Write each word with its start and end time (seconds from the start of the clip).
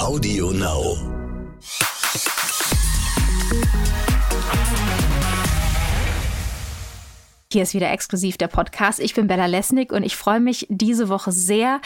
Audio 0.00 0.50
Now. 0.50 0.96
Hier 7.52 7.64
ist 7.64 7.74
wieder 7.74 7.90
exklusiv 7.92 8.38
der 8.38 8.48
Podcast. 8.48 8.98
Ich 8.98 9.12
bin 9.12 9.26
Bella 9.26 9.44
Lesnick 9.44 9.92
und 9.92 10.02
ich 10.02 10.16
freue 10.16 10.40
mich 10.40 10.66
diese 10.70 11.10
Woche 11.10 11.32
sehr 11.32 11.82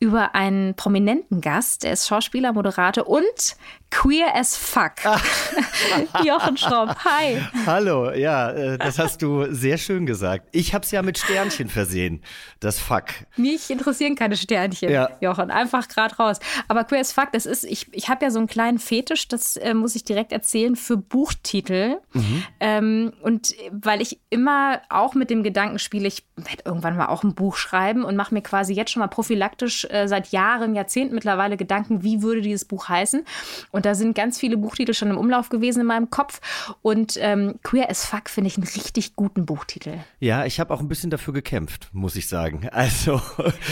über 0.00 0.34
einen 0.34 0.76
prominenten 0.76 1.42
Gast. 1.42 1.84
Er 1.84 1.92
ist 1.92 2.08
Schauspieler, 2.08 2.54
Moderator 2.54 3.06
und 3.06 3.56
queer 3.90 4.34
as 4.34 4.56
fuck. 4.56 4.92
Jochen 6.24 6.56
Schropp, 6.56 6.96
hi. 7.04 7.40
Hallo, 7.66 8.12
ja, 8.12 8.50
äh, 8.50 8.78
das 8.78 8.98
hast 8.98 9.22
du 9.22 9.52
sehr 9.52 9.78
schön 9.78 10.06
gesagt. 10.06 10.48
Ich 10.52 10.74
habe 10.74 10.84
es 10.84 10.90
ja 10.92 11.02
mit 11.02 11.18
Sternchen 11.18 11.68
versehen, 11.68 12.22
das 12.60 12.78
Fuck. 12.78 13.06
Mich 13.36 13.70
interessieren 13.70 14.14
keine 14.14 14.36
Sternchen, 14.36 14.90
ja. 14.90 15.10
Jochen, 15.20 15.50
einfach 15.50 15.88
gerade 15.88 16.14
raus. 16.16 16.38
Aber 16.68 16.84
queer 16.84 17.00
as 17.00 17.12
fuck, 17.12 17.32
das 17.32 17.46
ist, 17.46 17.64
ich, 17.64 17.92
ich 17.92 18.08
habe 18.08 18.24
ja 18.24 18.30
so 18.30 18.38
einen 18.38 18.46
kleinen 18.46 18.78
Fetisch, 18.78 19.26
das 19.26 19.56
äh, 19.56 19.74
muss 19.74 19.96
ich 19.96 20.04
direkt 20.04 20.30
erzählen, 20.30 20.76
für 20.76 20.96
Buchtitel. 20.96 21.96
Mhm. 22.12 22.44
Ähm, 22.60 23.12
und 23.22 23.54
weil 23.72 24.00
ich 24.00 24.20
immer 24.30 24.80
auch 24.90 25.08
auch 25.08 25.14
mit 25.14 25.30
dem 25.30 25.42
Gedanken 25.42 25.78
spiele, 25.78 26.06
ich 26.06 26.22
werde 26.36 26.64
irgendwann 26.66 26.96
mal 26.96 27.06
auch 27.06 27.22
ein 27.22 27.34
Buch 27.34 27.56
schreiben 27.56 28.04
und 28.04 28.14
mache 28.14 28.34
mir 28.34 28.42
quasi 28.42 28.74
jetzt 28.74 28.90
schon 28.90 29.00
mal 29.00 29.06
prophylaktisch 29.06 29.86
äh, 29.86 30.06
seit 30.06 30.32
Jahren, 30.32 30.74
Jahrzehnten 30.74 31.14
mittlerweile 31.14 31.56
Gedanken, 31.56 32.02
wie 32.02 32.20
würde 32.20 32.42
dieses 32.42 32.66
Buch 32.66 32.90
heißen. 32.90 33.24
Und 33.70 33.77
da 33.84 33.94
sind 33.94 34.14
ganz 34.14 34.38
viele 34.38 34.56
Buchtitel 34.56 34.94
schon 34.94 35.10
im 35.10 35.18
Umlauf 35.18 35.48
gewesen 35.48 35.80
in 35.80 35.86
meinem 35.86 36.10
Kopf. 36.10 36.40
Und 36.82 37.18
ähm, 37.20 37.54
Queer 37.62 37.90
as 37.90 38.04
Fuck 38.04 38.28
finde 38.28 38.48
ich 38.48 38.56
einen 38.56 38.66
richtig 38.66 39.16
guten 39.16 39.46
Buchtitel. 39.46 39.94
Ja, 40.20 40.44
ich 40.44 40.60
habe 40.60 40.72
auch 40.72 40.80
ein 40.80 40.88
bisschen 40.88 41.10
dafür 41.10 41.34
gekämpft, 41.34 41.88
muss 41.92 42.16
ich 42.16 42.28
sagen. 42.28 42.68
Also. 42.78 43.20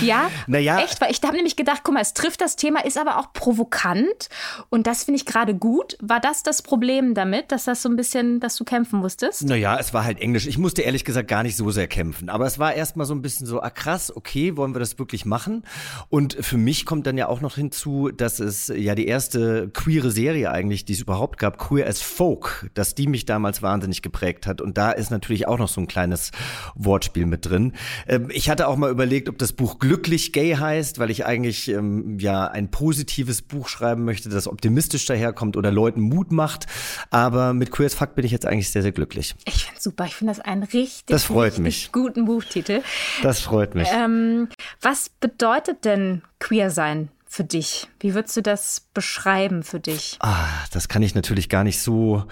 Ja, 0.02 0.30
naja. 0.48 0.80
echt, 0.80 1.00
weil 1.00 1.12
ich 1.12 1.22
habe 1.22 1.36
nämlich 1.36 1.54
gedacht, 1.54 1.82
guck 1.84 1.94
mal, 1.94 2.00
es 2.00 2.12
trifft 2.12 2.40
das 2.40 2.56
Thema, 2.56 2.84
ist 2.84 2.98
aber 2.98 3.18
auch 3.18 3.32
provokant. 3.32 4.28
Und 4.68 4.88
das 4.88 5.04
finde 5.04 5.20
ich 5.20 5.26
gerade 5.26 5.54
gut. 5.54 5.96
War 6.00 6.18
das 6.18 6.42
das 6.42 6.60
Problem 6.60 7.14
damit, 7.14 7.52
dass 7.52 7.64
das 7.64 7.82
so 7.82 7.88
ein 7.88 7.94
bisschen, 7.94 8.40
dass 8.40 8.56
du 8.56 8.64
kämpfen 8.64 8.98
musstest? 8.98 9.44
Naja, 9.44 9.78
es 9.78 9.94
war 9.94 10.04
halt 10.04 10.18
Englisch. 10.20 10.46
Ich 10.46 10.58
musste 10.58 10.82
ehrlich 10.82 11.04
gesagt 11.04 11.28
gar 11.28 11.44
nicht 11.44 11.56
so 11.56 11.70
sehr 11.70 11.86
kämpfen. 11.86 12.28
Aber 12.28 12.46
es 12.46 12.58
war 12.58 12.74
erstmal 12.74 13.06
so 13.06 13.14
ein 13.14 13.22
bisschen 13.22 13.46
so, 13.46 13.60
ah 13.60 13.70
krass, 13.70 14.14
okay, 14.14 14.56
wollen 14.56 14.74
wir 14.74 14.80
das 14.80 14.98
wirklich 14.98 15.24
machen? 15.24 15.64
Und 16.08 16.36
für 16.40 16.56
mich 16.56 16.84
kommt 16.84 17.06
dann 17.06 17.16
ja 17.16 17.28
auch 17.28 17.40
noch 17.40 17.54
hinzu, 17.54 18.10
dass 18.10 18.40
es 18.40 18.72
ja 18.74 18.94
die 18.94 19.06
erste 19.06 19.68
queere 19.96 20.10
Serie 20.10 20.50
eigentlich, 20.50 20.84
die 20.84 20.92
es 20.92 21.00
überhaupt 21.00 21.38
gab, 21.38 21.56
Queer 21.56 21.86
as 21.86 22.02
Folk, 22.02 22.70
dass 22.74 22.94
die 22.94 23.06
mich 23.06 23.24
damals 23.24 23.62
wahnsinnig 23.62 24.02
geprägt 24.02 24.46
hat. 24.46 24.60
Und 24.60 24.76
da 24.76 24.90
ist 24.90 25.10
natürlich 25.10 25.48
auch 25.48 25.58
noch 25.58 25.68
so 25.68 25.80
ein 25.80 25.86
kleines 25.86 26.32
Wortspiel 26.74 27.24
mit 27.24 27.46
drin. 27.46 27.72
Ähm, 28.06 28.28
ich 28.30 28.50
hatte 28.50 28.68
auch 28.68 28.76
mal 28.76 28.90
überlegt, 28.90 29.30
ob 29.30 29.38
das 29.38 29.54
Buch 29.54 29.78
Glücklich 29.78 30.34
Gay 30.34 30.54
heißt, 30.54 30.98
weil 30.98 31.10
ich 31.10 31.24
eigentlich 31.24 31.68
ähm, 31.68 32.18
ja 32.18 32.46
ein 32.46 32.70
positives 32.70 33.40
Buch 33.40 33.68
schreiben 33.68 34.04
möchte, 34.04 34.28
das 34.28 34.48
optimistisch 34.48 35.06
daherkommt 35.06 35.56
oder 35.56 35.70
Leuten 35.70 36.02
Mut 36.02 36.30
macht. 36.30 36.66
Aber 37.10 37.54
mit 37.54 37.70
Queer 37.70 37.86
as 37.86 37.94
Fuck 37.94 38.14
bin 38.14 38.26
ich 38.26 38.32
jetzt 38.32 38.44
eigentlich 38.44 38.70
sehr, 38.70 38.82
sehr 38.82 38.92
glücklich. 38.92 39.34
Ich 39.46 39.64
finde 39.64 39.80
super. 39.80 40.04
Ich 40.04 40.14
finde 40.14 40.34
das 40.34 40.40
ein 40.40 40.62
richtig 40.62 41.06
das 41.06 41.24
freut 41.24 41.58
mich. 41.58 41.90
Guten 41.92 42.26
Buchtitel. 42.26 42.82
Das 43.22 43.40
freut 43.40 43.74
mich. 43.74 43.88
Ähm, 43.90 44.48
was 44.82 45.08
bedeutet 45.08 45.86
denn 45.86 46.20
queer 46.38 46.70
sein 46.70 47.08
für 47.36 47.44
dich? 47.44 47.86
Wie 48.00 48.14
würdest 48.14 48.34
du 48.38 48.42
das 48.42 48.80
beschreiben 48.94 49.62
für 49.62 49.78
dich? 49.78 50.16
Ah, 50.20 50.48
das 50.72 50.88
kann 50.88 51.02
ich 51.02 51.14
natürlich 51.14 51.50
gar 51.50 51.64
nicht 51.64 51.82
so 51.82 52.24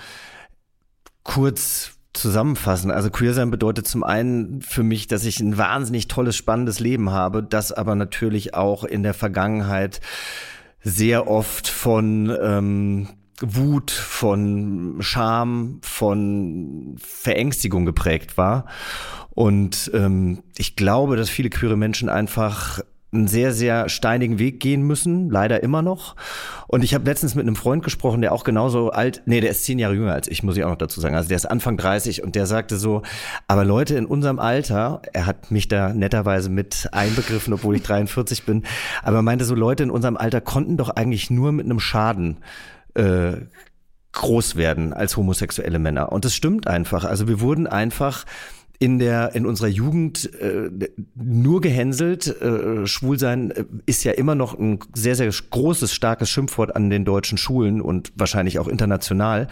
kurz 1.25 1.93
zusammenfassen. 2.15 2.91
Also 2.91 3.11
queer 3.11 3.35
sein 3.35 3.51
bedeutet 3.51 3.87
zum 3.87 4.03
einen 4.03 4.63
für 4.63 4.83
mich, 4.83 5.07
dass 5.07 5.27
ich 5.27 5.41
ein 5.41 5.59
wahnsinnig 5.59 6.09
tolles, 6.09 6.37
spannendes 6.37 6.81
Leben 6.81 7.11
habe, 7.11 7.43
das 7.43 7.71
aber 7.71 7.95
natürlich 7.97 8.55
auch 8.55 8.83
in 8.83 9.03
der 9.03 9.13
Vergangenheit 9.13 10.01
sehr 10.81 11.29
oft 11.29 11.69
von 11.69 12.35
ähm, 12.41 13.09
Wut, 13.41 13.91
von 13.91 14.97
Scham, 15.01 15.81
von 15.83 16.97
Verängstigung 16.99 17.85
geprägt 17.85 18.39
war. 18.39 18.65
Und 19.31 19.91
ähm, 19.93 20.45
ich 20.57 20.77
glaube, 20.77 21.17
dass 21.17 21.29
viele 21.29 21.51
queere 21.51 21.77
Menschen 21.77 22.09
einfach 22.09 22.81
einen 23.15 23.29
sehr, 23.29 23.53
sehr 23.53 23.89
steinigen 23.89 24.39
Weg 24.39 24.61
gehen 24.61 24.83
müssen, 24.83 25.31
leider 25.31 25.63
immer 25.63 25.83
noch. 25.83 26.17
Und 26.67 26.85
ich 26.85 26.95
habe 26.95 27.05
letztens 27.05 27.35
mit 27.35 27.47
einem 27.47 27.57
Freund 27.57 27.83
gesprochen, 27.83 28.21
der 28.21 28.33
auch 28.33 28.45
genauso 28.45 28.91
alt, 28.91 29.23
nee, 29.27 29.41
der 29.41 29.51
ist 29.51 29.65
zehn 29.65 29.79
Jahre 29.79 29.95
jünger 29.95 30.13
als 30.13 30.29
ich, 30.29 30.43
muss 30.43 30.57
ich 30.57 30.65
auch 30.65 30.71
noch 30.71 30.77
dazu 30.77 31.01
sagen. 31.01 31.15
Also 31.15 31.29
der 31.29 31.37
ist 31.37 31.47
Anfang 31.47 31.77
30 31.77 32.23
und 32.23 32.35
der 32.35 32.47
sagte 32.47 32.77
so, 32.77 33.03
aber 33.47 33.65
Leute 33.65 33.97
in 33.97 34.07
unserem 34.07 34.39
Alter, 34.39 35.03
er 35.13 35.27
hat 35.27 35.51
mich 35.51 35.69
da 35.69 35.93
netterweise 35.93 36.51
mit 36.51 36.89
einbegriffen, 36.93 37.53
obwohl 37.53 37.77
ich 37.77 37.83
43 37.85 38.45
bin, 38.45 38.65
aber 39.03 39.19
er 39.19 39.23
meinte 39.23 39.45
so, 39.45 39.55
Leute 39.55 39.83
in 39.83 39.91
unserem 39.91 40.17
Alter 40.17 40.41
konnten 40.41 40.77
doch 40.77 40.91
eigentlich 40.91 41.31
nur 41.31 41.53
mit 41.53 41.65
einem 41.65 41.81
Schaden 41.81 42.39
äh, 42.95 43.35
groß 44.13 44.57
werden 44.57 44.93
als 44.93 45.17
homosexuelle 45.17 45.79
Männer. 45.79 46.13
Und 46.13 46.25
das 46.25 46.35
stimmt 46.35 46.67
einfach. 46.67 47.05
Also 47.05 47.29
wir 47.29 47.41
wurden 47.41 47.67
einfach 47.67 48.25
in 48.79 48.99
der 48.99 49.35
in 49.35 49.47
unserer 49.47 49.69
Jugend 49.69 50.31
äh, 50.41 50.69
nur 51.15 51.61
gehänselt. 51.61 52.27
Äh, 52.41 52.87
Schwulsein 52.87 53.51
äh, 53.53 53.65
ist 53.87 54.05
ja 54.05 54.13
immer 54.13 54.35
noch 54.35 54.59
ein 54.59 54.81
sehr 54.95 55.15
sehr 55.15 55.31
großes 55.51 55.93
starkes 55.93 56.29
Schimpfwort 56.29 56.75
an 56.75 56.91
den 56.91 57.05
deutschen 57.05 57.39
Schulen 57.39 57.81
und 57.81 58.13
wahrscheinlich 58.17 58.59
auch 58.59 58.67
international. 58.67 59.49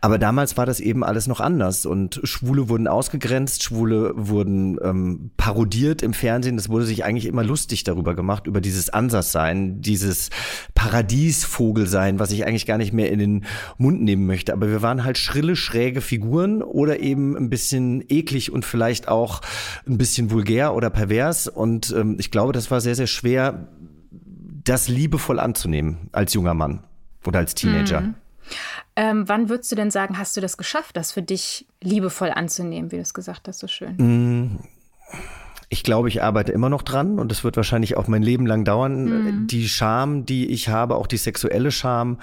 Aber 0.00 0.18
damals 0.18 0.56
war 0.56 0.66
das 0.66 0.80
eben 0.80 1.04
alles 1.04 1.26
noch 1.26 1.40
anders 1.40 1.86
und 1.86 2.20
Schwule 2.24 2.68
wurden 2.68 2.86
ausgegrenzt, 2.86 3.62
Schwule 3.62 4.12
wurden 4.14 4.78
ähm, 4.82 5.30
parodiert 5.36 6.02
im 6.02 6.12
Fernsehen. 6.12 6.58
Es 6.58 6.68
wurde 6.68 6.84
sich 6.84 7.04
eigentlich 7.04 7.26
immer 7.26 7.44
lustig 7.44 7.84
darüber 7.84 8.14
gemacht 8.14 8.46
über 8.46 8.60
dieses 8.60 8.90
Ansatzsein, 8.90 9.80
dieses 9.80 10.30
Paradiesvogelsein, 10.74 12.18
was 12.18 12.30
ich 12.30 12.46
eigentlich 12.46 12.66
gar 12.66 12.78
nicht 12.78 12.92
mehr 12.92 13.10
in 13.10 13.18
den 13.18 13.44
Mund 13.78 14.02
nehmen 14.02 14.26
möchte. 14.26 14.52
Aber 14.52 14.68
wir 14.68 14.82
waren 14.82 15.04
halt 15.04 15.16
schrille 15.16 15.56
schräge 15.56 16.02
Figuren 16.02 16.62
oder 16.62 17.00
eben 17.00 17.36
ein 17.36 17.48
bisschen 17.48 18.04
eklig 18.08 18.52
und 18.52 18.65
vielleicht 18.66 19.08
auch 19.08 19.40
ein 19.86 19.98
bisschen 19.98 20.30
vulgär 20.30 20.74
oder 20.74 20.90
pervers. 20.90 21.48
Und 21.48 21.94
ähm, 21.96 22.16
ich 22.18 22.30
glaube, 22.30 22.52
das 22.52 22.70
war 22.70 22.80
sehr, 22.80 22.94
sehr 22.94 23.06
schwer, 23.06 23.68
das 24.64 24.88
liebevoll 24.88 25.38
anzunehmen 25.38 26.08
als 26.12 26.34
junger 26.34 26.54
Mann 26.54 26.84
oder 27.24 27.38
als 27.38 27.54
Teenager. 27.54 28.00
Mhm. 28.00 28.14
Ähm, 28.96 29.28
wann 29.28 29.48
würdest 29.48 29.70
du 29.72 29.76
denn 29.76 29.90
sagen, 29.90 30.18
hast 30.18 30.36
du 30.36 30.40
das 30.40 30.56
geschafft, 30.56 30.96
das 30.96 31.12
für 31.12 31.22
dich 31.22 31.66
liebevoll 31.82 32.30
anzunehmen, 32.30 32.90
wie 32.92 32.96
du 32.96 33.02
es 33.02 33.14
gesagt 33.14 33.48
hast, 33.48 33.58
so 33.58 33.68
schön? 33.68 33.96
Mhm. 33.98 34.58
Ich 35.68 35.82
glaube, 35.82 36.08
ich 36.08 36.22
arbeite 36.22 36.52
immer 36.52 36.68
noch 36.68 36.82
dran 36.82 37.18
und 37.18 37.32
es 37.32 37.42
wird 37.42 37.56
wahrscheinlich 37.56 37.96
auch 37.96 38.06
mein 38.06 38.22
Leben 38.22 38.46
lang 38.46 38.64
dauern. 38.64 39.04
Mhm. 39.04 39.46
Die 39.48 39.68
Scham, 39.68 40.24
die 40.24 40.46
ich 40.46 40.68
habe, 40.68 40.94
auch 40.94 41.08
die 41.08 41.16
sexuelle 41.16 41.72
Scham, 41.72 42.18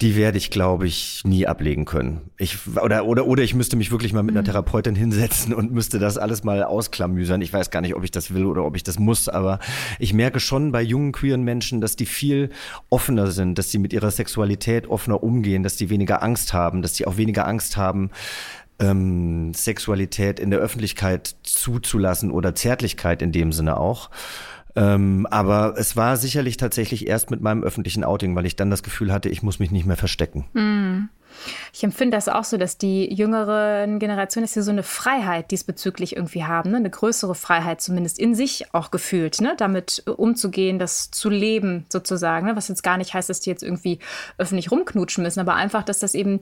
die 0.00 0.14
werde 0.14 0.38
ich, 0.38 0.50
glaube 0.50 0.86
ich, 0.86 1.22
nie 1.24 1.48
ablegen 1.48 1.84
können. 1.84 2.30
Ich, 2.36 2.58
oder, 2.80 3.04
oder, 3.04 3.26
oder 3.26 3.42
ich 3.42 3.54
müsste 3.54 3.76
mich 3.76 3.90
wirklich 3.90 4.12
mal 4.12 4.22
mit 4.22 4.32
einer 4.32 4.42
mhm. 4.42 4.46
Therapeutin 4.46 4.94
hinsetzen 4.94 5.52
und 5.52 5.72
müsste 5.72 5.98
das 5.98 6.18
alles 6.18 6.44
mal 6.44 6.62
ausklamüsern. 6.62 7.42
Ich 7.42 7.52
weiß 7.52 7.70
gar 7.70 7.80
nicht, 7.80 7.96
ob 7.96 8.04
ich 8.04 8.12
das 8.12 8.32
will 8.32 8.46
oder 8.46 8.64
ob 8.64 8.76
ich 8.76 8.84
das 8.84 9.00
muss, 9.00 9.28
aber 9.28 9.58
ich 9.98 10.14
merke 10.14 10.38
schon 10.38 10.70
bei 10.70 10.82
jungen 10.82 11.10
queeren 11.10 11.42
Menschen, 11.42 11.80
dass 11.80 11.96
die 11.96 12.06
viel 12.06 12.50
offener 12.90 13.32
sind, 13.32 13.58
dass 13.58 13.70
sie 13.70 13.78
mit 13.78 13.92
ihrer 13.92 14.12
Sexualität 14.12 14.86
offener 14.86 15.20
umgehen, 15.20 15.64
dass 15.64 15.74
die 15.74 15.90
weniger 15.90 16.22
Angst 16.22 16.52
haben, 16.52 16.80
dass 16.80 16.94
sie 16.94 17.06
auch 17.06 17.16
weniger 17.16 17.48
Angst 17.48 17.76
haben, 17.76 18.10
ähm, 18.78 19.52
Sexualität 19.52 20.38
in 20.38 20.50
der 20.50 20.60
Öffentlichkeit 20.60 21.34
zuzulassen 21.42 22.30
oder 22.30 22.54
Zärtlichkeit 22.54 23.20
in 23.20 23.32
dem 23.32 23.50
Sinne 23.50 23.78
auch. 23.78 24.10
Ähm, 24.76 25.26
aber 25.30 25.74
es 25.76 25.96
war 25.96 26.16
sicherlich 26.16 26.56
tatsächlich 26.56 27.06
erst 27.06 27.30
mit 27.30 27.40
meinem 27.40 27.62
öffentlichen 27.62 28.04
Outing, 28.04 28.34
weil 28.36 28.46
ich 28.46 28.56
dann 28.56 28.70
das 28.70 28.82
Gefühl 28.82 29.12
hatte, 29.12 29.28
ich 29.28 29.42
muss 29.42 29.58
mich 29.58 29.70
nicht 29.70 29.86
mehr 29.86 29.96
verstecken. 29.96 30.44
Mm. 30.52 31.08
Ich 31.72 31.84
empfinde 31.84 32.16
das 32.16 32.28
auch 32.28 32.44
so, 32.44 32.56
dass 32.56 32.78
die 32.78 33.12
jüngeren 33.12 33.98
Generationen 33.98 34.44
dass 34.44 34.54
sie 34.54 34.62
so 34.62 34.70
eine 34.70 34.82
Freiheit 34.82 35.50
diesbezüglich 35.50 36.16
irgendwie 36.16 36.44
haben, 36.44 36.70
ne? 36.70 36.78
eine 36.78 36.90
größere 36.90 37.34
Freiheit 37.34 37.80
zumindest 37.80 38.18
in 38.18 38.34
sich 38.34 38.74
auch 38.74 38.90
gefühlt, 38.90 39.40
ne? 39.40 39.54
damit 39.56 40.02
umzugehen, 40.06 40.78
das 40.78 41.10
zu 41.10 41.28
leben 41.28 41.86
sozusagen, 41.90 42.46
ne? 42.46 42.56
was 42.56 42.68
jetzt 42.68 42.82
gar 42.82 42.96
nicht 42.96 43.14
heißt, 43.14 43.28
dass 43.28 43.40
die 43.40 43.50
jetzt 43.50 43.62
irgendwie 43.62 43.98
öffentlich 44.38 44.70
rumknutschen 44.70 45.22
müssen, 45.22 45.40
aber 45.40 45.54
einfach, 45.54 45.82
dass 45.82 45.98
das 45.98 46.14
eben 46.14 46.40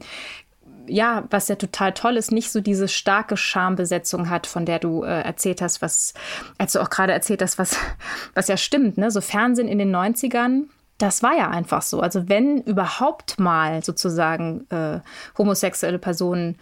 ja, 0.89 1.25
was 1.31 1.49
ja 1.49 1.57
total 1.57 1.93
toll 1.93 2.17
ist, 2.17 2.33
nicht 2.33 2.51
so 2.51 2.61
diese 2.61 2.89
starke 2.89 3.37
Schambesetzung 3.37 4.31
hat, 4.31 4.47
von 4.47 4.67
der 4.67 4.79
du 4.79 5.03
äh, 5.03 5.23
erzählt 5.23 5.61
hast, 5.63 5.83
was, 5.83 6.15
als 6.59 6.73
du 6.73 6.81
auch 6.81 6.91
gerade 6.91 7.13
erzählt 7.13 7.43
hast, 7.43 7.59
was, 7.59 7.77
was 8.35 8.49
ja 8.49 8.57
stimmt, 8.57 8.99
ne? 8.99 9.11
So 9.11 9.21
Fernsehen 9.21 9.69
in 9.69 9.79
den 9.79 9.95
90ern, 9.95 10.65
das 10.99 11.23
war 11.23 11.37
ja 11.37 11.51
einfach 11.51 11.83
so. 11.83 12.01
Also 12.01 12.29
wenn 12.29 12.63
überhaupt 12.63 13.39
mal 13.39 13.83
sozusagen 13.83 14.67
äh, 14.71 15.01
homosexuelle 15.37 15.99
Personen 15.99 16.57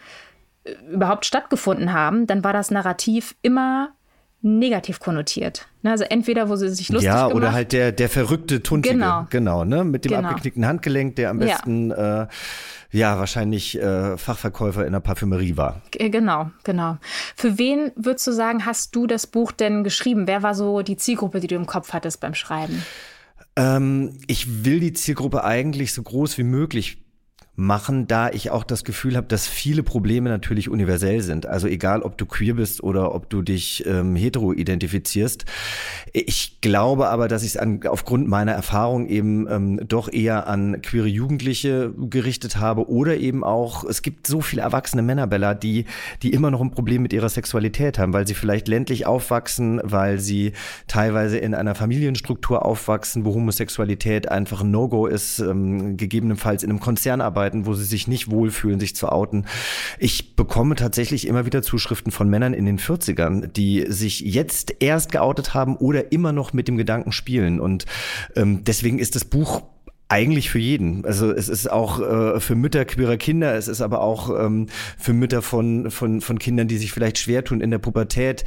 äh, 0.65 0.73
überhaupt 0.93 1.25
stattgefunden 1.26 1.93
haben, 1.93 2.26
dann 2.26 2.43
war 2.43 2.53
das 2.53 2.71
Narrativ 2.71 3.35
immer 3.43 3.91
negativ 4.44 5.00
konnotiert. 5.00 5.67
Ne, 5.82 5.91
also 5.91 6.05
entweder, 6.05 6.50
wo 6.50 6.56
sie 6.56 6.69
sich 6.69 6.91
lustig 6.91 7.09
Ja, 7.09 7.29
oder 7.29 7.53
halt 7.53 7.73
der, 7.73 7.93
der 7.93 8.11
verrückte 8.11 8.62
Tuntige. 8.62 8.94
Genau. 8.94 9.26
Genau, 9.31 9.65
ne? 9.65 9.85
Mit 9.85 10.05
dem 10.05 10.12
genau. 10.12 10.29
abgeknickten 10.29 10.67
Handgelenk, 10.67 11.17
der 11.17 11.31
am 11.31 11.38
besten 11.38 11.91
ja. 11.91 12.23
äh, 12.25 12.26
ja 12.94 13.19
wahrscheinlich 13.19 13.79
äh, 13.79 14.17
Fachverkäufer 14.17 14.87
in 14.87 14.93
der 14.93 15.00
Parfümerie 15.00 15.56
war. 15.56 15.82
Äh, 15.96 16.11
genau, 16.11 16.50
genau. 16.62 16.99
Für 17.37 17.58
wen 17.58 17.93
würdest 17.96 18.26
du 18.26 18.32
sagen, 18.32 18.64
hast 18.67 18.94
du 18.94 19.06
das 19.06 19.26
Buch 19.26 19.52
denn 19.52 19.85
geschrieben? 19.85 20.26
Wer 20.26 20.43
war 20.43 20.55
so 20.55 20.82
die 20.82 20.96
Zielgruppe, 20.96 21.41
die 21.41 21.49
du 21.49 21.56
im 21.56 21.67
Kopf 21.67 21.93
hattest 21.93 22.20
beim 22.20 22.35
Schreiben? 22.35 22.85
Ähm, 23.56 24.19
ich 24.26 24.64
will 24.64 24.81
die 24.81 24.93
Zielgruppe 24.93 25.44
eigentlich 25.44 25.93
so 25.93 26.02
groß 26.02 26.38
wie 26.38 26.44
möglich 26.44 27.04
machen, 27.56 28.09
da 28.09 28.31
ich 28.31 28.51
auch 28.51 28.65
das 28.65 28.83
Gefühl 28.83 29.17
habe, 29.17 29.29
dass 29.29 29.47
viele 29.47 29.85
Probleme 29.85 30.29
natürlich 30.29 30.69
universell 30.69 31.21
sind. 31.21 31.47
Also 31.47 31.69
egal, 31.69 32.03
ob 32.03 32.19
du 32.19 32.27
queer 32.27 32.55
bist 32.55 32.83
oder 32.83 33.15
ob 33.15 33.31
du 33.31 33.43
dich 33.43 33.87
ähm, 33.87 34.17
hetero 34.17 34.53
identifizierst. 34.53 35.45
Ich 36.12 36.61
glaube 36.61 37.09
aber, 37.09 37.29
dass 37.29 37.45
ich 37.45 37.55
es 37.55 37.87
aufgrund 37.87 38.29
meiner 38.29 38.53
Erfahrung 38.53 39.06
eben 39.06 39.47
ähm, 39.49 39.81
doch 39.87 40.12
eher 40.12 40.49
an 40.49 40.83
queere 40.83 41.06
Jugendliche 41.06 41.95
gerichtet 41.97 42.56
habe 42.56 42.89
oder 42.89 43.17
eben 43.19 43.45
auch, 43.45 43.85
es 43.85 44.03
gibt 44.03 44.27
so 44.27 44.41
viele 44.41 44.62
erwachsene 44.62 45.03
Männer, 45.03 45.29
Bella, 45.29 45.55
die, 45.55 45.85
die 46.23 46.33
immer 46.33 46.50
noch 46.50 46.61
ein 46.61 46.73
Problem 46.73 47.03
mit 47.03 47.12
ihrer 47.12 47.29
Sexualität 47.29 48.00
haben, 48.00 48.12
weil 48.12 48.27
sie 48.27 48.35
vielleicht 48.35 48.67
ländlich 48.67 49.07
aufwachsen, 49.07 49.81
weil 49.85 50.19
sie 50.19 50.55
teilweise 50.89 51.39
in 51.39 51.55
einer 51.55 51.77
Familienstruktur 51.77 52.65
aufwachsen, 52.65 53.25
wo 53.25 53.33
Homosexualität 53.35 54.29
einfach 54.29 54.62
ein 54.62 54.73
No-Go 54.73 55.07
ist, 55.07 55.39
ähm, 55.39 55.97
gegebenenfalls 55.97 56.65
in 56.65 56.71
einem 56.71 56.81
Konzern 56.81 57.21
arbeiten 57.21 57.44
arbeiten, 57.44 57.67
wo 57.67 57.75
sie 57.75 57.85
sich 57.85 58.08
nicht 58.08 58.31
wohlfühlen, 58.31 58.81
sich 58.81 58.96
zu 58.96 59.11
outen. 59.11 59.44
Ich 59.99 60.35
bekomme 60.35 60.76
tatsächlich 60.76 61.26
immer 61.26 61.44
wieder 61.44 61.62
Zuschriften 61.62 62.11
von 62.11 62.29
Männern 62.29 62.55
in 62.55 62.64
den 62.64 62.79
40ern, 62.79 63.49
die 63.49 63.85
sich 63.88 64.20
jetzt 64.20 64.76
erst 64.81 65.12
geoutet 65.12 65.52
haben 65.52 65.76
oder 65.76 66.11
immer 66.11 66.32
noch 66.32 66.55
mit 66.55 66.69
dem 66.69 66.79
Gedanken 66.79 67.12
spielen. 67.12 67.61
Und 67.61 67.85
ähm, 68.35 68.64
deswegen 68.64 68.99
ist 68.99 69.14
das 69.14 69.26
Buch 69.26 69.62
eigentlich 70.08 70.50
für 70.50 70.58
jeden. 70.58 71.05
Also 71.05 71.32
es 71.32 71.49
ist 71.49 71.70
auch 71.70 72.00
äh, 72.00 72.41
für 72.41 72.55
Mütter 72.55 72.85
queerer 72.85 73.17
Kinder, 73.17 73.55
es 73.55 73.69
ist 73.69 73.81
aber 73.82 74.00
auch 74.00 74.31
ähm, 74.38 74.69
für 74.99 75.12
Mütter 75.12 75.43
von, 75.43 75.90
von, 75.90 76.20
von 76.20 76.38
Kindern, 76.38 76.69
die 76.69 76.79
sich 76.79 76.93
vielleicht 76.93 77.19
schwer 77.19 77.44
tun 77.44 77.61
in 77.61 77.70
der 77.70 77.79
Pubertät. 77.79 78.44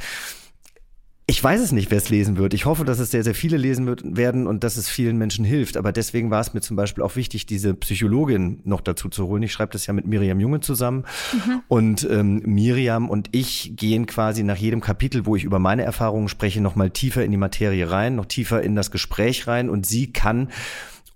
Ich 1.30 1.44
weiß 1.44 1.60
es 1.60 1.72
nicht, 1.72 1.90
wer 1.90 1.98
es 1.98 2.08
lesen 2.08 2.38
wird. 2.38 2.54
Ich 2.54 2.64
hoffe, 2.64 2.86
dass 2.86 2.98
es 3.00 3.10
sehr, 3.10 3.22
sehr 3.22 3.34
viele 3.34 3.58
lesen 3.58 3.84
wird, 3.84 4.00
werden 4.16 4.46
und 4.46 4.64
dass 4.64 4.78
es 4.78 4.88
vielen 4.88 5.18
Menschen 5.18 5.44
hilft. 5.44 5.76
Aber 5.76 5.92
deswegen 5.92 6.30
war 6.30 6.40
es 6.40 6.54
mir 6.54 6.62
zum 6.62 6.74
Beispiel 6.74 7.04
auch 7.04 7.16
wichtig, 7.16 7.44
diese 7.44 7.74
Psychologin 7.74 8.60
noch 8.64 8.80
dazu 8.80 9.10
zu 9.10 9.26
holen. 9.26 9.42
Ich 9.42 9.52
schreibe 9.52 9.72
das 9.72 9.86
ja 9.86 9.92
mit 9.92 10.06
Miriam 10.06 10.40
Junge 10.40 10.60
zusammen. 10.60 11.04
Mhm. 11.34 11.60
Und 11.68 12.08
ähm, 12.10 12.40
Miriam 12.46 13.10
und 13.10 13.28
ich 13.32 13.74
gehen 13.76 14.06
quasi 14.06 14.42
nach 14.42 14.56
jedem 14.56 14.80
Kapitel, 14.80 15.26
wo 15.26 15.36
ich 15.36 15.44
über 15.44 15.58
meine 15.58 15.82
Erfahrungen 15.82 16.28
spreche, 16.28 16.62
noch 16.62 16.76
mal 16.76 16.88
tiefer 16.88 17.22
in 17.22 17.30
die 17.30 17.36
Materie 17.36 17.90
rein, 17.90 18.16
noch 18.16 18.24
tiefer 18.24 18.62
in 18.62 18.74
das 18.74 18.90
Gespräch 18.90 19.46
rein. 19.46 19.68
Und 19.68 19.84
sie 19.84 20.10
kann 20.10 20.48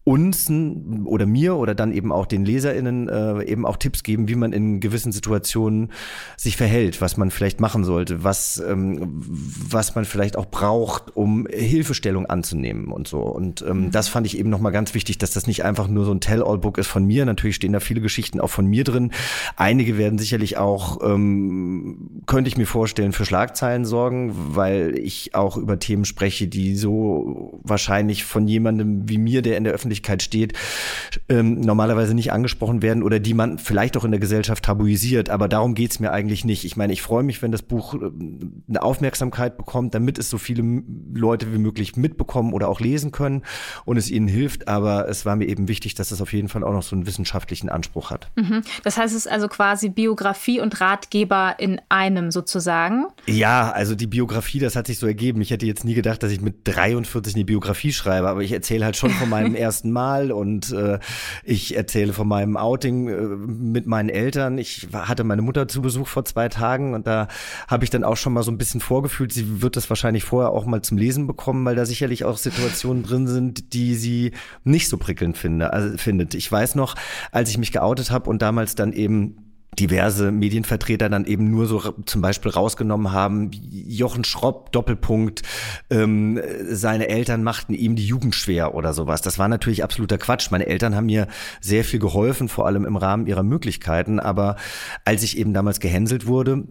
uns 0.05 0.51
oder 1.05 1.27
mir 1.27 1.55
oder 1.55 1.77
dann 1.77 1.93
eben 1.93 2.11
auch 2.11 2.27
den 2.27 2.45
LeserInnen 2.45 3.09
äh, 3.09 3.45
eben 3.45 3.65
auch 3.65 3.77
Tipps 3.77 4.03
geben, 4.03 4.29
wie 4.29 4.35
man 4.35 4.53
in 4.53 4.81
gewissen 4.81 5.13
Situationen 5.13 5.93
sich 6.37 6.57
verhält, 6.57 7.01
was 7.01 7.17
man 7.17 7.31
vielleicht 7.31 7.61
machen 7.61 7.85
sollte, 7.85 8.25
was, 8.25 8.61
ähm, 8.67 9.01
was 9.13 9.95
man 9.95 10.05
vielleicht 10.05 10.37
auch 10.37 10.47
braucht, 10.47 11.17
um 11.17 11.47
Hilfestellung 11.49 12.27
anzunehmen 12.27 12.89
und 12.89 13.07
so. 13.07 13.21
Und 13.21 13.63
ähm, 13.63 13.85
mhm. 13.87 13.91
das 13.93 14.09
fand 14.09 14.27
ich 14.27 14.37
eben 14.39 14.51
nochmal 14.51 14.73
ganz 14.73 14.93
wichtig, 14.95 15.19
dass 15.19 15.31
das 15.31 15.47
nicht 15.47 15.65
einfach 15.65 15.87
nur 15.87 16.05
so 16.05 16.11
ein 16.11 16.21
Tell-all-Book 16.21 16.79
ist 16.79 16.89
von 16.89 17.05
mir. 17.05 17.25
Natürlich 17.25 17.57
stehen 17.57 17.73
da 17.73 17.79
viele 17.79 18.01
Geschichten 18.01 18.41
auch 18.41 18.51
von 18.51 18.67
mir 18.67 18.83
drin. 18.83 19.13
Einige 19.57 19.99
werden 19.99 20.19
sicherlich 20.19 20.57
auch, 20.57 20.99
ähm, 21.05 22.23
könnte 22.27 22.49
ich 22.49 22.57
mir 22.57 22.67
vorstellen, 22.67 23.13
für 23.13 23.25
Schlagzeilen 23.25 23.85
sorgen, 23.85 24.33
weil 24.35 24.99
ich 24.99 25.37
auch 25.37 25.57
über 25.57 25.79
Themen 25.79 26.05
spreche, 26.05 26.49
die 26.49 26.75
so 26.75 27.61
wahrscheinlich 27.63 28.25
von 28.25 28.49
jemandem 28.49 29.09
wie 29.09 29.19
mir, 29.19 29.43
der 29.43 29.57
in 29.57 29.63
der 29.63 29.73
Öffentlichkeit 29.73 29.92
Öffentlichkeit 29.93 30.23
steht, 30.23 30.55
ähm, 31.29 31.61
normalerweise 31.61 32.15
nicht 32.15 32.33
angesprochen 32.33 32.83
werden 32.83 33.03
oder 33.03 33.21
die 33.21 33.35
man 33.35 33.59
vielleicht 33.59 33.97
auch 33.97 34.05
in 34.05 34.11
der 34.11 34.21
Gesellschaft 34.21 34.65
tabuisiert. 34.65 35.29
Aber 35.29 35.49
darum 35.49 35.75
geht's 35.75 36.01
mir 36.01 36.13
eigentlich 36.13 36.45
nicht. 36.45 36.65
Ich 36.65 36.77
meine, 36.77 36.93
ich 36.93 37.03
freue 37.03 37.23
mich, 37.23 37.43
wenn 37.43 37.53
das 37.53 37.63
Buch 37.63 37.95
äh, 37.95 37.99
eine 38.69 38.83
Aufmerksamkeit 38.83 39.59
bekommt, 39.59 39.95
damit 39.95 40.19
es 40.19 40.31
so 40.31 40.39
viele 40.39 40.83
Leute 41.15 41.53
wie 41.53 41.59
möglich 41.59 41.97
mitbekommen 41.97 42.55
oder 42.55 42.69
auch 42.69 42.81
lesen 42.81 43.13
können 43.13 43.43
und 43.85 43.99
es 43.99 44.11
ihnen 44.11 44.29
hilft. 44.29 44.69
Aber 44.69 45.09
es 45.09 45.27
war 45.27 45.37
mir 45.37 45.47
eben 45.47 45.69
wichtig, 45.69 45.95
dass 45.95 46.11
es 46.11 46.21
auf 46.23 46.33
jeden 46.33 46.49
Fall 46.49 46.65
auch 46.65 46.73
noch 46.73 46.83
so 46.83 46.97
einen 46.97 47.07
wissenschaftlichen 47.07 47.69
Anspruch 47.69 48.11
hat. 48.11 48.31
Mhm. 48.37 48.63
Das 48.83 48.97
heißt, 48.97 49.15
es 49.15 49.27
ist 49.27 49.33
also 49.33 49.49
quasi 49.49 49.91
Biografie 49.91 50.61
und 50.61 50.81
Ratgeber 50.81 51.57
in 51.59 51.81
einem 51.91 52.31
sozusagen? 52.31 53.07
Ja, 53.27 53.71
also 53.71 53.95
die 53.95 54.07
Biografie, 54.07 54.59
das 54.59 54.75
hat 54.75 54.87
sich 54.87 54.99
so 54.99 55.07
ergeben. 55.07 55.41
Ich 55.43 55.51
hätte 55.51 55.67
jetzt 55.67 55.85
nie 55.85 55.95
gedacht, 55.95 56.23
dass 56.23 56.33
ich 56.33 56.41
mit 56.41 56.61
43 56.65 57.35
eine 57.35 57.45
Biografie 57.45 57.93
schreibe, 57.93 58.29
aber 58.29 58.41
ich 58.41 58.53
erzähle 58.53 58.85
halt 58.85 58.97
schon 58.97 59.11
von 59.11 59.29
meinem 59.29 59.55
ersten 59.63 59.82
ersten 59.83 59.91
Mal 59.91 60.33
und 60.33 60.73
äh, 60.73 60.99
ich 61.43 61.77
erzähle 61.77 62.13
von 62.13 62.29
meinem 62.29 62.57
Outing 62.57 63.09
äh, 63.09 63.13
mit 63.13 63.87
meinen 63.87 64.09
Eltern. 64.09 64.59
Ich 64.59 64.89
hatte 64.93 65.25
meine 65.25 65.43
Mutter 65.43 65.67
zu 65.69 65.83
Besuch 65.83 66.07
vor 66.07 66.25
zwei 66.25 66.49
Tagen 66.49 66.95
und 66.95 67.07
da 67.07 67.29
habe 67.67 67.85
ich 67.85 67.91
dann 67.91 68.05
auch 68.05 68.17
schon 68.17 68.33
mal 68.33 68.43
so 68.43 68.53
ein 68.53 68.59
bisschen 68.59 68.81
vorgefühlt, 68.81 69.33
sie 69.33 69.61
wird 69.61 69.77
das 69.77 69.91
wahrscheinlich 69.91 70.25
vorher 70.25 70.51
auch 70.51 70.67
mal 70.67 70.83
zum 70.83 70.99
Lesen 70.99 71.27
bekommen, 71.27 71.65
weil 71.65 71.77
da 71.77 71.85
sicherlich 71.85 72.25
auch 72.25 72.37
Situationen 72.37 73.03
drin 73.03 73.27
sind, 73.27 73.73
die 73.75 73.95
sie 73.95 74.33
nicht 74.65 74.89
so 74.89 74.97
prickelnd 74.97 75.37
finde, 75.37 75.73
also 75.73 75.97
findet. 75.99 76.35
Ich 76.35 76.51
weiß 76.51 76.75
noch, 76.77 76.95
als 77.33 77.51
ich 77.51 77.59
mich 77.59 77.73
geoutet 77.73 78.11
habe 78.11 78.31
und 78.31 78.43
damals 78.43 78.75
dann 78.75 78.93
eben 78.93 79.37
diverse 79.79 80.31
Medienvertreter 80.33 81.09
dann 81.09 81.25
eben 81.25 81.51
nur 81.51 81.67
so 81.67 81.81
zum 82.05 82.21
Beispiel 82.21 82.51
rausgenommen 82.51 83.13
haben, 83.13 83.51
Jochen 83.53 84.25
Schropp, 84.25 84.71
Doppelpunkt, 84.73 85.43
ähm, 85.89 86.41
seine 86.69 87.09
Eltern 87.09 87.43
machten 87.43 87.73
ihm 87.73 87.97
die 87.97 88.05
Jugend 88.05 88.35
schwer 88.35 88.75
oder 88.75 88.93
sowas. 88.93 89.23
Das 89.23 89.39
war 89.39 89.49
natürlich 89.49 89.83
absoluter 89.83 90.19
Quatsch. 90.19 90.51
Meine 90.51 90.67
Eltern 90.67 90.95
haben 90.95 91.07
mir 91.07 91.27
sehr 91.61 91.85
viel 91.85 92.01
geholfen, 92.01 92.49
vor 92.49 92.67
allem 92.67 92.85
im 92.85 92.97
Rahmen 92.97 93.27
ihrer 93.27 93.43
Möglichkeiten. 93.43 94.21
Aber 94.21 94.57
als 95.07 95.23
ich 95.23 95.39
eben 95.39 95.55
damals 95.55 95.81
gehänselt 95.81 96.27
wurde, 96.27 96.65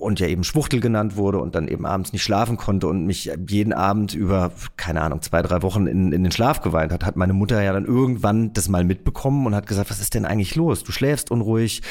und 0.00 0.18
ja 0.18 0.26
eben 0.26 0.44
Schwuchtel 0.44 0.80
genannt 0.80 1.16
wurde 1.16 1.38
und 1.38 1.54
dann 1.54 1.68
eben 1.68 1.84
abends 1.84 2.12
nicht 2.12 2.22
schlafen 2.22 2.56
konnte 2.56 2.88
und 2.88 3.04
mich 3.04 3.30
jeden 3.48 3.72
Abend 3.72 4.14
über, 4.14 4.50
keine 4.76 5.02
Ahnung, 5.02 5.20
zwei, 5.20 5.42
drei 5.42 5.62
Wochen 5.62 5.86
in, 5.86 6.12
in 6.12 6.22
den 6.22 6.32
Schlaf 6.32 6.62
geweint 6.62 6.90
hat, 6.90 7.04
hat 7.04 7.16
meine 7.16 7.34
Mutter 7.34 7.62
ja 7.62 7.72
dann 7.72 7.84
irgendwann 7.84 8.52
das 8.52 8.68
mal 8.68 8.84
mitbekommen 8.84 9.46
und 9.46 9.54
hat 9.54 9.66
gesagt, 9.66 9.90
was 9.90 10.00
ist 10.00 10.14
denn 10.14 10.24
eigentlich 10.24 10.56
los? 10.56 10.84
Du 10.84 10.92
schläfst 10.92 11.30
unruhig. 11.30 11.82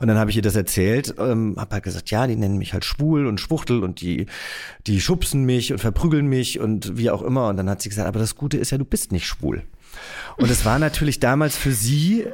Und 0.00 0.08
dann 0.08 0.18
habe 0.18 0.30
ich 0.30 0.36
ihr 0.36 0.42
das 0.42 0.54
erzählt, 0.54 1.14
ähm, 1.18 1.54
habe 1.56 1.74
halt 1.74 1.84
gesagt, 1.84 2.10
ja, 2.10 2.26
die 2.26 2.36
nennen 2.36 2.58
mich 2.58 2.74
halt 2.74 2.84
schwul 2.84 3.26
und 3.26 3.40
Schwuchtel 3.40 3.82
und 3.82 4.00
die, 4.00 4.26
die 4.86 5.00
schubsen 5.00 5.44
mich 5.44 5.72
und 5.72 5.78
verprügeln 5.78 6.26
mich 6.26 6.60
und 6.60 6.96
wie 6.98 7.10
auch 7.10 7.22
immer. 7.22 7.48
Und 7.48 7.56
dann 7.56 7.70
hat 7.70 7.80
sie 7.80 7.88
gesagt, 7.88 8.06
aber 8.06 8.18
das 8.18 8.36
Gute 8.36 8.58
ist 8.58 8.70
ja, 8.70 8.78
du 8.78 8.84
bist 8.84 9.12
nicht 9.12 9.26
schwul. 9.26 9.62
Und 10.36 10.50
es 10.50 10.64
war 10.66 10.78
natürlich 10.78 11.20
damals 11.20 11.56
für 11.56 11.72
sie 11.72 12.26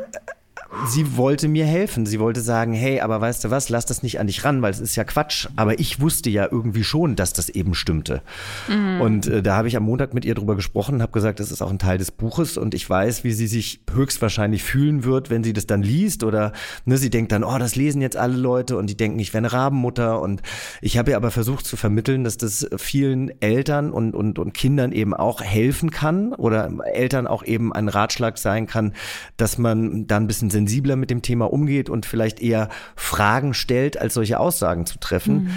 sie 0.86 1.16
wollte 1.16 1.48
mir 1.48 1.66
helfen. 1.66 2.06
Sie 2.06 2.19
wollte 2.20 2.40
sagen, 2.40 2.72
hey, 2.72 3.00
aber 3.00 3.20
weißt 3.20 3.44
du 3.44 3.50
was, 3.50 3.69
lass 3.69 3.86
das 3.86 4.02
nicht 4.02 4.19
an 4.20 4.26
dich 4.26 4.44
ran, 4.44 4.62
weil 4.62 4.70
es 4.70 4.80
ist 4.80 4.96
ja 4.96 5.04
Quatsch. 5.04 5.48
Aber 5.56 5.78
ich 5.78 6.00
wusste 6.00 6.30
ja 6.30 6.48
irgendwie 6.50 6.84
schon, 6.84 7.16
dass 7.16 7.32
das 7.32 7.48
eben 7.48 7.74
stimmte. 7.74 8.22
Mhm. 8.69 9.00
Und 9.00 9.26
äh, 9.26 9.42
da 9.42 9.56
habe 9.56 9.69
ich 9.69 9.76
am 9.76 9.84
Montag 9.84 10.14
mit 10.14 10.24
ihr 10.24 10.34
drüber 10.34 10.56
gesprochen 10.56 10.96
und 10.96 11.02
habe 11.02 11.12
gesagt, 11.12 11.40
das 11.40 11.50
ist 11.50 11.62
auch 11.62 11.70
ein 11.70 11.78
Teil 11.78 11.98
des 11.98 12.10
Buches 12.10 12.56
und 12.56 12.74
ich 12.74 12.88
weiß, 12.88 13.24
wie 13.24 13.32
sie 13.32 13.46
sich 13.46 13.80
höchstwahrscheinlich 13.92 14.62
fühlen 14.62 15.04
wird, 15.04 15.30
wenn 15.30 15.44
sie 15.44 15.52
das 15.52 15.66
dann 15.66 15.82
liest 15.82 16.25
oder 16.25 16.52
ne, 16.85 16.97
sie 16.97 17.11
denkt 17.11 17.32
dann, 17.32 17.44
oh, 17.44 17.58
das 17.58 17.76
lesen 17.76 18.00
jetzt 18.00 18.16
alle 18.16 18.37
Leute 18.37 18.76
und 18.76 18.88
die 18.88 18.97
denken, 18.97 19.18
ich 19.18 19.32
wäre 19.32 19.38
eine 19.38 19.52
Rabenmutter. 19.52 20.20
Und 20.20 20.42
ich 20.80 20.99
habe 20.99 21.11
ihr 21.11 21.16
aber 21.16 21.30
versucht 21.30 21.66
zu 21.66 21.76
vermitteln, 21.76 22.25
dass 22.25 22.38
das 22.38 22.66
vielen 22.76 23.30
Eltern 23.40 23.90
und, 23.90 24.14
und, 24.14 24.38
und 24.38 24.54
Kindern 24.54 24.92
eben 24.92 25.14
auch 25.14 25.42
helfen 25.42 25.90
kann 25.90 26.32
oder 26.32 26.70
Eltern 26.92 27.26
auch 27.26 27.44
eben 27.44 27.73
ein 27.73 27.88
Ratschlag 27.88 28.38
sein 28.38 28.66
kann, 28.66 28.92
dass 29.37 29.58
man 29.58 30.06
da 30.06 30.16
ein 30.16 30.26
bisschen 30.26 30.50
sensibler 30.62 30.97
mit 30.97 31.11
dem 31.11 31.23
Thema 31.23 31.52
umgeht 31.52 31.90
und 31.90 32.07
vielleicht 32.07 32.40
eher 32.40 32.69
Fragen 32.97 33.54
stellt, 33.54 33.99
als 33.99 34.14
solche 34.14 34.38
Aussagen 34.38 34.87
zu 34.87 34.99
treffen. 34.99 35.45
Mhm. 35.45 35.50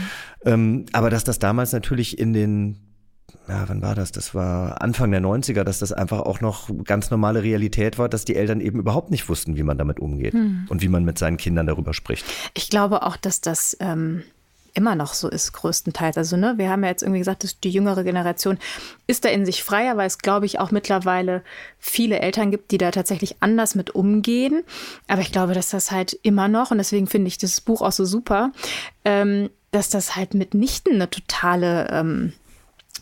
Ähm, 0.46 0.86
aber 0.94 1.10
dass 1.10 1.24
das 1.24 1.40
damals 1.40 1.72
natürlich 1.74 2.18
in 2.18 2.34
den 2.34 2.78
ja, 3.48 3.70
wann 3.70 3.84
war 3.84 3.94
das? 3.94 4.12
Das 4.12 4.34
war 4.34 4.82
Anfang 4.82 5.12
der 5.12 5.22
90er, 5.22 5.64
dass 5.64 5.78
das 5.78 5.92
einfach 5.92 6.22
auch 6.22 6.42
noch 6.42 6.70
ganz 6.84 7.12
normale 7.12 7.44
Realität 7.44 8.00
war, 8.00 8.10
dass 8.10 8.26
die 8.26 8.36
Eltern 8.36 8.60
eben 8.60 8.80
überhaupt 8.80 9.12
nicht 9.12 9.30
wussten, 9.30 9.56
wie 9.56 9.62
man 9.62 9.78
damit 9.78 10.00
umgeht 10.00 10.34
hm. 10.34 10.66
und 10.68 10.82
wie 10.82 10.88
man 10.88 11.04
mit 11.04 11.20
seinen 11.20 11.38
Kindern 11.38 11.68
darüber 11.68 11.94
spricht. 11.94 12.26
Ich 12.56 12.72
glaube 12.72 13.04
auch, 13.04 13.18
dass 13.18 13.42
das 13.42 13.78
ähm, 13.80 14.24
immer 14.76 14.96
noch 14.96 15.14
so 15.14 15.30
ist, 15.30 15.54
größtenteils. 15.54 16.18
Also, 16.18 16.38
ne, 16.38 16.54
wir 16.58 16.70
haben 16.70 16.84
ja 16.84 16.90
jetzt 16.90 17.02
irgendwie 17.02 17.20
gesagt, 17.20 17.44
dass 17.44 17.60
die 17.60 17.70
jüngere 17.70 18.04
Generation 18.04 18.60
ist 19.08 19.26
da 19.26 19.30
in 19.30 19.46
sich 19.46 19.64
freier, 19.64 19.98
weil 19.98 20.08
es, 20.08 20.20
glaube 20.20 20.46
ich, 20.46 20.60
auch 20.60 20.72
mittlerweile 20.72 21.44
viele 21.80 22.20
Eltern 22.20 22.52
gibt, 22.52 22.72
die 22.72 22.78
da 22.78 22.92
tatsächlich 22.92 23.38
anders 23.40 23.76
mit 23.76 23.96
umgehen. 23.96 24.64
Aber 25.08 25.22
ich 25.22 25.32
glaube, 25.32 25.54
dass 25.54 25.70
das 25.70 25.92
halt 25.92 26.14
immer 26.22 26.48
noch, 26.48 26.72
und 26.72 26.78
deswegen 26.78 27.08
finde 27.08 27.30
ich 27.30 27.38
das 27.38 27.62
Buch 27.62 27.82
auch 27.82 27.92
so 27.92 28.06
super, 28.06 28.52
ähm, 29.04 29.50
dass 29.72 29.90
das 29.90 30.16
halt 30.16 30.34
mitnichten 30.34 30.94
eine 30.94 31.10
totale 31.10 31.90
ähm, 31.92 32.34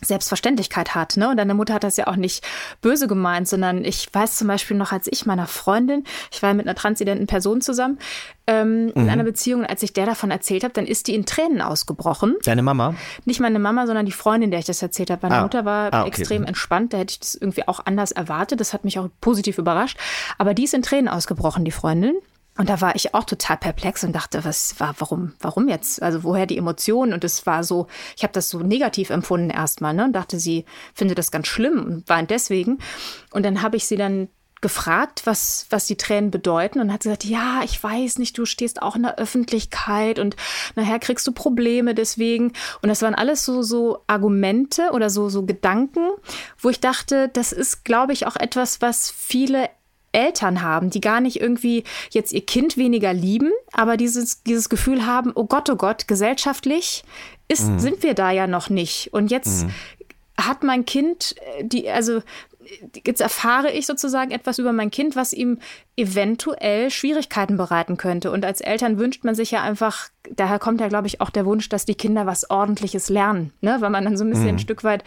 Selbstverständlichkeit 0.02 0.94
hat. 0.94 1.16
Ne? 1.16 1.30
Und 1.30 1.36
deine 1.36 1.54
Mutter 1.54 1.74
hat 1.74 1.84
das 1.84 1.96
ja 1.96 2.06
auch 2.06 2.16
nicht 2.16 2.44
böse 2.80 3.06
gemeint, 3.06 3.48
sondern 3.48 3.84
ich 3.84 4.08
weiß 4.12 4.36
zum 4.36 4.48
Beispiel 4.48 4.76
noch, 4.76 4.92
als 4.92 5.08
ich 5.10 5.26
meiner 5.26 5.46
Freundin, 5.46 6.04
ich 6.32 6.42
war 6.42 6.52
mit 6.54 6.66
einer 6.66 6.74
transidenten 6.74 7.26
Person 7.26 7.60
zusammen, 7.60 7.98
ähm, 8.46 8.86
mhm. 8.86 8.92
in 8.94 9.08
einer 9.08 9.24
Beziehung, 9.24 9.64
als 9.64 9.82
ich 9.82 9.92
der 9.92 10.06
davon 10.06 10.30
erzählt 10.30 10.64
habe, 10.64 10.74
dann 10.74 10.86
ist 10.86 11.06
die 11.06 11.14
in 11.14 11.24
Tränen 11.24 11.62
ausgebrochen. 11.62 12.36
Deine 12.44 12.62
Mama? 12.62 12.94
Nicht 13.24 13.40
meine 13.40 13.58
Mama, 13.58 13.86
sondern 13.86 14.04
die 14.04 14.12
Freundin, 14.12 14.50
der 14.50 14.60
ich 14.60 14.66
das 14.66 14.82
erzählt 14.82 15.10
habe. 15.10 15.20
Meine 15.22 15.40
ah. 15.40 15.42
Mutter 15.42 15.64
war 15.64 15.92
ah, 15.92 16.00
okay. 16.02 16.08
extrem 16.08 16.42
mhm. 16.42 16.48
entspannt, 16.48 16.92
da 16.92 16.98
hätte 16.98 17.12
ich 17.12 17.20
das 17.20 17.34
irgendwie 17.34 17.66
auch 17.66 17.80
anders 17.84 18.12
erwartet. 18.12 18.60
Das 18.60 18.72
hat 18.72 18.84
mich 18.84 18.98
auch 18.98 19.08
positiv 19.20 19.58
überrascht. 19.58 19.98
Aber 20.38 20.54
die 20.54 20.64
ist 20.64 20.74
in 20.74 20.82
Tränen 20.82 21.08
ausgebrochen, 21.08 21.64
die 21.64 21.70
Freundin. 21.70 22.14
Und 22.56 22.68
da 22.68 22.80
war 22.80 22.94
ich 22.94 23.14
auch 23.14 23.24
total 23.24 23.56
perplex 23.56 24.04
und 24.04 24.12
dachte, 24.12 24.44
was 24.44 24.78
war, 24.78 24.94
warum, 24.98 25.32
warum 25.40 25.68
jetzt? 25.68 26.02
Also 26.02 26.22
woher 26.22 26.46
die 26.46 26.58
Emotionen? 26.58 27.12
Und 27.12 27.24
es 27.24 27.46
war 27.46 27.64
so, 27.64 27.88
ich 28.16 28.22
habe 28.22 28.32
das 28.32 28.48
so 28.48 28.60
negativ 28.60 29.10
empfunden 29.10 29.50
erstmal, 29.50 29.92
ne? 29.92 30.04
Und 30.04 30.12
dachte, 30.12 30.38
sie 30.38 30.64
findet 30.94 31.18
das 31.18 31.32
ganz 31.32 31.48
schlimm 31.48 31.84
und 31.84 32.08
weint 32.08 32.30
deswegen. 32.30 32.78
Und 33.32 33.44
dann 33.44 33.62
habe 33.62 33.76
ich 33.76 33.86
sie 33.86 33.96
dann 33.96 34.28
gefragt, 34.64 35.22
was, 35.26 35.66
was 35.68 35.86
die 35.86 35.98
Tränen 35.98 36.30
bedeuten 36.30 36.80
und 36.80 36.90
hat 36.90 37.02
gesagt, 37.02 37.24
ja, 37.24 37.60
ich 37.64 37.82
weiß 37.82 38.18
nicht, 38.18 38.38
du 38.38 38.46
stehst 38.46 38.80
auch 38.80 38.96
in 38.96 39.02
der 39.02 39.18
Öffentlichkeit 39.18 40.18
und 40.18 40.36
nachher 40.74 40.98
kriegst 40.98 41.26
du 41.26 41.32
Probleme 41.32 41.94
deswegen. 41.94 42.54
Und 42.80 42.88
das 42.88 43.02
waren 43.02 43.14
alles 43.14 43.44
so, 43.44 43.60
so 43.60 44.04
Argumente 44.06 44.92
oder 44.92 45.10
so, 45.10 45.28
so 45.28 45.44
Gedanken, 45.44 46.08
wo 46.58 46.70
ich 46.70 46.80
dachte, 46.80 47.28
das 47.28 47.52
ist, 47.52 47.84
glaube 47.84 48.14
ich, 48.14 48.26
auch 48.26 48.36
etwas, 48.36 48.80
was 48.80 49.10
viele 49.10 49.68
Eltern 50.14 50.62
haben, 50.62 50.90
die 50.90 51.00
gar 51.00 51.20
nicht 51.20 51.40
irgendwie 51.40 51.84
jetzt 52.10 52.32
ihr 52.32 52.44
Kind 52.44 52.76
weniger 52.76 53.12
lieben, 53.12 53.50
aber 53.72 53.96
dieses, 53.96 54.42
dieses 54.42 54.68
Gefühl 54.68 55.06
haben, 55.06 55.32
oh 55.34 55.44
Gott, 55.44 55.68
oh 55.70 55.76
Gott, 55.76 56.08
gesellschaftlich 56.08 57.04
ist, 57.48 57.68
mhm. 57.68 57.78
sind 57.78 58.02
wir 58.02 58.14
da 58.14 58.30
ja 58.30 58.46
noch 58.46 58.70
nicht. 58.70 59.12
Und 59.12 59.30
jetzt 59.30 59.64
mhm. 59.64 59.70
hat 60.40 60.62
mein 60.62 60.86
Kind 60.86 61.34
äh, 61.58 61.64
die, 61.64 61.90
also 61.90 62.22
jetzt 63.06 63.20
erfahre 63.20 63.70
ich 63.70 63.86
sozusagen 63.86 64.30
etwas 64.30 64.58
über 64.58 64.72
mein 64.72 64.90
Kind, 64.90 65.16
was 65.16 65.32
ihm 65.32 65.58
eventuell 65.96 66.90
Schwierigkeiten 66.90 67.56
bereiten 67.56 67.96
könnte. 67.96 68.30
Und 68.30 68.44
als 68.44 68.60
Eltern 68.60 68.98
wünscht 68.98 69.24
man 69.24 69.34
sich 69.34 69.50
ja 69.50 69.62
einfach, 69.62 70.08
daher 70.30 70.58
kommt 70.58 70.80
ja, 70.80 70.88
glaube 70.88 71.06
ich, 71.06 71.20
auch 71.20 71.30
der 71.30 71.46
Wunsch, 71.46 71.68
dass 71.68 71.84
die 71.84 71.94
Kinder 71.94 72.26
was 72.26 72.50
Ordentliches 72.50 73.08
lernen, 73.08 73.52
ne? 73.60 73.76
weil 73.80 73.90
man 73.90 74.04
dann 74.04 74.16
so 74.16 74.24
ein 74.24 74.30
bisschen 74.30 74.46
mhm. 74.46 74.54
ein 74.54 74.58
Stück 74.58 74.84
weit 74.84 75.04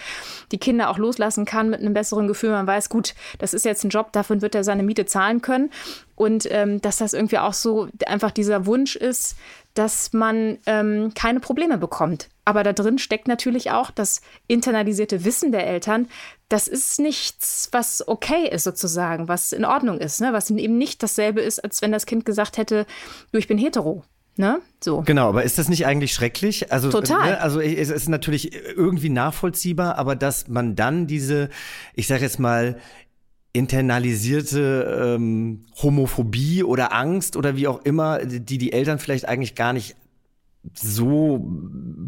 die 0.51 0.59
Kinder 0.59 0.89
auch 0.89 0.97
loslassen 0.97 1.45
kann 1.45 1.69
mit 1.69 1.81
einem 1.81 1.93
besseren 1.93 2.27
Gefühl. 2.27 2.51
Man 2.51 2.67
weiß, 2.67 2.89
gut, 2.89 3.15
das 3.39 3.53
ist 3.53 3.65
jetzt 3.65 3.83
ein 3.83 3.89
Job, 3.89 4.11
davon 4.13 4.41
wird 4.41 4.55
er 4.55 4.63
seine 4.63 4.83
Miete 4.83 5.05
zahlen 5.05 5.41
können. 5.41 5.69
Und 6.15 6.47
ähm, 6.49 6.81
dass 6.81 6.97
das 6.97 7.13
irgendwie 7.13 7.37
auch 7.37 7.53
so 7.53 7.89
einfach 8.07 8.31
dieser 8.31 8.65
Wunsch 8.65 8.95
ist, 8.95 9.35
dass 9.77 10.11
man 10.11 10.57
ähm, 10.65 11.11
keine 11.13 11.39
Probleme 11.39 11.77
bekommt. 11.77 12.29
Aber 12.45 12.63
da 12.63 12.73
drin 12.73 12.97
steckt 12.97 13.27
natürlich 13.27 13.71
auch 13.71 13.91
das 13.91 14.21
internalisierte 14.47 15.23
Wissen 15.23 15.51
der 15.51 15.67
Eltern. 15.67 16.07
Das 16.49 16.67
ist 16.67 16.99
nichts, 16.99 17.69
was 17.71 18.07
okay 18.07 18.49
ist 18.49 18.63
sozusagen, 18.63 19.27
was 19.27 19.51
in 19.51 19.65
Ordnung 19.65 19.99
ist, 19.99 20.19
ne? 20.19 20.33
was 20.33 20.49
eben 20.49 20.77
nicht 20.77 21.03
dasselbe 21.03 21.41
ist, 21.41 21.63
als 21.63 21.81
wenn 21.81 21.91
das 21.91 22.05
Kind 22.05 22.25
gesagt 22.25 22.57
hätte, 22.57 22.85
du, 23.31 23.37
ich 23.37 23.47
bin 23.47 23.57
hetero. 23.57 24.03
Ne? 24.35 24.61
So. 24.83 25.01
Genau, 25.01 25.29
aber 25.29 25.43
ist 25.43 25.57
das 25.57 25.67
nicht 25.67 25.85
eigentlich 25.85 26.13
schrecklich? 26.13 26.71
Also, 26.71 26.89
Total. 26.91 27.31
Ne, 27.31 27.41
also 27.41 27.59
es 27.59 27.89
ist 27.89 28.07
natürlich 28.07 28.53
irgendwie 28.53 29.09
nachvollziehbar, 29.09 29.97
aber 29.97 30.15
dass 30.15 30.47
man 30.47 30.75
dann 30.75 31.07
diese, 31.07 31.49
ich 31.95 32.05
sage 32.05 32.21
jetzt 32.21 32.39
mal, 32.39 32.77
internalisierte 33.57 35.15
ähm, 35.17 35.63
Homophobie 35.81 36.63
oder 36.63 36.93
Angst 36.93 37.35
oder 37.35 37.55
wie 37.55 37.67
auch 37.67 37.81
immer, 37.83 38.19
die 38.25 38.57
die 38.57 38.71
Eltern 38.71 38.99
vielleicht 38.99 39.27
eigentlich 39.27 39.55
gar 39.55 39.73
nicht 39.73 39.95
so 40.73 41.45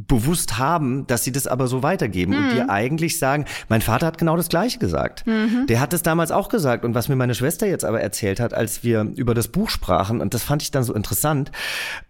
bewusst 0.08 0.58
haben, 0.58 1.08
dass 1.08 1.24
sie 1.24 1.32
das 1.32 1.48
aber 1.48 1.68
so 1.68 1.84
weitergeben 1.84 2.34
mhm. 2.34 2.38
und 2.38 2.54
dir 2.54 2.70
eigentlich 2.70 3.20
sagen, 3.20 3.46
mein 3.68 3.82
Vater 3.82 4.08
hat 4.08 4.18
genau 4.18 4.36
das 4.36 4.50
Gleiche 4.50 4.80
gesagt. 4.80 5.26
Mhm. 5.28 5.68
Der 5.68 5.80
hat 5.80 5.94
es 5.94 6.04
damals 6.04 6.32
auch 6.32 6.50
gesagt 6.50 6.86
und 6.86 6.96
was 6.96 7.10
mir 7.10 7.16
meine 7.16 7.36
Schwester 7.36 7.68
jetzt 7.68 7.86
aber 7.86 8.02
erzählt 8.02 8.40
hat, 8.40 8.54
als 8.54 8.84
wir 8.84 9.12
über 9.16 9.34
das 9.34 9.48
Buch 9.48 9.70
sprachen 9.70 10.22
und 10.22 10.34
das 10.34 10.44
fand 10.44 10.62
ich 10.62 10.72
dann 10.72 10.84
so 10.84 10.94
interessant, 10.94 11.52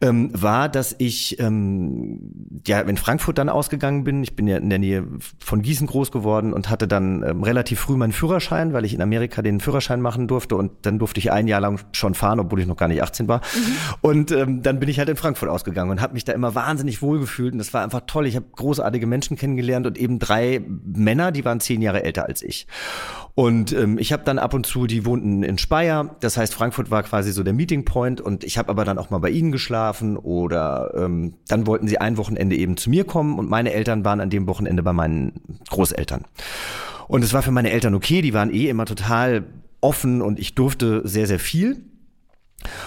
ähm, 0.01 0.31
war, 0.33 0.69
dass 0.69 0.95
ich 0.97 1.39
ähm, 1.39 2.61
ja 2.65 2.79
in 2.81 2.97
Frankfurt 2.97 3.37
dann 3.37 3.49
ausgegangen 3.49 4.03
bin. 4.03 4.23
Ich 4.23 4.35
bin 4.35 4.47
ja 4.47 4.57
in 4.57 4.69
der 4.69 4.79
Nähe 4.79 5.05
von 5.39 5.61
Gießen 5.61 5.87
groß 5.87 6.11
geworden 6.11 6.53
und 6.53 6.69
hatte 6.69 6.87
dann 6.87 7.23
ähm, 7.23 7.43
relativ 7.43 7.79
früh 7.79 7.95
meinen 7.95 8.13
Führerschein, 8.13 8.73
weil 8.73 8.85
ich 8.85 8.93
in 8.93 9.01
Amerika 9.01 9.41
den 9.41 9.59
Führerschein 9.59 10.01
machen 10.01 10.27
durfte 10.27 10.55
und 10.55 10.71
dann 10.83 10.99
durfte 10.99 11.19
ich 11.19 11.31
ein 11.31 11.47
Jahr 11.47 11.61
lang 11.61 11.79
schon 11.91 12.13
fahren, 12.13 12.39
obwohl 12.39 12.59
ich 12.59 12.67
noch 12.67 12.77
gar 12.77 12.87
nicht 12.87 13.01
18 13.01 13.27
war. 13.27 13.39
Mhm. 13.39 13.75
Und 14.01 14.31
ähm, 14.31 14.61
dann 14.63 14.79
bin 14.79 14.89
ich 14.89 14.99
halt 14.99 15.09
in 15.09 15.15
Frankfurt 15.15 15.49
ausgegangen 15.49 15.91
und 15.91 16.01
habe 16.01 16.13
mich 16.13 16.25
da 16.25 16.33
immer 16.39 16.55
wahnsinnig 16.55 17.01
wohlgefühlt 17.01 17.51
und 17.51 17.59
das 17.59 17.73
war 17.73 17.83
einfach 17.83 18.01
toll. 18.07 18.25
Ich 18.25 18.35
habe 18.35 18.45
großartige 18.55 19.05
Menschen 19.05 19.37
kennengelernt 19.37 19.85
und 19.85 19.97
eben 19.97 20.19
drei 20.19 20.61
Männer, 20.85 21.31
die 21.31 21.43
waren 21.43 21.59
zehn 21.59 21.81
Jahre 21.81 22.03
älter 22.03 22.25
als 22.25 22.41
ich. 22.41 22.65
Und 23.35 23.73
ähm, 23.73 23.97
ich 23.97 24.13
habe 24.13 24.23
dann 24.23 24.39
ab 24.39 24.53
und 24.53 24.65
zu, 24.65 24.87
die 24.87 25.05
wohnten 25.05 25.43
in 25.43 25.57
Speyer, 25.57 26.15
das 26.21 26.37
heißt 26.37 26.53
Frankfurt 26.53 26.91
war 26.91 27.03
quasi 27.03 27.31
so 27.31 27.43
der 27.43 27.53
Meeting 27.53 27.85
Point 27.85 28.21
und 28.21 28.43
ich 28.43 28.57
habe 28.57 28.69
aber 28.69 28.85
dann 28.85 28.97
auch 28.97 29.09
mal 29.09 29.19
bei 29.19 29.29
ihnen 29.29 29.51
geschlafen 29.51 30.17
oder 30.17 30.93
ähm, 30.95 31.35
dann 31.47 31.67
wollten 31.67 31.87
sie 31.87 31.99
ein 31.99 32.17
Wochenende 32.17 32.55
eben 32.55 32.77
zu 32.77 32.89
mir 32.89 33.03
kommen 33.03 33.37
und 33.37 33.49
meine 33.49 33.73
Eltern 33.73 34.05
waren 34.05 34.21
an 34.21 34.29
dem 34.29 34.47
Wochenende 34.47 34.81
bei 34.81 34.93
meinen 34.93 35.59
Großeltern. 35.69 36.23
Und 37.07 37.23
es 37.23 37.33
war 37.33 37.41
für 37.41 37.51
meine 37.51 37.71
Eltern 37.71 37.95
okay, 37.95 38.21
die 38.21 38.33
waren 38.33 38.53
eh 38.53 38.69
immer 38.69 38.85
total 38.85 39.45
offen 39.81 40.21
und 40.21 40.39
ich 40.39 40.55
durfte 40.55 41.01
sehr, 41.05 41.27
sehr 41.27 41.39
viel. 41.39 41.83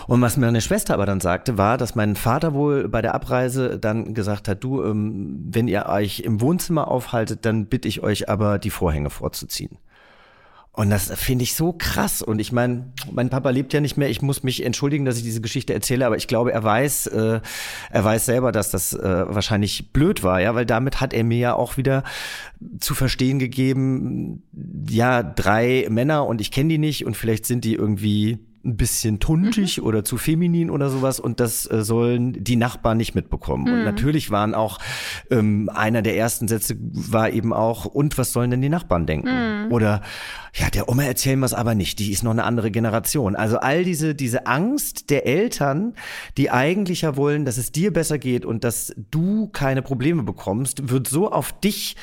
Und 0.06 0.20
was 0.20 0.36
meine 0.36 0.60
Schwester 0.60 0.94
aber 0.94 1.06
dann 1.06 1.20
sagte, 1.20 1.58
war, 1.58 1.78
dass 1.78 1.94
mein 1.94 2.16
Vater 2.16 2.54
wohl 2.54 2.88
bei 2.88 3.02
der 3.02 3.14
Abreise 3.14 3.78
dann 3.78 4.14
gesagt 4.14 4.48
hat, 4.48 4.62
du, 4.62 4.82
ähm, 4.82 5.40
wenn 5.50 5.68
ihr 5.68 5.86
euch 5.86 6.20
im 6.20 6.40
Wohnzimmer 6.40 6.88
aufhaltet, 6.88 7.44
dann 7.44 7.66
bitte 7.66 7.88
ich 7.88 8.02
euch 8.02 8.28
aber, 8.28 8.58
die 8.58 8.70
Vorhänge 8.70 9.10
vorzuziehen. 9.10 9.78
Und 10.74 10.88
das 10.88 11.12
finde 11.20 11.42
ich 11.42 11.54
so 11.54 11.74
krass. 11.74 12.22
Und 12.22 12.38
ich 12.38 12.50
meine, 12.50 12.92
mein 13.10 13.28
Papa 13.28 13.50
lebt 13.50 13.74
ja 13.74 13.80
nicht 13.80 13.98
mehr. 13.98 14.08
Ich 14.08 14.22
muss 14.22 14.42
mich 14.42 14.64
entschuldigen, 14.64 15.04
dass 15.04 15.18
ich 15.18 15.22
diese 15.22 15.42
Geschichte 15.42 15.74
erzähle, 15.74 16.06
aber 16.06 16.16
ich 16.16 16.28
glaube, 16.28 16.50
er 16.50 16.64
weiß, 16.64 17.08
äh, 17.08 17.40
er 17.90 18.04
weiß 18.04 18.24
selber, 18.24 18.52
dass 18.52 18.70
das 18.70 18.94
äh, 18.94 19.24
wahrscheinlich 19.28 19.92
blöd 19.92 20.22
war, 20.22 20.40
ja, 20.40 20.54
weil 20.54 20.64
damit 20.64 21.02
hat 21.02 21.12
er 21.12 21.24
mir 21.24 21.38
ja 21.38 21.54
auch 21.54 21.76
wieder 21.76 22.04
zu 22.80 22.94
verstehen 22.94 23.38
gegeben, 23.38 24.44
ja, 24.88 25.22
drei 25.22 25.86
Männer 25.90 26.26
und 26.26 26.40
ich 26.40 26.50
kenne 26.50 26.70
die 26.70 26.78
nicht 26.78 27.04
und 27.04 27.18
vielleicht 27.18 27.44
sind 27.44 27.64
die 27.64 27.74
irgendwie 27.74 28.38
ein 28.64 28.76
bisschen 28.76 29.18
tuntig 29.18 29.78
mhm. 29.78 29.84
oder 29.84 30.04
zu 30.04 30.16
feminin 30.16 30.70
oder 30.70 30.88
sowas 30.88 31.18
und 31.18 31.40
das 31.40 31.68
äh, 31.70 31.82
sollen 31.82 32.44
die 32.44 32.56
Nachbarn 32.56 32.96
nicht 32.96 33.14
mitbekommen. 33.14 33.64
Mhm. 33.64 33.72
Und 33.72 33.84
natürlich 33.84 34.30
waren 34.30 34.54
auch, 34.54 34.78
ähm, 35.30 35.68
einer 35.72 36.02
der 36.02 36.16
ersten 36.16 36.48
Sätze 36.48 36.76
war 36.78 37.30
eben 37.30 37.52
auch, 37.52 37.84
und 37.84 38.18
was 38.18 38.32
sollen 38.32 38.50
denn 38.50 38.62
die 38.62 38.68
Nachbarn 38.68 39.06
denken? 39.06 39.66
Mhm. 39.66 39.72
Oder, 39.72 40.02
ja, 40.54 40.70
der 40.70 40.88
Oma 40.88 41.04
erzählen 41.04 41.40
wir 41.40 41.46
es 41.46 41.54
aber 41.54 41.74
nicht, 41.74 41.98
die 41.98 42.12
ist 42.12 42.22
noch 42.22 42.30
eine 42.30 42.44
andere 42.44 42.70
Generation. 42.70 43.34
Also 43.36 43.58
all 43.58 43.84
diese, 43.84 44.14
diese 44.14 44.46
Angst 44.46 45.10
der 45.10 45.26
Eltern, 45.26 45.94
die 46.36 46.50
eigentlich 46.50 47.02
ja 47.02 47.16
wollen, 47.16 47.44
dass 47.44 47.58
es 47.58 47.72
dir 47.72 47.92
besser 47.92 48.18
geht 48.18 48.44
und 48.44 48.64
dass 48.64 48.94
du 49.10 49.48
keine 49.48 49.82
Probleme 49.82 50.22
bekommst, 50.22 50.88
wird 50.90 51.08
so 51.08 51.30
auf 51.32 51.52
dich 51.52 51.96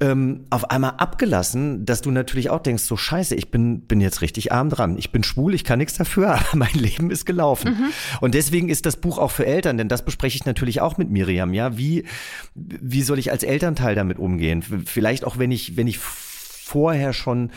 ähm, 0.00 0.46
auf 0.50 0.70
einmal 0.70 0.94
abgelassen, 0.96 1.84
dass 1.84 2.00
du 2.00 2.10
natürlich 2.10 2.48
auch 2.50 2.60
denkst, 2.60 2.84
so 2.84 2.96
scheiße, 2.96 3.34
ich 3.34 3.50
bin, 3.50 3.82
bin 3.82 4.00
jetzt 4.00 4.22
richtig 4.22 4.50
arm 4.50 4.70
dran. 4.70 4.96
Ich 4.96 5.12
bin 5.12 5.22
schwul, 5.22 5.54
ich 5.54 5.64
kann 5.64 5.78
nichts 5.78 5.94
dafür, 5.94 6.34
aber 6.34 6.56
mein 6.56 6.72
Leben 6.72 7.10
ist 7.10 7.26
gelaufen. 7.26 7.72
Mhm. 7.72 7.92
Und 8.20 8.34
deswegen 8.34 8.68
ist 8.68 8.86
das 8.86 8.96
Buch 8.96 9.18
auch 9.18 9.30
für 9.30 9.46
Eltern, 9.46 9.76
denn 9.76 9.88
das 9.88 10.04
bespreche 10.04 10.36
ich 10.36 10.46
natürlich 10.46 10.80
auch 10.80 10.96
mit 10.96 11.10
Miriam, 11.10 11.52
ja. 11.52 11.76
Wie, 11.76 12.04
wie 12.54 13.02
soll 13.02 13.18
ich 13.18 13.30
als 13.30 13.42
Elternteil 13.42 13.94
damit 13.94 14.18
umgehen? 14.18 14.62
Vielleicht 14.62 15.24
auch, 15.24 15.38
wenn 15.38 15.52
ich, 15.52 15.76
wenn 15.76 15.86
ich 15.86 15.98
vorher 15.98 17.12
schon 17.12 17.50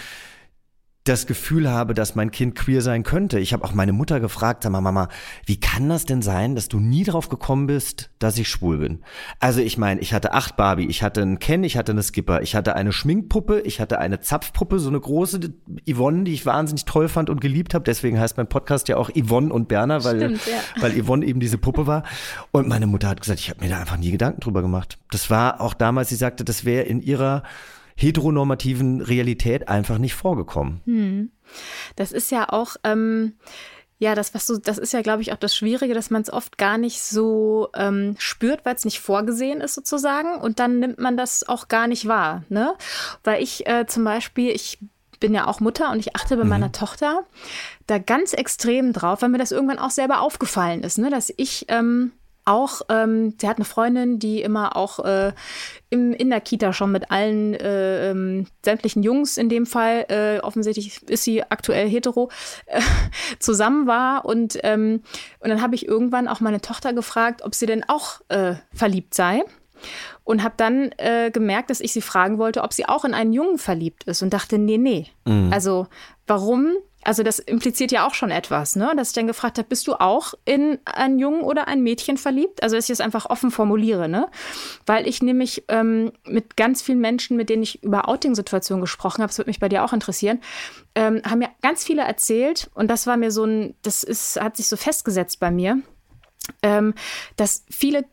das 1.03 1.27
Gefühl 1.27 1.69
habe, 1.69 1.93
dass 1.93 2.15
mein 2.15 2.31
Kind 2.31 2.55
queer 2.55 2.81
sein 2.81 3.03
könnte. 3.03 3.37
Ich 3.39 3.51
habe 3.51 3.65
auch 3.65 3.73
meine 3.73 3.91
Mutter 3.91 4.21
gefragt, 4.21 4.63
sag 4.63 4.71
mal, 4.71 4.79
Mama, 4.79 5.09
wie 5.45 5.59
kann 5.59 5.89
das 5.89 6.05
denn 6.05 6.21
sein, 6.21 6.55
dass 6.55 6.69
du 6.69 6.79
nie 6.79 7.03
drauf 7.03 7.27
gekommen 7.27 7.67
bist, 7.67 8.09
dass 8.19 8.37
ich 8.37 8.47
schwul 8.47 8.77
bin? 8.77 8.99
Also 9.39 9.59
ich 9.59 9.77
meine, 9.77 9.99
ich 9.99 10.13
hatte 10.13 10.31
acht 10.31 10.55
Barbie, 10.55 10.85
ich 10.87 11.03
hatte 11.03 11.21
einen 11.21 11.39
Ken, 11.39 11.65
ich 11.65 11.75
hatte 11.75 11.91
eine 11.91 12.03
Skipper, 12.03 12.41
ich 12.41 12.55
hatte 12.55 12.75
eine 12.75 12.93
Schminkpuppe, 12.93 13.59
ich 13.61 13.81
hatte 13.81 13.99
eine 13.99 14.21
Zapfpuppe, 14.21 14.79
so 14.79 14.87
eine 14.87 14.99
große 14.99 15.41
Yvonne, 15.89 16.23
die 16.23 16.33
ich 16.33 16.45
wahnsinnig 16.45 16.85
toll 16.85 17.09
fand 17.09 17.29
und 17.29 17.41
geliebt 17.41 17.73
habe. 17.73 17.83
Deswegen 17.83 18.17
heißt 18.17 18.37
mein 18.37 18.47
Podcast 18.47 18.87
ja 18.87 18.95
auch 18.95 19.09
Yvonne 19.09 19.51
und 19.51 19.67
Berner, 19.67 20.05
weil, 20.05 20.17
Stimmt, 20.17 20.45
ja. 20.45 20.81
weil 20.81 21.03
Yvonne 21.03 21.25
eben 21.25 21.41
diese 21.41 21.57
Puppe 21.57 21.85
war. 21.85 22.03
Und 22.51 22.69
meine 22.69 22.87
Mutter 22.87 23.09
hat 23.09 23.19
gesagt, 23.19 23.41
ich 23.41 23.49
habe 23.49 23.61
mir 23.61 23.69
da 23.69 23.79
einfach 23.79 23.97
nie 23.97 24.11
Gedanken 24.11 24.39
drüber 24.39 24.61
gemacht. 24.61 24.97
Das 25.11 25.29
war 25.29 25.59
auch 25.59 25.73
damals, 25.73 26.09
sie 26.09 26.15
sagte, 26.15 26.45
das 26.45 26.63
wäre 26.63 26.83
in 26.83 27.01
ihrer 27.01 27.43
heteronormativen 27.95 29.01
Realität 29.01 29.67
einfach 29.67 29.97
nicht 29.97 30.15
vorgekommen. 30.15 30.81
Hm. 30.85 31.31
Das 31.95 32.11
ist 32.11 32.31
ja 32.31 32.49
auch, 32.49 32.75
ähm, 32.83 33.33
ja, 33.99 34.15
das, 34.15 34.33
was 34.33 34.45
du, 34.47 34.57
das 34.57 34.77
ist 34.77 34.93
ja, 34.93 35.01
glaube 35.01 35.21
ich, 35.21 35.31
auch 35.31 35.37
das 35.37 35.55
Schwierige, 35.55 35.93
dass 35.93 36.09
man 36.09 36.21
es 36.21 36.33
oft 36.33 36.57
gar 36.57 36.77
nicht 36.77 37.01
so 37.01 37.69
ähm, 37.73 38.15
spürt, 38.17 38.65
weil 38.65 38.75
es 38.75 38.85
nicht 38.85 38.99
vorgesehen 38.99 39.61
ist, 39.61 39.75
sozusagen. 39.75 40.41
Und 40.41 40.59
dann 40.59 40.79
nimmt 40.79 40.99
man 40.99 41.15
das 41.15 41.47
auch 41.47 41.67
gar 41.67 41.87
nicht 41.87 42.07
wahr. 42.07 42.43
Ne? 42.49 42.75
Weil 43.23 43.41
ich 43.41 43.65
äh, 43.67 43.85
zum 43.87 44.03
Beispiel, 44.03 44.49
ich 44.51 44.79
bin 45.19 45.33
ja 45.33 45.47
auch 45.47 45.61
Mutter 45.61 45.89
und 45.91 45.99
ich 45.99 46.17
achte 46.17 46.35
bei 46.35 46.43
mhm. 46.43 46.49
meiner 46.49 46.71
Tochter 46.73 47.23
da 47.87 47.97
ganz 47.97 48.33
extrem 48.33 48.91
drauf, 48.91 49.21
weil 49.21 49.29
mir 49.29 49.37
das 49.37 49.53
irgendwann 49.53 49.79
auch 49.79 49.91
selber 49.91 50.19
aufgefallen 50.19 50.83
ist, 50.83 50.97
ne? 50.97 51.09
dass 51.09 51.33
ich 51.37 51.65
ähm, 51.69 52.11
auch, 52.45 52.81
ähm, 52.89 53.35
sie 53.39 53.47
hat 53.47 53.57
eine 53.57 53.65
Freundin, 53.65 54.19
die 54.19 54.41
immer 54.41 54.75
auch 54.75 54.99
äh, 54.99 55.33
im, 55.89 56.13
in 56.13 56.29
der 56.29 56.41
Kita 56.41 56.73
schon 56.73 56.91
mit 56.91 57.11
allen 57.11 57.53
äh, 57.53 58.11
ähm, 58.11 58.47
sämtlichen 58.63 59.03
Jungs 59.03 59.37
in 59.37 59.49
dem 59.49 59.65
Fall, 59.65 60.05
äh, 60.09 60.39
offensichtlich 60.39 61.03
ist 61.03 61.23
sie 61.23 61.43
aktuell 61.43 61.87
hetero, 61.87 62.29
äh, 62.65 62.81
zusammen 63.39 63.87
war. 63.87 64.25
Und, 64.25 64.59
ähm, 64.63 65.03
und 65.39 65.49
dann 65.49 65.61
habe 65.61 65.75
ich 65.75 65.87
irgendwann 65.87 66.27
auch 66.27 66.39
meine 66.39 66.61
Tochter 66.61 66.93
gefragt, 66.93 67.41
ob 67.43 67.55
sie 67.55 67.65
denn 67.65 67.83
auch 67.87 68.21
äh, 68.29 68.55
verliebt 68.73 69.13
sei. 69.13 69.43
Und 70.23 70.43
habe 70.43 70.53
dann 70.55 70.91
äh, 70.97 71.29
gemerkt, 71.31 71.69
dass 71.69 71.81
ich 71.81 71.91
sie 71.91 72.01
fragen 72.01 72.37
wollte, 72.37 72.63
ob 72.63 72.71
sie 72.71 72.85
auch 72.87 73.03
in 73.03 73.13
einen 73.13 73.33
Jungen 73.33 73.57
verliebt 73.57 74.05
ist. 74.05 74.21
Und 74.21 74.33
dachte, 74.33 74.57
nee, 74.57 74.77
nee. 74.77 75.07
Mhm. 75.25 75.51
Also 75.51 75.87
warum 76.25 76.73
also 77.05 77.23
das 77.23 77.39
impliziert 77.39 77.91
ja 77.91 78.07
auch 78.07 78.13
schon 78.13 78.31
etwas, 78.31 78.75
ne? 78.75 78.93
Dass 78.95 79.09
ich 79.09 79.13
dann 79.15 79.27
gefragt 79.27 79.57
habe, 79.57 79.67
bist 79.67 79.87
du 79.87 79.95
auch 79.95 80.33
in 80.45 80.79
einen 80.85 81.19
Jungen 81.19 81.41
oder 81.41 81.67
ein 81.67 81.81
Mädchen 81.81 82.17
verliebt? 82.17 82.63
Also 82.63 82.75
dass 82.75 82.85
ich 82.85 82.91
es 82.91 83.01
einfach 83.01 83.29
offen 83.29 83.51
formuliere, 83.51 84.07
ne? 84.07 84.27
Weil 84.85 85.07
ich 85.07 85.21
nämlich 85.21 85.63
ähm, 85.67 86.11
mit 86.25 86.57
ganz 86.57 86.81
vielen 86.81 86.99
Menschen, 86.99 87.37
mit 87.37 87.49
denen 87.49 87.63
ich 87.63 87.83
über 87.83 88.07
Outing-Situationen 88.07 88.81
gesprochen 88.81 89.21
habe, 89.21 89.29
das 89.29 89.37
würde 89.37 89.49
mich 89.49 89.59
bei 89.59 89.69
dir 89.69 89.83
auch 89.83 89.93
interessieren, 89.93 90.39
ähm, 90.95 91.21
haben 91.25 91.39
mir 91.39 91.49
ganz 91.61 91.83
viele 91.83 92.03
erzählt 92.03 92.69
und 92.73 92.89
das 92.89 93.07
war 93.07 93.17
mir 93.17 93.31
so 93.31 93.45
ein, 93.45 93.75
das 93.81 94.03
ist, 94.03 94.39
hat 94.39 94.57
sich 94.57 94.67
so 94.67 94.77
festgesetzt 94.77 95.39
bei 95.39 95.51
mir, 95.51 95.79
ähm, 96.61 96.93
dass 97.35 97.63
viele 97.69 98.05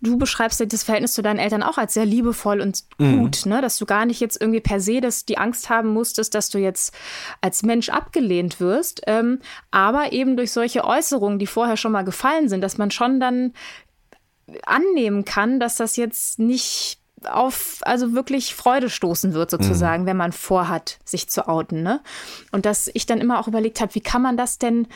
du 0.00 0.18
beschreibst 0.18 0.60
ja 0.60 0.66
das 0.66 0.82
Verhältnis 0.82 1.12
zu 1.12 1.22
deinen 1.22 1.38
Eltern 1.38 1.62
auch 1.62 1.78
als 1.78 1.94
sehr 1.94 2.04
liebevoll 2.04 2.60
und 2.60 2.84
mhm. 2.98 3.20
gut, 3.20 3.44
mhm. 3.44 3.52
ne? 3.52 3.60
dass 3.60 3.78
du 3.78 3.86
gar 3.86 4.06
nicht 4.06 4.20
jetzt 4.20 4.40
irgendwie 4.40 4.60
per 4.60 4.80
se 4.80 5.00
das, 5.00 5.24
die 5.24 5.38
Angst 5.38 5.70
haben 5.70 5.88
musstest, 5.88 6.34
dass 6.34 6.50
du 6.50 6.58
jetzt 6.58 6.94
als 7.40 7.62
Mensch 7.62 7.88
abgelehnt 7.88 8.60
wirst, 8.60 9.02
ähm, 9.06 9.40
aber 9.70 10.12
eben 10.12 10.36
durch 10.36 10.52
solche 10.52 10.84
Äußerungen, 10.84 11.38
die 11.38 11.46
vorher 11.46 11.76
schon 11.76 11.92
mal 11.92 12.04
gefallen 12.04 12.48
sind, 12.48 12.60
dass 12.60 12.78
man 12.78 12.90
schon 12.90 13.20
dann 13.20 13.52
annehmen 14.64 15.24
kann, 15.24 15.60
dass 15.60 15.76
das 15.76 15.96
jetzt 15.96 16.38
nicht 16.38 16.98
auf, 17.28 17.80
also 17.82 18.14
wirklich 18.14 18.54
Freude 18.54 18.88
stoßen 18.88 19.34
wird, 19.34 19.50
sozusagen, 19.50 20.04
mhm. 20.04 20.06
wenn 20.06 20.16
man 20.16 20.32
vorhat, 20.32 20.98
sich 21.04 21.28
zu 21.28 21.48
outen. 21.48 21.82
Ne? 21.82 22.00
Und 22.50 22.66
dass 22.66 22.90
ich 22.94 23.06
dann 23.06 23.20
immer 23.20 23.38
auch 23.38 23.48
überlegt 23.48 23.80
habe, 23.80 23.94
wie 23.94 24.00
kann 24.00 24.22
man 24.22 24.36
das 24.36 24.58
denn 24.58 24.86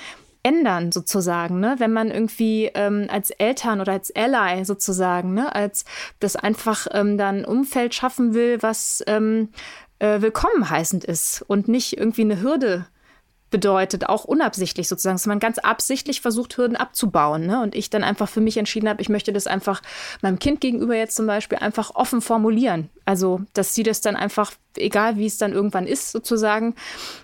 ändern, 0.45 0.93
sozusagen, 0.93 1.59
ne? 1.59 1.75
wenn 1.79 1.93
man 1.93 2.11
irgendwie 2.11 2.71
ähm, 2.75 3.07
als 3.09 3.31
Eltern 3.31 3.81
oder 3.81 3.93
als 3.93 4.15
Ally 4.15 4.65
sozusagen, 4.65 5.35
ne? 5.35 5.53
als 5.55 5.85
das 6.21 6.37
einfach 6.37 6.87
ähm, 6.93 7.19
dann 7.19 7.45
Umfeld 7.45 7.95
schaffen 7.95 8.35
will, 8.35 8.63
was 8.63 9.03
ähm, 9.07 9.49
äh, 9.99 10.21
willkommen 10.21 10.69
heißend 10.69 11.05
ist 11.05 11.43
und 11.49 11.67
nicht 11.67 11.97
irgendwie 11.97 12.23
eine 12.23 12.41
Hürde 12.41 12.87
bedeutet, 13.55 14.09
auch 14.09 14.25
unabsichtlich 14.25 14.89
sozusagen, 14.89 15.15
dass 15.15 15.27
man 15.27 15.39
ganz 15.39 15.59
absichtlich 15.59 16.21
versucht, 16.21 16.57
Hürden 16.57 16.77
abzubauen. 16.77 17.47
Ne? 17.47 17.63
Und 17.63 17.77
ich 17.77 17.89
dann 17.89 18.03
einfach 18.03 18.29
für 18.29 18.41
mich 18.41 18.57
entschieden 18.57 18.89
habe, 18.89 19.01
ich 19.01 19.09
möchte 19.09 19.33
das 19.33 19.47
einfach 19.47 19.81
meinem 20.23 20.41
Kind 20.41 20.61
gegenüber 20.61 20.97
jetzt 20.97 21.15
zum 21.15 21.29
Beispiel 21.29 21.59
einfach 21.59 21.95
offen 21.95 22.21
formulieren. 22.21 22.91
Also, 23.05 23.43
dass 23.53 23.73
sie 23.73 23.85
das 23.85 24.01
dann 24.01 24.17
einfach, 24.17 24.51
egal 24.77 25.19
wie 25.19 25.27
es 25.27 25.39
dann 25.39 25.53
irgendwann 25.53 25.87
ist, 25.87 26.11
sozusagen, 26.11 26.75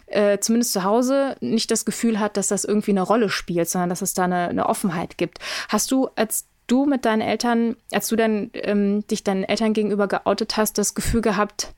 äh, 0.07 0.39
zumindest 0.39 0.73
zu 0.73 0.85
Hause 0.85 1.35
nicht 1.41 1.73
das 1.73 1.85
Gefühl 1.85 2.21
hat, 2.21 2.37
dass 2.37 2.47
das 2.47 2.65
irgendwie 2.65 2.93
eine 2.93 3.03
Rolle 3.03 3.29
spielt, 3.29 3.69
sondern 3.69 3.91
dass 3.91 4.01
es 4.01 4.15
da 4.15 4.23
eine, 4.23 4.51
eine 4.51 4.67
Offenheit 4.69 5.19
gibt. 5.19 5.41
Hast 5.69 5.91
du 5.91 6.11
als 6.15 6.47
du 6.69 6.87
mit 6.87 7.07
deinen 7.07 7.23
Eltern, 7.23 7.75
als 7.91 8.07
du 8.07 8.15
dann 8.15 8.53
ähm, 8.55 9.05
dich 9.09 9.25
deinen 9.25 9.43
Eltern 9.43 9.73
gegenüber 9.73 10.07
geoutet 10.07 10.57
hast, 10.57 10.79
das 10.79 10.95
Gefühl 10.95 11.23
gehabt, 11.23 11.75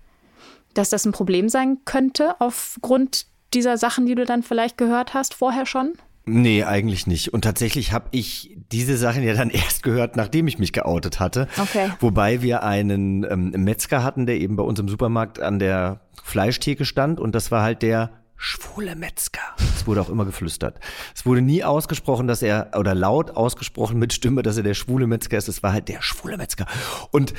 dass 0.75 0.91
das 0.91 1.07
ein 1.07 1.13
Problem 1.13 1.49
sein 1.49 1.79
könnte 1.87 2.39
aufgrund 2.39 3.32
dieser 3.55 3.77
Sachen, 3.79 4.07
die 4.07 4.15
du 4.15 4.25
dann 4.25 4.43
vielleicht 4.43 4.79
gehört 4.79 5.15
hast, 5.15 5.35
vorher 5.35 5.67
schon? 5.67 5.93
Nee, 6.25 6.63
eigentlich 6.63 7.07
nicht. 7.07 7.33
Und 7.33 7.43
tatsächlich 7.43 7.93
habe 7.93 8.07
ich 8.13 8.57
diese 8.71 8.97
Sachen 8.97 9.23
ja 9.23 9.35
dann 9.35 9.51
erst 9.51 9.83
gehört, 9.83 10.17
nachdem 10.17 10.47
ich 10.47 10.59
mich 10.59 10.73
geoutet 10.73 11.21
hatte. 11.21 11.49
Okay. 11.59 11.91
Wobei 12.01 12.43
wir 12.43 12.63
einen 12.63 13.25
ähm, 13.25 13.51
Metzger 13.51 14.05
hatten, 14.05 14.27
der 14.27 14.37
eben 14.37 14.57
bei 14.57 14.63
uns 14.63 14.79
im 14.79 14.89
Supermarkt 14.89 15.41
an 15.41 15.59
der 15.59 16.01
Fleischtheke 16.23 16.85
stand. 16.85 17.19
Und 17.19 17.35
das 17.35 17.51
war 17.51 17.63
halt 17.63 17.83
der 17.83 18.11
schwule 18.37 18.97
Metzger. 18.97 19.41
Es 19.77 19.87
wurde 19.87 20.01
auch 20.01 20.09
immer 20.09 20.25
geflüstert. 20.25 20.81
Es 21.15 21.25
wurde 21.25 21.43
nie 21.43 21.63
ausgesprochen, 21.63 22.27
dass 22.27 22.43
er, 22.43 22.71
oder 22.77 22.95
laut 22.95 23.37
ausgesprochen 23.37 23.99
mit 23.99 24.13
Stimme, 24.13 24.43
dass 24.43 24.57
er 24.57 24.65
der 24.65 24.75
schwule 24.75 25.07
Metzger 25.07 25.39
ist. 25.39 25.49
Es 25.49 25.63
war 25.63 25.73
halt 25.73 25.89
der 25.89 26.03
schwule 26.03 26.37
Metzger. 26.37 26.67
Und 27.13 27.35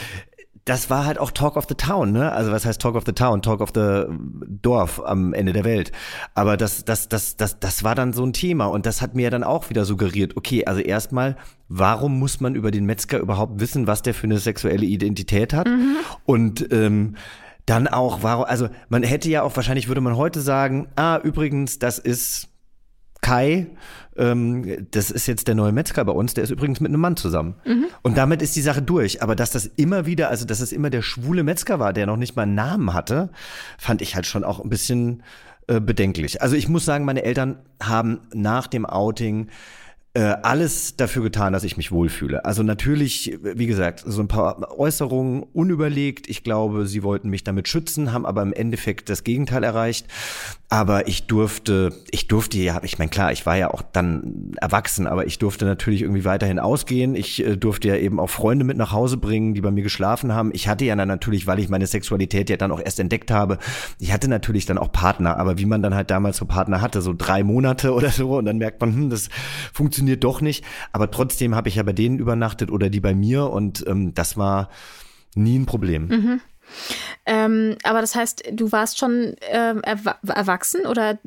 das 0.65 0.89
war 0.89 1.05
halt 1.05 1.19
auch 1.19 1.31
Talk 1.31 1.57
of 1.57 1.65
the 1.67 1.75
Town, 1.75 2.13
ne? 2.13 2.31
Also 2.31 2.51
was 2.51 2.65
heißt 2.65 2.79
Talk 2.81 2.95
of 2.95 3.03
the 3.05 3.11
Town? 3.11 3.41
Talk 3.41 3.59
of 3.59 3.71
the 3.75 4.05
Dorf 4.47 5.01
am 5.03 5.33
Ende 5.33 5.51
der 5.51 5.65
Welt. 5.65 5.91
Aber 6.35 6.55
das, 6.55 6.85
das, 6.85 7.09
das, 7.09 7.35
das, 7.35 7.59
das 7.59 7.83
war 7.83 7.95
dann 7.95 8.13
so 8.13 8.25
ein 8.25 8.31
Thema 8.31 8.67
und 8.67 8.85
das 8.85 9.01
hat 9.01 9.13
mir 9.13 9.29
dann 9.29 9.43
auch 9.43 9.69
wieder 9.69 9.83
suggeriert, 9.83 10.37
okay, 10.37 10.65
also 10.65 10.79
erstmal, 10.79 11.35
warum 11.67 12.17
muss 12.17 12.39
man 12.39 12.55
über 12.55 12.71
den 12.71 12.85
Metzger 12.85 13.19
überhaupt 13.19 13.59
wissen, 13.59 13.87
was 13.87 14.03
der 14.03 14.13
für 14.13 14.23
eine 14.23 14.37
sexuelle 14.37 14.85
Identität 14.85 15.53
hat? 15.53 15.67
Mhm. 15.67 15.97
Und 16.25 16.71
ähm, 16.71 17.15
dann 17.65 17.87
auch, 17.89 18.23
warum, 18.23 18.45
also 18.45 18.69
man 18.87 19.03
hätte 19.03 19.29
ja 19.29 19.43
auch, 19.43 19.55
wahrscheinlich 19.55 19.89
würde 19.89 20.01
man 20.01 20.15
heute 20.15 20.39
sagen, 20.39 20.87
ah, 20.95 21.19
übrigens, 21.21 21.77
das 21.79 21.99
ist 21.99 22.49
Kai, 23.21 23.67
ähm, 24.17 24.87
das 24.91 25.11
ist 25.11 25.27
jetzt 25.27 25.47
der 25.47 25.55
neue 25.55 25.71
Metzger 25.71 26.03
bei 26.05 26.11
uns, 26.11 26.33
der 26.33 26.43
ist 26.43 26.51
übrigens 26.51 26.79
mit 26.79 26.89
einem 26.89 27.01
Mann 27.01 27.17
zusammen. 27.17 27.55
Mhm. 27.65 27.85
Und 28.01 28.17
damit 28.17 28.41
ist 28.41 28.55
die 28.55 28.61
Sache 28.61 28.81
durch. 28.81 29.21
Aber 29.21 29.35
dass 29.35 29.51
das 29.51 29.65
immer 29.65 30.05
wieder, 30.05 30.29
also 30.29 30.45
dass 30.45 30.59
es 30.59 30.71
immer 30.71 30.89
der 30.89 31.01
schwule 31.01 31.43
Metzger 31.43 31.79
war, 31.79 31.93
der 31.93 32.05
noch 32.05 32.17
nicht 32.17 32.35
mal 32.35 32.43
einen 32.43 32.55
Namen 32.55 32.93
hatte, 32.93 33.29
fand 33.77 34.01
ich 34.01 34.15
halt 34.15 34.25
schon 34.25 34.43
auch 34.43 34.59
ein 34.59 34.69
bisschen 34.69 35.23
äh, 35.67 35.79
bedenklich. 35.79 36.41
Also 36.41 36.55
ich 36.55 36.67
muss 36.67 36.85
sagen, 36.85 37.05
meine 37.05 37.23
Eltern 37.23 37.57
haben 37.81 38.19
nach 38.33 38.67
dem 38.67 38.85
Outing 38.85 39.49
äh, 40.15 40.35
alles 40.43 40.95
dafür 40.95 41.23
getan, 41.23 41.53
dass 41.53 41.63
ich 41.63 41.75
mich 41.75 41.91
wohlfühle. 41.91 42.45
Also 42.45 42.61
natürlich, 42.61 43.39
wie 43.41 43.65
gesagt, 43.65 44.03
so 44.05 44.21
ein 44.21 44.27
paar 44.27 44.77
Äußerungen 44.77 45.41
unüberlegt. 45.41 46.29
Ich 46.29 46.43
glaube, 46.43 46.85
sie 46.85 47.01
wollten 47.01 47.29
mich 47.29 47.43
damit 47.43 47.67
schützen, 47.67 48.13
haben 48.13 48.25
aber 48.25 48.43
im 48.43 48.53
Endeffekt 48.53 49.09
das 49.09 49.23
Gegenteil 49.23 49.63
erreicht. 49.63 50.05
Aber 50.73 51.07
ich 51.07 51.27
durfte, 51.27 51.93
ich 52.09 52.27
durfte 52.27 52.57
ja, 52.57 52.81
ich 52.81 52.97
meine, 52.97 53.11
klar, 53.11 53.31
ich 53.31 53.45
war 53.45 53.55
ja 53.55 53.69
auch 53.69 53.83
dann 53.83 54.53
erwachsen, 54.59 55.05
aber 55.05 55.27
ich 55.27 55.37
durfte 55.37 55.65
natürlich 55.65 56.01
irgendwie 56.01 56.25
weiterhin 56.25 56.57
ausgehen. 56.57 57.13
Ich 57.13 57.45
äh, 57.45 57.57
durfte 57.57 57.89
ja 57.89 57.95
eben 57.95 58.19
auch 58.19 58.31
Freunde 58.31 58.65
mit 58.65 58.75
nach 58.75 58.91
Hause 58.91 59.17
bringen, 59.17 59.53
die 59.53 59.61
bei 59.61 59.69
mir 59.69 59.83
geschlafen 59.83 60.33
haben. 60.33 60.49
Ich 60.51 60.67
hatte 60.67 60.83
ja 60.83 60.95
dann 60.95 61.07
natürlich, 61.07 61.45
weil 61.45 61.59
ich 61.59 61.69
meine 61.69 61.85
Sexualität 61.85 62.49
ja 62.49 62.57
dann 62.57 62.71
auch 62.71 62.81
erst 62.83 62.99
entdeckt 62.99 63.29
habe, 63.29 63.59
ich 63.99 64.11
hatte 64.11 64.27
natürlich 64.27 64.65
dann 64.65 64.79
auch 64.79 64.91
Partner, 64.91 65.37
aber 65.37 65.59
wie 65.59 65.67
man 65.67 65.83
dann 65.83 65.93
halt 65.93 66.09
damals 66.09 66.37
so 66.37 66.45
Partner 66.45 66.81
hatte, 66.81 67.03
so 67.03 67.13
drei 67.15 67.43
Monate 67.43 67.93
oder 67.93 68.09
so, 68.09 68.39
und 68.39 68.45
dann 68.45 68.57
merkt 68.57 68.81
man, 68.81 68.95
hm, 68.95 69.09
das 69.11 69.29
funktioniert 69.73 70.23
doch 70.23 70.41
nicht. 70.41 70.65
Aber 70.91 71.11
trotzdem 71.11 71.53
habe 71.53 71.69
ich 71.69 71.75
ja 71.75 71.83
bei 71.83 71.93
denen 71.93 72.17
übernachtet 72.17 72.71
oder 72.71 72.89
die 72.89 72.99
bei 72.99 73.13
mir 73.13 73.51
und 73.51 73.85
ähm, 73.87 74.15
das 74.15 74.37
war 74.37 74.69
nie 75.35 75.59
ein 75.59 75.67
Problem. 75.67 76.07
Mhm. 76.07 76.41
Ähm, 77.25 77.77
aber 77.83 78.01
das 78.01 78.15
heißt, 78.15 78.43
du 78.51 78.71
warst 78.71 78.99
schon 78.99 79.35
ähm, 79.49 79.81
erw 79.83 80.15
erwachsen 80.27 80.85
oder 80.85 81.19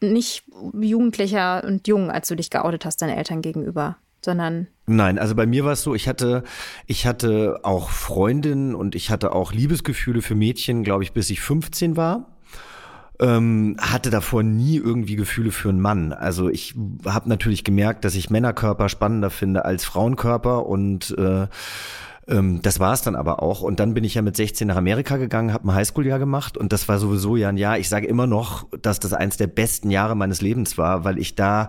nicht 0.00 0.44
jugendlicher 0.78 1.64
und 1.64 1.88
jung, 1.88 2.10
als 2.10 2.28
du 2.28 2.36
dich 2.36 2.50
geoutet 2.50 2.84
hast, 2.84 3.02
deinen 3.02 3.16
Eltern 3.16 3.42
gegenüber? 3.42 3.96
sondern 4.24 4.66
Nein, 4.86 5.18
also 5.18 5.34
bei 5.34 5.46
mir 5.46 5.64
war 5.64 5.72
es 5.72 5.82
so, 5.82 5.94
ich 5.94 6.08
hatte, 6.08 6.42
ich 6.86 7.06
hatte 7.06 7.60
auch 7.62 7.90
Freundinnen 7.90 8.74
und 8.74 8.94
ich 8.94 9.10
hatte 9.10 9.32
auch 9.32 9.52
Liebesgefühle 9.52 10.22
für 10.22 10.34
Mädchen, 10.34 10.82
glaube 10.82 11.04
ich, 11.04 11.12
bis 11.12 11.30
ich 11.30 11.40
15 11.40 11.96
war. 11.96 12.30
Ähm, 13.20 13.76
hatte 13.78 14.10
davor 14.10 14.42
nie 14.42 14.76
irgendwie 14.76 15.14
Gefühle 15.14 15.52
für 15.52 15.68
einen 15.68 15.80
Mann. 15.80 16.12
Also 16.12 16.48
ich 16.48 16.74
habe 17.06 17.28
natürlich 17.28 17.62
gemerkt, 17.62 18.04
dass 18.04 18.16
ich 18.16 18.28
Männerkörper 18.28 18.88
spannender 18.88 19.30
finde 19.30 19.64
als 19.64 19.84
Frauenkörper 19.84 20.66
und 20.66 21.16
äh, 21.16 21.46
ähm, 22.26 22.60
das 22.62 22.80
war 22.80 22.92
es 22.92 23.02
dann 23.02 23.16
aber 23.16 23.42
auch. 23.42 23.60
Und 23.60 23.80
dann 23.80 23.94
bin 23.94 24.04
ich 24.04 24.14
ja 24.14 24.22
mit 24.22 24.36
16 24.36 24.68
nach 24.68 24.76
Amerika 24.76 25.16
gegangen, 25.16 25.52
habe 25.52 25.68
ein 25.68 25.74
Highschool-Jahr 25.74 26.18
gemacht 26.18 26.56
und 26.56 26.72
das 26.72 26.88
war 26.88 26.98
sowieso 26.98 27.36
ja 27.36 27.50
ein 27.50 27.56
Jahr. 27.56 27.78
Ich 27.78 27.88
sage 27.88 28.06
immer 28.06 28.26
noch, 28.26 28.66
dass 28.80 29.00
das 29.00 29.12
eins 29.12 29.36
der 29.36 29.46
besten 29.46 29.90
Jahre 29.90 30.14
meines 30.14 30.40
Lebens 30.40 30.78
war, 30.78 31.04
weil 31.04 31.18
ich 31.18 31.34
da, 31.34 31.68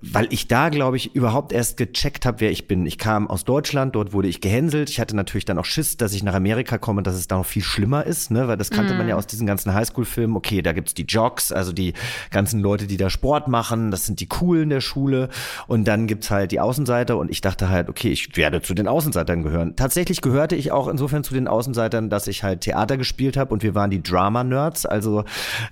weil 0.00 0.26
ich 0.30 0.48
da, 0.48 0.70
glaube 0.70 0.96
ich, 0.96 1.14
überhaupt 1.14 1.52
erst 1.52 1.76
gecheckt 1.76 2.24
habe, 2.24 2.40
wer 2.40 2.50
ich 2.50 2.66
bin. 2.66 2.86
Ich 2.86 2.98
kam 2.98 3.28
aus 3.28 3.44
Deutschland, 3.44 3.94
dort 3.94 4.12
wurde 4.12 4.28
ich 4.28 4.40
gehänselt. 4.40 4.88
Ich 4.88 5.00
hatte 5.00 5.16
natürlich 5.16 5.44
dann 5.44 5.58
auch 5.58 5.64
Schiss, 5.64 5.96
dass 5.96 6.14
ich 6.14 6.22
nach 6.22 6.34
Amerika 6.34 6.78
komme, 6.78 7.02
dass 7.02 7.14
es 7.14 7.28
da 7.28 7.36
noch 7.36 7.46
viel 7.46 7.62
schlimmer 7.62 8.04
ist, 8.04 8.30
ne? 8.30 8.48
weil 8.48 8.56
das 8.56 8.70
kannte 8.70 8.94
mm. 8.94 8.98
man 8.98 9.08
ja 9.08 9.14
mhm. 9.14 9.18
aus 9.18 9.26
diesen 9.26 9.46
ganzen 9.46 9.74
Highschool-Filmen. 9.74 10.36
Okay, 10.36 10.62
da 10.62 10.72
gibt's 10.72 10.94
die 10.94 11.04
Jocks, 11.04 11.52
also 11.52 11.72
die 11.72 11.92
ganzen 12.30 12.60
Leute, 12.60 12.86
die 12.86 12.96
da 12.96 13.10
Sport 13.10 13.48
machen, 13.48 13.90
das 13.90 14.06
sind 14.06 14.20
die 14.20 14.26
Coolen 14.26 14.70
der 14.70 14.80
Schule 14.80 15.28
und 15.66 15.86
dann 15.86 16.06
gibt's 16.06 16.30
halt 16.30 16.52
die 16.52 16.60
Außenseiter 16.60 17.18
und 17.18 17.30
ich 17.30 17.40
dachte 17.40 17.68
halt, 17.68 17.88
okay, 17.88 18.08
ich 18.08 18.36
werde 18.36 18.62
zu 18.62 18.74
den 18.74 18.88
Außenseitern 18.88 19.42
gehören 19.42 19.73
tatsächlich 19.76 20.20
gehörte 20.20 20.56
ich 20.56 20.72
auch 20.72 20.88
insofern 20.88 21.24
zu 21.24 21.34
den 21.34 21.48
Außenseitern, 21.48 22.10
dass 22.10 22.26
ich 22.26 22.42
halt 22.42 22.62
Theater 22.62 22.96
gespielt 22.96 23.36
habe 23.36 23.52
und 23.52 23.62
wir 23.62 23.74
waren 23.74 23.90
die 23.90 24.02
Drama-Nerds, 24.02 24.86
also 24.86 25.24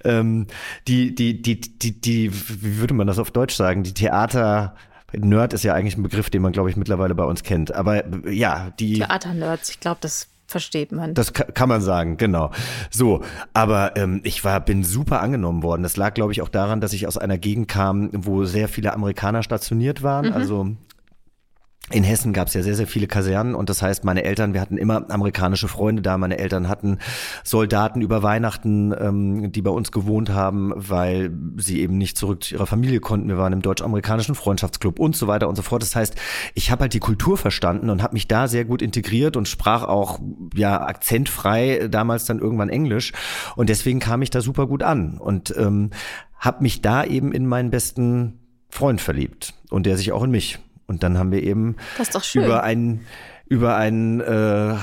ähm, 0.05 0.47
die, 0.89 1.15
die, 1.15 1.43
die, 1.43 1.61
die, 1.61 2.01
die, 2.01 2.33
wie 2.33 2.79
würde 2.79 2.95
man 2.95 3.07
das 3.07 3.19
auf 3.19 3.31
Deutsch 3.31 3.55
sagen, 3.55 3.83
die 3.83 3.95
Theater 3.95 4.75
Nerd 5.15 5.53
ist 5.53 5.63
ja 5.63 5.75
eigentlich 5.75 5.97
ein 5.97 6.03
Begriff, 6.03 6.31
den 6.31 6.43
man, 6.43 6.53
glaube 6.53 6.71
ich, 6.71 6.77
mittlerweile 6.77 7.15
bei 7.15 7.25
uns 7.25 7.43
kennt. 7.43 7.75
Aber 7.75 8.03
ja, 8.31 8.71
die. 8.79 8.95
Theater-Nerds, 8.95 9.69
ich 9.71 9.81
glaube, 9.81 9.99
das 10.01 10.29
versteht 10.47 10.93
man. 10.93 11.15
Das 11.15 11.33
kann 11.33 11.69
man 11.69 11.81
sagen, 11.81 12.17
genau. 12.17 12.51
So, 12.91 13.23
aber 13.53 13.97
ähm, 13.97 14.21
ich 14.23 14.45
war, 14.45 14.61
bin 14.61 14.85
super 14.85 15.21
angenommen 15.21 15.63
worden. 15.63 15.83
Das 15.83 15.97
lag, 15.97 16.15
glaube 16.15 16.33
ich, 16.33 16.43
auch 16.43 16.49
daran, 16.49 16.81
dass 16.81 16.93
ich 16.93 17.07
aus 17.07 17.19
einer 17.19 17.39
Gegend 17.39 17.69
kam, 17.69 18.11
wo 18.13 18.45
sehr 18.45 18.69
viele 18.69 18.93
Amerikaner 18.93 19.43
stationiert 19.43 20.03
waren. 20.03 20.27
Mhm. 20.27 20.33
Also 20.35 20.77
in 21.91 22.05
Hessen 22.05 22.33
gab 22.33 22.49
es 22.49 22.55
ja 22.55 22.63
sehr, 22.63 22.77
sehr 22.77 22.87
viele 22.87 23.07
Kasernen 23.07 23.55
und 23.55 23.69
das 23.69 23.83
heißt, 23.83 24.05
meine 24.05 24.23
Eltern, 24.23 24.55
wir 24.55 24.61
hatten 24.61 24.79
immer 24.79 25.11
amerikanische 25.11 25.69
Freunde 25.69 26.01
da. 26.01 26.17
Meine 26.17 26.39
Eltern 26.39 26.69
hatten 26.69 26.99
Soldaten 27.43 28.01
über 28.01 28.23
Weihnachten, 28.23 28.95
ähm, 28.99 29.53
die 29.53 29.63
bei 29.63 29.71
uns 29.71 29.91
gewohnt 29.91 30.31
haben, 30.31 30.73
weil 30.77 31.33
sie 31.57 31.81
eben 31.81 31.99
nicht 31.99 32.17
zurück 32.17 32.45
zu 32.45 32.55
ihrer 32.55 32.67
Familie 32.67 33.01
konnten. 33.01 33.29
Wir 33.29 33.37
waren 33.37 33.53
im 33.53 33.63
deutsch-amerikanischen 33.63 34.35
Freundschaftsclub 34.35 35.01
und 35.01 35.17
so 35.17 35.27
weiter 35.27 35.49
und 35.49 35.57
so 35.57 35.63
fort. 35.63 35.83
Das 35.83 35.97
heißt, 35.97 36.15
ich 36.55 36.71
habe 36.71 36.83
halt 36.83 36.95
die 36.95 37.01
Kultur 37.01 37.37
verstanden 37.37 37.91
und 37.91 38.03
habe 38.03 38.15
mich 38.15 38.29
da 38.29 38.49
sehr 38.49 38.65
gut 38.65 38.81
integriert 38.81 39.37
und 39.37 39.49
sprach 39.49 39.83
auch 39.83 40.21
ja 40.55 40.81
akzentfrei 40.81 41.89
damals 41.91 42.25
dann 42.25 42.39
irgendwann 42.39 42.69
Englisch 42.69 43.13
und 43.57 43.69
deswegen 43.69 43.99
kam 43.99 44.23
ich 44.23 44.31
da 44.31 44.41
super 44.41 44.67
gut 44.67 44.83
an 44.83 45.19
und 45.19 45.53
ähm, 45.59 45.91
habe 46.39 46.63
mich 46.63 46.81
da 46.81 47.05
eben 47.05 47.33
in 47.33 47.47
meinen 47.47 47.71
besten 47.71 48.39
Freund 48.71 49.01
verliebt 49.01 49.55
und 49.69 49.85
der 49.85 49.97
sich 49.97 50.13
auch 50.13 50.23
in 50.23 50.31
mich. 50.31 50.59
Und 50.93 51.03
dann 51.03 51.17
haben 51.17 51.33
wir 51.33 51.43
eben 51.43 51.77
über 52.35 52.63
einen 52.63 53.07
über 53.49 53.77
ein 53.77 54.21
äh, 54.21 54.75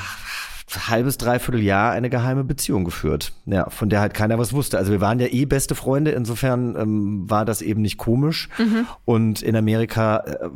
halbes, 0.78 1.18
dreiviertel 1.18 1.62
Jahr 1.62 1.92
eine 1.92 2.10
geheime 2.10 2.44
Beziehung 2.44 2.84
geführt. 2.84 3.34
Ja, 3.46 3.70
von 3.70 3.90
der 3.90 4.00
halt 4.00 4.14
keiner 4.14 4.38
was 4.38 4.54
wusste. 4.54 4.78
Also 4.78 4.92
wir 4.92 5.02
waren 5.02 5.20
ja 5.20 5.28
eh 5.28 5.46
beste 5.46 5.76
Freunde, 5.76 6.12
insofern 6.12 6.76
ähm, 6.76 7.30
war 7.30 7.46
das 7.46 7.62
eben 7.62 7.82
nicht 7.82 7.98
komisch. 7.98 8.50
Mhm. 8.58 8.86
Und 9.06 9.42
in 9.42 9.56
Amerika 9.56 10.18
äh, 10.18 10.50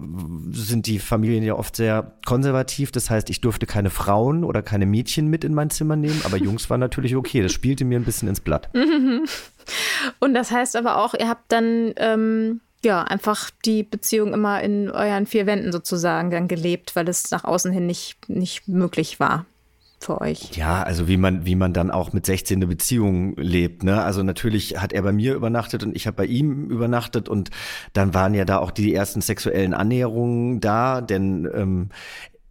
sind 0.51 0.87
die 0.87 0.99
Familien 0.99 1.43
ja 1.43 1.55
oft 1.55 1.75
sehr 1.75 2.13
konservativ. 2.25 2.91
Das 2.91 3.09
heißt, 3.09 3.29
ich 3.29 3.41
durfte 3.41 3.65
keine 3.65 3.89
Frauen 3.89 4.43
oder 4.43 4.61
keine 4.61 4.85
Mädchen 4.85 5.27
mit 5.27 5.43
in 5.43 5.53
mein 5.53 5.69
Zimmer 5.69 5.95
nehmen, 5.95 6.21
aber 6.25 6.37
Jungs 6.37 6.69
waren 6.69 6.79
natürlich 6.79 7.15
okay. 7.15 7.41
Das 7.41 7.51
spielte 7.51 7.85
mir 7.85 7.99
ein 7.99 8.05
bisschen 8.05 8.27
ins 8.27 8.41
Blatt. 8.41 8.69
Mhm. 8.73 9.25
Und 10.19 10.33
das 10.33 10.51
heißt 10.51 10.75
aber 10.75 10.97
auch, 10.97 11.13
ihr 11.13 11.29
habt 11.29 11.51
dann 11.51 11.93
ähm, 11.97 12.61
ja 12.85 13.03
einfach 13.03 13.49
die 13.65 13.83
Beziehung 13.83 14.33
immer 14.33 14.61
in 14.61 14.89
euren 14.89 15.25
vier 15.25 15.45
Wänden 15.45 15.71
sozusagen 15.71 16.31
dann 16.31 16.47
gelebt, 16.47 16.95
weil 16.95 17.07
es 17.09 17.31
nach 17.31 17.43
außen 17.43 17.71
hin 17.71 17.85
nicht, 17.85 18.29
nicht 18.29 18.67
möglich 18.67 19.19
war 19.19 19.45
für 20.03 20.21
euch? 20.21 20.55
Ja, 20.55 20.83
also 20.83 21.07
wie 21.07 21.17
man, 21.17 21.45
wie 21.45 21.55
man 21.55 21.73
dann 21.73 21.89
auch 21.89 22.13
mit 22.13 22.25
16 22.25 22.57
eine 22.57 22.67
Beziehung 22.67 23.35
lebt. 23.37 23.83
Ne? 23.83 24.01
Also 24.03 24.21
natürlich 24.21 24.81
hat 24.81 24.93
er 24.93 25.01
bei 25.01 25.11
mir 25.11 25.33
übernachtet 25.33 25.83
und 25.83 25.95
ich 25.95 26.05
habe 26.05 26.17
bei 26.17 26.25
ihm 26.25 26.69
übernachtet 26.69 27.29
und 27.29 27.49
dann 27.93 28.13
waren 28.13 28.33
ja 28.33 28.45
da 28.45 28.57
auch 28.57 28.71
die 28.71 28.93
ersten 28.93 29.21
sexuellen 29.21 29.73
Annäherungen 29.73 30.59
da, 30.59 31.01
denn 31.01 31.49
ähm, 31.53 31.89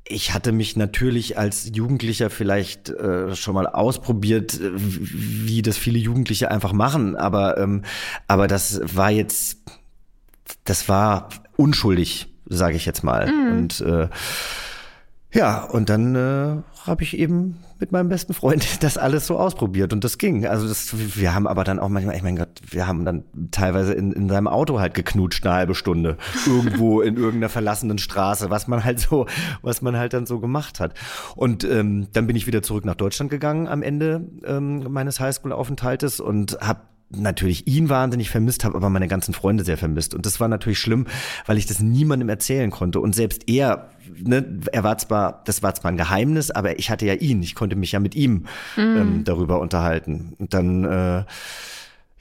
ich 0.04 0.34
hatte 0.34 0.52
mich 0.52 0.76
natürlich 0.76 1.38
als 1.38 1.70
Jugendlicher 1.74 2.28
vielleicht 2.28 2.90
äh, 2.90 3.34
schon 3.36 3.54
mal 3.54 3.66
ausprobiert, 3.66 4.58
wie 4.60 5.62
das 5.62 5.78
viele 5.78 5.98
Jugendliche 5.98 6.50
einfach 6.50 6.72
machen, 6.72 7.14
aber 7.14 7.56
ähm, 7.58 7.82
aber 8.26 8.48
das 8.48 8.80
war 8.82 9.10
jetzt, 9.10 9.58
das 10.64 10.88
war 10.88 11.28
unschuldig, 11.56 12.32
sage 12.46 12.76
ich 12.76 12.86
jetzt 12.86 13.02
mal. 13.02 13.26
Mm. 13.26 13.52
Und 13.52 13.80
äh, 13.80 14.08
ja, 15.32 15.64
und 15.64 15.88
dann 15.88 16.14
äh, 16.14 16.62
habe 16.86 17.02
ich 17.02 17.16
eben 17.16 17.58
mit 17.78 17.90
meinem 17.90 18.10
besten 18.10 18.34
Freund 18.34 18.64
das 18.82 18.98
alles 18.98 19.26
so 19.26 19.38
ausprobiert 19.38 19.92
und 19.92 20.04
das 20.04 20.18
ging. 20.18 20.46
Also 20.46 20.68
das, 20.68 20.94
wir 21.16 21.34
haben 21.34 21.46
aber 21.46 21.64
dann 21.64 21.78
auch 21.78 21.88
manchmal, 21.88 22.16
ich 22.16 22.22
mein 22.22 22.36
Gott, 22.36 22.60
wir 22.70 22.86
haben 22.86 23.04
dann 23.04 23.24
teilweise 23.50 23.94
in, 23.94 24.12
in 24.12 24.28
seinem 24.28 24.46
Auto 24.46 24.78
halt 24.78 24.94
geknutscht 24.94 25.44
eine 25.46 25.54
halbe 25.54 25.74
Stunde 25.74 26.18
irgendwo 26.46 27.00
in 27.00 27.16
irgendeiner 27.16 27.48
verlassenen 27.48 27.98
Straße, 27.98 28.50
was 28.50 28.68
man 28.68 28.84
halt 28.84 29.00
so, 29.00 29.26
was 29.62 29.80
man 29.80 29.96
halt 29.96 30.12
dann 30.12 30.26
so 30.26 30.38
gemacht 30.38 30.80
hat. 30.80 30.94
Und 31.34 31.64
ähm, 31.64 32.08
dann 32.12 32.26
bin 32.26 32.36
ich 32.36 32.46
wieder 32.46 32.62
zurück 32.62 32.84
nach 32.84 32.94
Deutschland 32.94 33.30
gegangen 33.30 33.68
am 33.68 33.82
Ende 33.82 34.28
ähm, 34.44 34.92
meines 34.92 35.18
Highschool-Aufenthaltes 35.18 36.20
und 36.20 36.58
habe 36.60 36.80
natürlich 37.16 37.66
ihn 37.66 37.88
wahnsinnig 37.88 38.30
vermisst 38.30 38.64
habe, 38.64 38.76
aber 38.76 38.90
meine 38.90 39.08
ganzen 39.08 39.34
Freunde 39.34 39.64
sehr 39.64 39.76
vermisst. 39.76 40.14
Und 40.14 40.26
das 40.26 40.40
war 40.40 40.48
natürlich 40.48 40.78
schlimm, 40.78 41.06
weil 41.46 41.58
ich 41.58 41.66
das 41.66 41.80
niemandem 41.80 42.28
erzählen 42.28 42.70
konnte. 42.70 43.00
Und 43.00 43.14
selbst 43.14 43.48
er, 43.48 43.90
ne, 44.14 44.60
er 44.72 44.84
war 44.84 44.98
zwar, 44.98 45.42
das 45.44 45.62
war 45.62 45.74
zwar 45.74 45.90
ein 45.90 45.96
Geheimnis, 45.96 46.50
aber 46.50 46.78
ich 46.78 46.90
hatte 46.90 47.06
ja 47.06 47.14
ihn. 47.14 47.42
Ich 47.42 47.54
konnte 47.54 47.76
mich 47.76 47.92
ja 47.92 48.00
mit 48.00 48.14
ihm 48.14 48.46
mhm. 48.76 48.96
ähm, 48.96 49.24
darüber 49.24 49.60
unterhalten. 49.60 50.34
Und 50.38 50.54
dann 50.54 50.84
äh, 50.84 51.24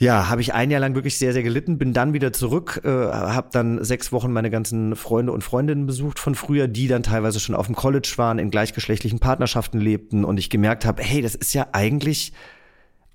ja, 0.02 0.30
habe 0.30 0.42
ich 0.42 0.56
ein 0.56 0.72
Jahr 0.72 0.82
lang 0.82 0.96
wirklich 0.96 1.20
sehr, 1.20 1.32
sehr 1.32 1.44
gelitten, 1.44 1.78
bin 1.78 1.94
dann 1.94 2.14
wieder 2.14 2.34
zurück, 2.34 2.82
äh, 2.84 2.90
habe 2.90 3.50
dann 3.52 3.84
sechs 3.84 4.12
Wochen 4.12 4.34
meine 4.34 4.50
ganzen 4.50 4.96
Freunde 4.96 5.32
und 5.32 5.44
Freundinnen 5.44 5.86
besucht 5.86 6.18
von 6.18 6.34
früher, 6.34 6.68
die 6.68 6.88
dann 6.88 7.04
teilweise 7.04 7.40
schon 7.40 7.54
auf 7.54 7.68
dem 7.68 7.76
College 7.76 8.12
waren, 8.16 8.40
in 8.40 8.50
gleichgeschlechtlichen 8.50 9.20
Partnerschaften 9.20 9.80
lebten 9.80 10.26
und 10.26 10.40
ich 10.40 10.50
gemerkt 10.50 10.86
habe, 10.86 11.04
hey, 11.04 11.22
das 11.22 11.36
ist 11.36 11.54
ja 11.54 11.68
eigentlich 11.74 12.34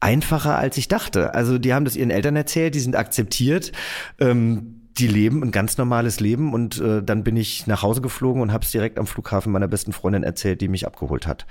einfacher, 0.00 0.56
als 0.56 0.76
ich 0.76 0.88
dachte. 0.88 1.34
Also 1.34 1.58
die 1.58 1.74
haben 1.74 1.84
das 1.84 1.96
ihren 1.96 2.10
Eltern 2.10 2.36
erzählt, 2.36 2.74
die 2.74 2.80
sind 2.80 2.96
akzeptiert. 2.96 3.72
Ähm, 4.20 4.82
die 4.98 5.08
leben 5.08 5.42
ein 5.42 5.50
ganz 5.50 5.76
normales 5.78 6.20
Leben 6.20 6.54
und 6.54 6.80
äh, 6.80 7.02
dann 7.02 7.22
bin 7.22 7.36
ich 7.36 7.66
nach 7.66 7.82
Hause 7.82 8.00
geflogen 8.00 8.40
und 8.40 8.52
habe 8.52 8.64
es 8.64 8.70
direkt 8.70 8.98
am 8.98 9.06
Flughafen 9.06 9.52
meiner 9.52 9.68
besten 9.68 9.92
Freundin 9.92 10.22
erzählt, 10.22 10.60
die 10.60 10.68
mich 10.68 10.86
abgeholt 10.86 11.26
hat. 11.26 11.46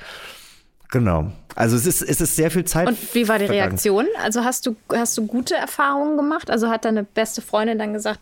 Genau. 0.91 1.31
Also 1.55 1.75
es 1.75 1.85
ist, 1.85 2.01
es 2.01 2.21
ist 2.21 2.35
sehr 2.35 2.51
viel 2.51 2.65
Zeit. 2.65 2.87
Und 2.87 2.97
wie 3.13 3.27
war 3.27 3.39
die 3.39 3.45
vergangen. 3.45 3.69
Reaktion? 3.69 4.05
Also 4.23 4.43
hast 4.43 4.65
du, 4.65 4.75
hast 4.91 5.17
du 5.17 5.25
gute 5.25 5.55
Erfahrungen 5.55 6.17
gemacht? 6.17 6.49
Also 6.49 6.69
hat 6.69 6.85
deine 6.85 7.03
beste 7.03 7.41
Freundin 7.41 7.77
dann 7.77 7.93
gesagt, 7.93 8.19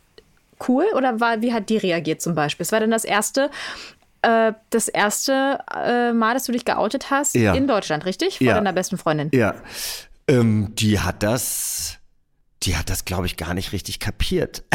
cool? 0.68 0.86
Oder 0.96 1.20
war, 1.20 1.42
wie 1.42 1.54
hat 1.54 1.70
die 1.70 1.78
reagiert 1.78 2.22
zum 2.22 2.36
Beispiel? 2.36 2.64
Es 2.64 2.72
war 2.72 2.80
dann 2.80 2.92
das 2.92 3.06
erste, 3.06 3.50
äh, 4.22 4.54
das 4.70 4.88
erste 4.88 5.60
äh, 5.74 6.14
Mal, 6.14 6.34
dass 6.34 6.46
du 6.46 6.52
dich 6.52 6.66
geoutet 6.66 7.12
hast 7.12 7.36
ja. 7.36 7.54
in 7.54 7.68
Deutschland, 7.68 8.06
richtig? 8.06 8.38
Vor 8.38 8.48
ja. 8.48 8.56
deiner 8.56 8.74
besten 8.74 8.98
Freundin. 8.98 9.30
Ja. 9.34 9.56
Ähm, 10.28 10.74
die 10.76 11.00
hat 11.00 11.24
das, 11.24 11.98
die 12.64 12.76
hat 12.76 12.90
das, 12.90 13.06
glaube 13.06 13.26
ich, 13.26 13.38
gar 13.38 13.54
nicht 13.54 13.72
richtig 13.72 14.00
kapiert. 14.00 14.64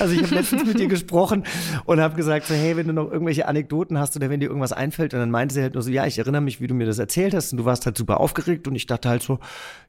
Also 0.00 0.12
ich 0.12 0.22
habe 0.22 0.34
letztens 0.34 0.66
mit 0.66 0.80
ihr 0.80 0.88
gesprochen 0.88 1.44
und 1.86 1.98
habe 1.98 2.14
gesagt, 2.14 2.46
so, 2.46 2.52
hey, 2.52 2.76
wenn 2.76 2.88
du 2.88 2.92
noch 2.92 3.10
irgendwelche 3.10 3.48
Anekdoten 3.48 3.98
hast 3.98 4.14
oder 4.16 4.28
wenn 4.28 4.38
dir 4.38 4.48
irgendwas 4.48 4.72
einfällt, 4.72 5.14
und 5.14 5.20
dann 5.20 5.30
meinte 5.30 5.54
sie 5.54 5.62
halt 5.62 5.72
nur 5.74 5.82
so, 5.82 5.90
ja, 5.90 6.04
ich 6.04 6.18
erinnere 6.18 6.42
mich, 6.42 6.60
wie 6.60 6.66
du 6.66 6.74
mir 6.74 6.84
das 6.86 6.98
erzählt 6.98 7.32
hast 7.32 7.52
und 7.52 7.58
du 7.58 7.64
warst 7.64 7.86
halt 7.86 7.96
super 7.96 8.20
aufgeregt 8.20 8.68
und 8.68 8.74
ich 8.74 8.86
dachte 8.86 9.08
halt 9.08 9.22
so, 9.22 9.38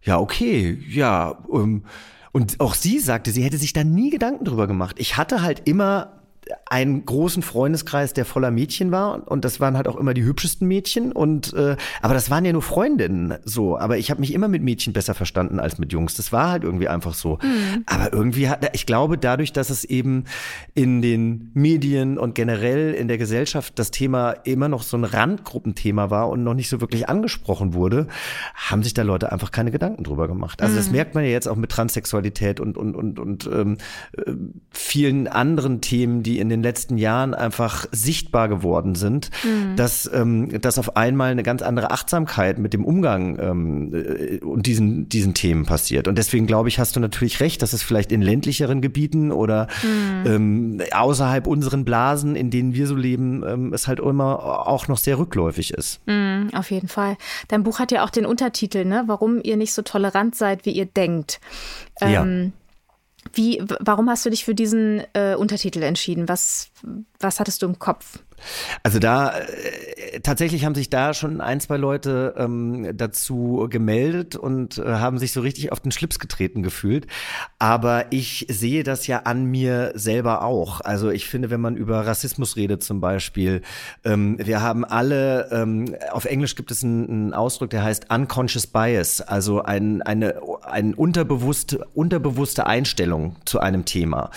ja, 0.02 0.20
okay, 0.20 0.82
ja. 0.88 1.30
Um, 1.48 1.84
und 2.32 2.62
auch 2.62 2.76
sie 2.76 3.00
sagte, 3.00 3.32
sie 3.32 3.44
hätte 3.44 3.58
sich 3.58 3.74
da 3.74 3.84
nie 3.84 4.10
Gedanken 4.10 4.46
drüber 4.46 4.68
gemacht. 4.68 4.96
Ich 5.00 5.18
hatte 5.18 5.42
halt 5.42 5.64
immer 5.66 6.23
einen 6.66 7.06
großen 7.06 7.44
Freundeskreis, 7.44 8.14
der 8.14 8.26
voller 8.26 8.52
Mädchen 8.52 8.92
war 8.92 9.28
und 9.32 9.46
das 9.46 9.62
waren 9.62 9.78
halt 9.78 9.88
auch 9.88 9.96
immer 9.96 10.14
die 10.14 10.24
hübschesten 10.24 10.68
Mädchen 10.68 11.14
und 11.14 11.54
äh, 11.54 11.78
aber 12.02 12.14
das 12.14 12.30
waren 12.30 12.44
ja 12.44 12.52
nur 12.52 12.62
Freundinnen 12.62 13.36
so, 13.46 13.78
aber 13.78 13.98
ich 13.98 14.12
habe 14.12 14.20
mich 14.20 14.34
immer 14.34 14.50
mit 14.50 14.62
Mädchen 14.62 14.94
besser 14.94 15.14
verstanden 15.14 15.60
als 15.60 15.78
mit 15.78 15.94
Jungs. 15.94 16.16
Das 16.16 16.34
war 16.34 16.52
halt 16.52 16.64
irgendwie 16.64 16.88
einfach 16.90 17.14
so. 17.14 17.40
Mhm. 17.42 17.84
Aber 17.86 18.12
irgendwie 18.12 18.50
hat 18.50 18.70
ich 18.74 18.86
glaube 18.86 19.18
dadurch, 19.18 19.54
dass 19.54 19.70
es 19.70 19.86
eben 19.86 20.26
in 20.74 21.02
den 21.02 21.52
Medien 21.54 22.18
und 22.18 22.36
generell 22.36 22.94
in 22.94 23.08
der 23.08 23.18
Gesellschaft 23.18 23.80
das 23.80 23.92
Thema 23.92 24.32
immer 24.32 24.68
noch 24.68 24.84
so 24.84 24.98
ein 24.98 25.04
Randgruppenthema 25.06 26.10
war 26.10 26.30
und 26.30 26.44
noch 26.44 26.54
nicht 26.54 26.70
so 26.70 26.82
wirklich 26.82 27.08
angesprochen 27.08 27.74
wurde, 27.74 28.08
haben 28.56 28.84
sich 28.84 28.94
da 28.94 29.04
Leute 29.04 29.32
einfach 29.32 29.52
keine 29.52 29.72
Gedanken 29.72 30.04
drüber 30.04 30.28
gemacht. 30.28 30.62
Also 30.62 30.76
das 30.76 30.88
mhm. 30.88 30.94
merkt 30.94 31.16
man 31.16 31.24
ja 31.24 31.30
jetzt 31.30 31.48
auch 31.48 31.56
mit 31.56 31.72
Transsexualität 31.72 32.60
und 32.60 32.78
und 32.78 32.96
und 32.96 33.20
und 33.20 33.48
ähm, 33.48 33.78
äh, 34.18 34.34
vielen 34.72 35.28
anderen 35.28 35.82
Themen, 35.82 36.24
die 36.24 36.34
die 36.34 36.40
in 36.40 36.50
den 36.54 36.64
letzten 36.64 36.98
Jahren 36.98 37.34
einfach 37.34 37.86
sichtbar 37.92 38.48
geworden 38.48 38.96
sind, 38.96 39.30
mhm. 39.44 39.76
dass, 39.76 40.10
ähm, 40.14 40.62
dass 40.62 40.80
auf 40.80 40.96
einmal 40.96 41.32
eine 41.32 41.44
ganz 41.44 41.62
andere 41.62 41.92
Achtsamkeit 41.92 42.60
mit 42.60 42.74
dem 42.74 42.86
Umgang 42.86 43.38
ähm, 43.40 43.94
äh, 43.94 44.38
und 44.40 44.66
diesen, 44.66 45.10
diesen 45.10 45.34
Themen 45.34 45.66
passiert. 45.66 46.08
Und 46.08 46.18
deswegen 46.18 46.48
glaube 46.48 46.70
ich, 46.70 46.80
hast 46.80 46.96
du 46.96 47.00
natürlich 47.00 47.40
recht, 47.40 47.62
dass 47.62 47.74
es 47.74 47.84
vielleicht 47.84 48.12
in 48.12 48.22
ländlicheren 48.22 48.82
Gebieten 48.82 49.32
oder 49.32 49.68
mhm. 49.84 50.26
ähm, 50.26 50.82
außerhalb 50.92 51.48
unseren 51.48 51.86
Blasen, 51.86 52.36
in 52.36 52.50
denen 52.50 52.74
wir 52.74 52.88
so 52.88 52.96
leben, 52.96 53.44
ähm, 53.48 53.74
es 53.74 53.88
halt 53.88 54.00
immer 54.00 54.68
auch 54.68 54.88
noch 54.88 54.98
sehr 54.98 55.18
rückläufig 55.20 55.74
ist. 55.74 56.02
Mhm, 56.08 56.50
auf 56.54 56.72
jeden 56.72 56.88
Fall. 56.88 57.18
Dein 57.48 57.64
Buch 57.64 57.80
hat 57.80 57.92
ja 57.92 58.04
auch 58.04 58.10
den 58.10 58.26
Untertitel, 58.26 58.86
ne? 58.86 59.04
Warum 59.08 59.42
ihr 59.44 59.58
nicht 59.58 59.74
so 59.74 59.82
tolerant 59.82 60.36
seid, 60.36 60.66
wie 60.66 60.72
ihr 60.72 60.86
denkt. 60.86 61.40
ja. 62.02 62.26
Wie, 63.34 63.64
warum 63.80 64.10
hast 64.10 64.26
du 64.26 64.30
dich 64.30 64.46
für 64.46 64.54
diesen 64.54 65.04
äh, 65.14 65.36
Untertitel 65.36 65.82
entschieden? 65.82 66.30
Was, 66.30 66.70
was 67.20 67.40
hattest 67.40 67.62
du 67.62 67.66
im 67.66 67.80
Kopf? 67.80 68.20
Also 68.84 69.00
da 69.00 69.38
äh, 69.38 70.20
tatsächlich 70.22 70.66
haben 70.66 70.76
sich 70.76 70.90
da 70.90 71.14
schon 71.14 71.42
ein, 71.42 71.60
zwei 71.60 71.78
Leute 71.78 72.36
ähm, 72.38 72.96
dazu 72.96 73.68
gemeldet 73.70 74.36
und 74.36 74.78
äh, 74.78 74.84
haben 74.86 75.18
sich 75.18 75.32
so 75.32 75.42
richtig 75.42 75.72
auf 75.72 75.80
den 75.80 75.92
Schlips 75.92 76.20
getreten 76.20 76.64
gefühlt. 76.64 77.08
Aber 77.60 78.12
ich 78.12 78.46
sehe 78.50 78.84
das 78.84 79.08
ja 79.08 79.20
an 79.20 79.46
mir 79.46 79.92
selber 79.96 80.44
auch. 80.44 80.82
Also 80.82 81.10
ich 81.10 81.28
finde, 81.28 81.50
wenn 81.50 81.62
man 81.62 81.76
über 81.76 82.06
Rassismus 82.06 82.56
redet 82.56 82.84
zum 82.84 83.02
Beispiel, 83.02 83.62
ähm, 84.04 84.38
wir 84.40 84.62
haben 84.62 84.86
alle, 84.86 85.50
ähm, 85.52 85.96
auf 86.12 86.26
Englisch 86.26 86.56
gibt 86.56 86.72
es 86.72 86.84
einen, 86.84 87.10
einen, 87.10 87.34
Ausdruck, 87.34 87.70
der 87.70 87.84
heißt 87.84 88.14
unconscious 88.14 88.68
bias, 88.68 89.22
also 89.22 89.64
ein, 89.64 90.02
eine, 90.02 90.36
eine 90.64 90.96
unterbewusste, 90.96 91.86
unterbewusste 91.94 92.68
Einstellung 92.68 93.36
zu 93.46 93.60
einem 93.60 93.86
Thema. 93.86 94.30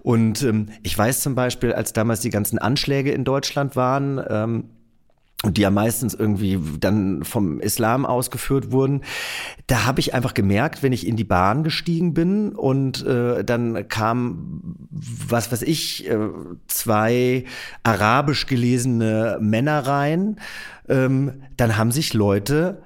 Und 0.00 0.42
ähm, 0.42 0.68
ich 0.82 0.96
weiß 0.96 1.20
zum 1.20 1.34
Beispiel, 1.34 1.72
als 1.72 1.92
damals 1.92 2.20
die 2.20 2.30
ganzen 2.30 2.58
Anschläge 2.58 3.10
in 3.10 3.24
Deutschland 3.24 3.53
Deutschland 3.54 3.76
waren. 3.76 4.20
Ähm, 4.28 4.64
und 5.42 5.58
die 5.58 5.60
ja 5.60 5.70
meistens 5.70 6.14
irgendwie 6.14 6.58
dann 6.80 7.22
vom 7.22 7.60
Islam 7.60 8.06
ausgeführt 8.06 8.72
wurden, 8.72 9.02
da 9.66 9.84
habe 9.84 10.00
ich 10.00 10.14
einfach 10.14 10.32
gemerkt, 10.32 10.82
wenn 10.82 10.94
ich 10.94 11.06
in 11.06 11.16
die 11.16 11.24
Bahn 11.24 11.64
gestiegen 11.64 12.14
bin 12.14 12.54
und 12.54 13.04
äh, 13.04 13.44
dann 13.44 13.86
kam, 13.88 14.62
was 14.90 15.52
weiß 15.52 15.60
ich, 15.60 16.08
äh, 16.08 16.16
zwei 16.66 17.44
arabisch 17.82 18.46
gelesene 18.46 19.36
Männer 19.38 19.86
rein, 19.86 20.40
ähm, 20.88 21.42
dann 21.58 21.76
haben 21.76 21.92
sich 21.92 22.14
Leute 22.14 22.82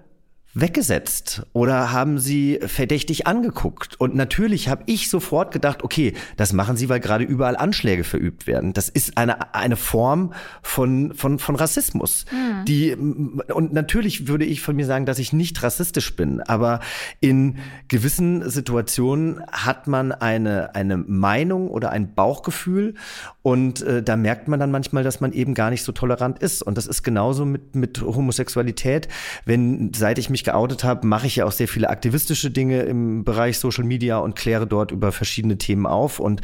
weggesetzt 0.61 1.43
oder 1.53 1.93
haben 1.93 2.19
sie 2.19 2.59
verdächtig 2.65 3.27
angeguckt. 3.27 4.01
Und 4.01 4.15
natürlich 4.15 4.69
habe 4.69 4.83
ich 4.87 5.09
sofort 5.09 5.53
gedacht, 5.53 5.85
okay, 5.85 6.15
das 6.37 6.53
machen 6.53 6.77
sie, 6.77 6.89
weil 6.89 7.01
gerade 7.01 7.25
überall 7.25 7.57
Anschläge 7.57 8.05
verübt 8.05 8.47
werden. 8.47 8.73
Das 8.73 8.89
ist 8.89 9.17
eine, 9.17 9.55
eine 9.55 9.77
Form 9.77 10.33
von, 10.63 11.15
von, 11.15 11.39
von 11.39 11.57
Rassismus. 11.57 12.25
Mhm. 12.31 12.65
Die, 12.65 12.95
und 12.95 13.73
natürlich 13.73 14.27
würde 14.27 14.45
ich 14.45 14.61
von 14.61 14.77
mir 14.77 14.87
sagen, 14.87 15.07
dass 15.07 15.19
ich 15.19 15.33
nicht 15.33 15.63
rassistisch 15.63 16.17
bin, 16.17 16.41
aber 16.41 16.81
in 17.21 17.59
gewissen 17.89 18.49
Situationen 18.49 19.43
hat 19.51 19.87
man 19.87 20.13
eine, 20.13 20.75
eine 20.75 20.97
Meinung 20.97 21.69
oder 21.69 21.91
ein 21.91 22.15
Bauchgefühl 22.15 22.95
und 23.43 23.81
äh, 23.81 24.03
da 24.03 24.17
merkt 24.17 24.49
man 24.49 24.61
dann 24.61 24.71
manchmal, 24.71 25.05
dass 25.05 25.21
man 25.21 25.33
eben 25.33 25.55
gar 25.55 25.71
nicht 25.71 25.83
so 25.83 25.93
tolerant 25.93 26.39
ist. 26.39 26.63
Und 26.63 26.77
das 26.77 26.87
ist 26.87 27.03
genauso 27.03 27.47
mit, 27.47 27.75
mit 27.75 28.03
Homosexualität. 28.03 29.09
Wenn, 29.47 29.93
seit 29.95 30.19
ich 30.19 30.29
mich 30.29 30.45
geoutet 30.49 30.83
habe, 30.83 31.07
mache 31.07 31.27
ich 31.27 31.37
ja 31.37 31.45
auch 31.45 31.53
sehr 31.53 31.69
viele 31.69 31.91
aktivistische 31.91 32.51
Dinge 32.51 32.81
im 32.83 33.23
Bereich 33.23 33.59
Social 33.59 33.85
Media 33.85 34.17
und 34.17 34.35
kläre 34.35 34.67
dort 34.67 34.93
über 34.93 35.13
verschiedene 35.13 35.59
Themen 35.59 35.85
auf. 35.85 36.21
Und 36.21 36.41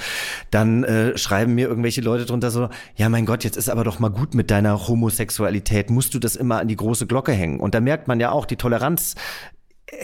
dann 0.51 0.85
äh, 0.85 1.17
schreiben 1.17 1.55
mir 1.55 1.69
irgendwelche 1.69 2.03
Leute 2.03 2.27
drunter 2.27 2.51
so, 2.51 2.69
ja 2.97 3.09
mein 3.09 3.25
Gott, 3.25 3.45
jetzt 3.45 3.57
ist 3.57 3.71
aber 3.71 3.83
doch 3.83 4.01
mal 4.01 4.11
gut 4.11 4.35
mit 4.35 4.51
deiner 4.51 4.88
Homosexualität. 4.88 5.88
Musst 5.88 6.12
du 6.12 6.19
das 6.19 6.37
immer 6.37 6.61
an 6.61 6.69
die 6.69 6.77
große 6.77 7.07
Glocke 7.07 7.33
hängen? 7.33 7.61
Und 7.61 7.75
da 7.75 7.81
merkt 7.81 8.07
man 8.07 8.21
ja 8.21 8.31
auch, 8.31 8.45
die 8.45 8.57
Toleranz 8.57 9.14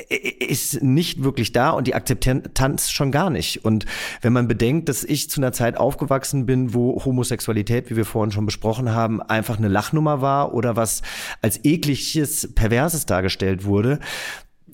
ist 0.08 0.82
nicht 0.82 1.22
wirklich 1.22 1.52
da 1.52 1.70
und 1.70 1.86
die 1.86 1.94
Akzeptanz 1.94 2.90
schon 2.90 3.12
gar 3.12 3.30
nicht. 3.30 3.64
Und 3.64 3.86
wenn 4.22 4.32
man 4.32 4.48
bedenkt, 4.48 4.88
dass 4.88 5.04
ich 5.04 5.30
zu 5.30 5.40
einer 5.40 5.52
Zeit 5.52 5.76
aufgewachsen 5.76 6.46
bin, 6.46 6.74
wo 6.74 7.04
Homosexualität, 7.04 7.90
wie 7.90 7.96
wir 7.96 8.04
vorhin 8.04 8.32
schon 8.32 8.46
besprochen 8.46 8.92
haben, 8.92 9.22
einfach 9.22 9.58
eine 9.58 9.68
Lachnummer 9.68 10.20
war 10.20 10.54
oder 10.54 10.76
was 10.76 11.02
als 11.42 11.64
ekliges, 11.64 12.52
perverses 12.54 13.06
dargestellt 13.06 13.64
wurde, 13.64 14.00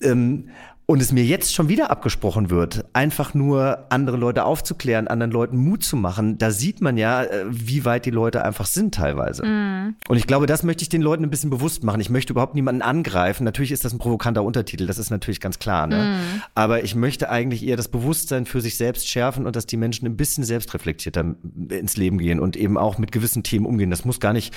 ähm, 0.01 0.49
und 0.89 1.01
es 1.01 1.11
mir 1.11 1.25
jetzt 1.25 1.53
schon 1.53 1.67
wieder 1.67 1.91
abgesprochen 1.91 2.49
wird, 2.49 2.85
einfach 2.93 3.33
nur 3.33 3.87
andere 3.89 4.15
Leute 4.15 4.45
aufzuklären, 4.45 5.09
anderen 5.09 5.31
Leuten 5.31 5.57
Mut 5.57 5.83
zu 5.83 5.97
machen, 5.97 6.37
da 6.37 6.49
sieht 6.49 6.79
man 6.79 6.95
ja, 6.95 7.23
äh, 7.23 7.43
wie 7.49 7.83
weit 7.83 8.05
die 8.05 8.09
Leute 8.09 8.45
einfach 8.45 8.65
sind 8.65 8.95
teilweise. 8.95 9.45
Mm. 9.45 9.95
Und 10.07 10.15
ich 10.15 10.27
glaube, 10.27 10.45
das 10.45 10.63
möchte 10.63 10.83
ich 10.83 10.89
den 10.89 11.01
Leuten 11.01 11.25
ein 11.25 11.29
bisschen 11.29 11.49
bewusst 11.49 11.83
machen. 11.83 11.99
Ich 11.99 12.09
möchte 12.09 12.31
überhaupt 12.31 12.55
niemanden 12.55 12.81
angreifen. 12.81 13.43
Natürlich 13.43 13.73
ist 13.73 13.83
das 13.83 13.91
ein 13.91 13.99
provokanter 13.99 14.43
Untertitel, 14.43 14.87
das 14.87 14.97
ist 14.97 15.09
natürlich 15.09 15.41
ganz 15.41 15.59
klar. 15.59 15.87
Ne? 15.87 15.97
Mm. 15.97 16.41
Aber 16.55 16.81
ich 16.81 16.95
möchte 16.95 17.29
eigentlich 17.29 17.67
eher 17.67 17.75
das 17.75 17.89
Bewusstsein 17.89 18.45
für 18.45 18.61
sich 18.61 18.77
selbst 18.77 19.09
schärfen 19.09 19.45
und 19.45 19.57
dass 19.57 19.65
die 19.65 19.75
Menschen 19.75 20.07
ein 20.07 20.15
bisschen 20.15 20.45
selbstreflektierter 20.45 21.35
ins 21.67 21.97
Leben 21.97 22.17
gehen 22.17 22.39
und 22.39 22.55
eben 22.55 22.77
auch 22.77 22.97
mit 22.97 23.11
gewissen 23.11 23.43
Themen 23.43 23.65
umgehen. 23.65 23.89
Das 23.89 24.05
muss 24.05 24.21
gar 24.21 24.31
nicht, 24.31 24.53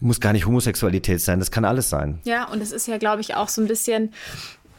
muss 0.00 0.18
gar 0.18 0.32
nicht 0.32 0.44
Homosexualität 0.44 1.20
sein, 1.20 1.38
das 1.38 1.52
kann 1.52 1.64
alles 1.64 1.88
sein. 1.88 2.18
Ja, 2.24 2.48
und 2.48 2.60
es 2.60 2.72
ist 2.72 2.88
ja, 2.88 2.98
glaube 2.98 3.20
ich, 3.20 3.36
auch 3.36 3.48
so 3.48 3.62
ein 3.62 3.68
bisschen 3.68 4.10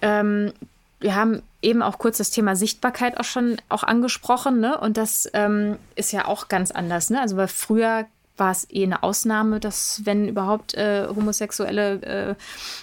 ähm, 0.01 0.51
wir 0.99 1.15
haben 1.15 1.41
eben 1.61 1.81
auch 1.81 1.97
kurz 1.97 2.17
das 2.17 2.31
Thema 2.31 2.55
Sichtbarkeit 2.55 3.19
auch 3.19 3.23
schon 3.25 3.57
auch 3.69 3.83
angesprochen, 3.83 4.59
ne? 4.59 4.77
Und 4.77 4.97
das 4.97 5.29
ähm, 5.33 5.77
ist 5.95 6.11
ja 6.11 6.25
auch 6.25 6.47
ganz 6.47 6.71
anders, 6.71 7.09
ne? 7.09 7.21
Also 7.21 7.37
weil 7.37 7.47
früher 7.47 8.05
war 8.39 8.51
es 8.51 8.67
eh 8.71 8.83
eine 8.83 9.03
Ausnahme, 9.03 9.59
dass 9.59 10.01
wenn 10.05 10.27
überhaupt 10.27 10.73
äh, 10.73 11.07
homosexuelle 11.07 12.01
äh, 12.01 12.35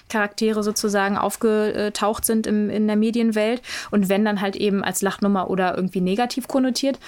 Charaktere 0.09 0.63
sozusagen 0.63 1.17
aufgetaucht 1.17 2.25
sind 2.25 2.47
im, 2.47 2.71
in 2.71 2.87
der 2.87 2.97
Medienwelt 2.97 3.63
und 3.91 4.09
wenn 4.09 4.25
dann 4.25 4.41
halt 4.41 4.57
eben 4.57 4.85
als 4.85 5.03
Lachnummer 5.03 5.51
oder 5.51 5.77
irgendwie 5.77 6.01
negativ 6.01 6.49
konnotiert. 6.49 6.99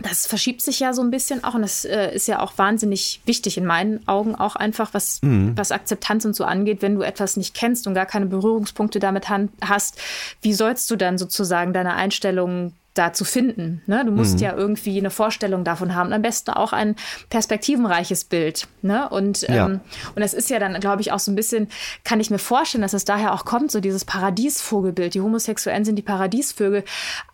Das 0.00 0.26
verschiebt 0.26 0.60
sich 0.62 0.80
ja 0.80 0.92
so 0.92 1.02
ein 1.02 1.10
bisschen 1.10 1.44
auch 1.44 1.54
und 1.54 1.62
das 1.62 1.84
äh, 1.84 2.14
ist 2.14 2.28
ja 2.28 2.40
auch 2.40 2.56
wahnsinnig 2.58 3.20
wichtig 3.26 3.56
in 3.56 3.64
meinen 3.64 4.06
Augen 4.06 4.34
auch 4.34 4.56
einfach, 4.56 4.92
was, 4.92 5.20
mhm. 5.22 5.56
was 5.56 5.72
Akzeptanz 5.72 6.24
und 6.24 6.34
so 6.36 6.44
angeht, 6.44 6.82
wenn 6.82 6.94
du 6.94 7.02
etwas 7.02 7.36
nicht 7.36 7.54
kennst 7.54 7.86
und 7.86 7.94
gar 7.94 8.06
keine 8.06 8.26
Berührungspunkte 8.26 8.98
damit 8.98 9.28
hast, 9.28 10.00
wie 10.42 10.52
sollst 10.52 10.90
du 10.90 10.96
dann 10.96 11.18
sozusagen 11.18 11.72
deine 11.72 11.94
Einstellungen 11.94 12.74
da 12.94 13.12
zu 13.12 13.24
finden. 13.24 13.82
Ne? 13.86 14.04
Du 14.04 14.12
musst 14.12 14.34
mhm. 14.34 14.40
ja 14.40 14.56
irgendwie 14.56 14.98
eine 14.98 15.10
Vorstellung 15.10 15.64
davon 15.64 15.94
haben. 15.94 16.12
Am 16.12 16.22
besten 16.22 16.52
auch 16.52 16.72
ein 16.72 16.94
perspektivenreiches 17.28 18.24
Bild. 18.24 18.68
Ne? 18.82 19.08
Und, 19.08 19.44
ähm, 19.48 19.54
ja. 19.54 19.66
und 19.66 19.82
das 20.16 20.32
ist 20.32 20.48
ja 20.48 20.60
dann, 20.60 20.78
glaube 20.80 21.02
ich, 21.02 21.10
auch 21.10 21.18
so 21.18 21.32
ein 21.32 21.34
bisschen, 21.34 21.68
kann 22.04 22.20
ich 22.20 22.30
mir 22.30 22.38
vorstellen, 22.38 22.82
dass 22.82 22.92
es 22.92 23.04
daher 23.04 23.34
auch 23.34 23.44
kommt, 23.44 23.72
so 23.72 23.80
dieses 23.80 24.04
Paradiesvogelbild. 24.04 25.14
Die 25.14 25.20
Homosexuellen 25.20 25.84
sind 25.84 25.96
die 25.96 26.02
Paradiesvögel. 26.02 26.84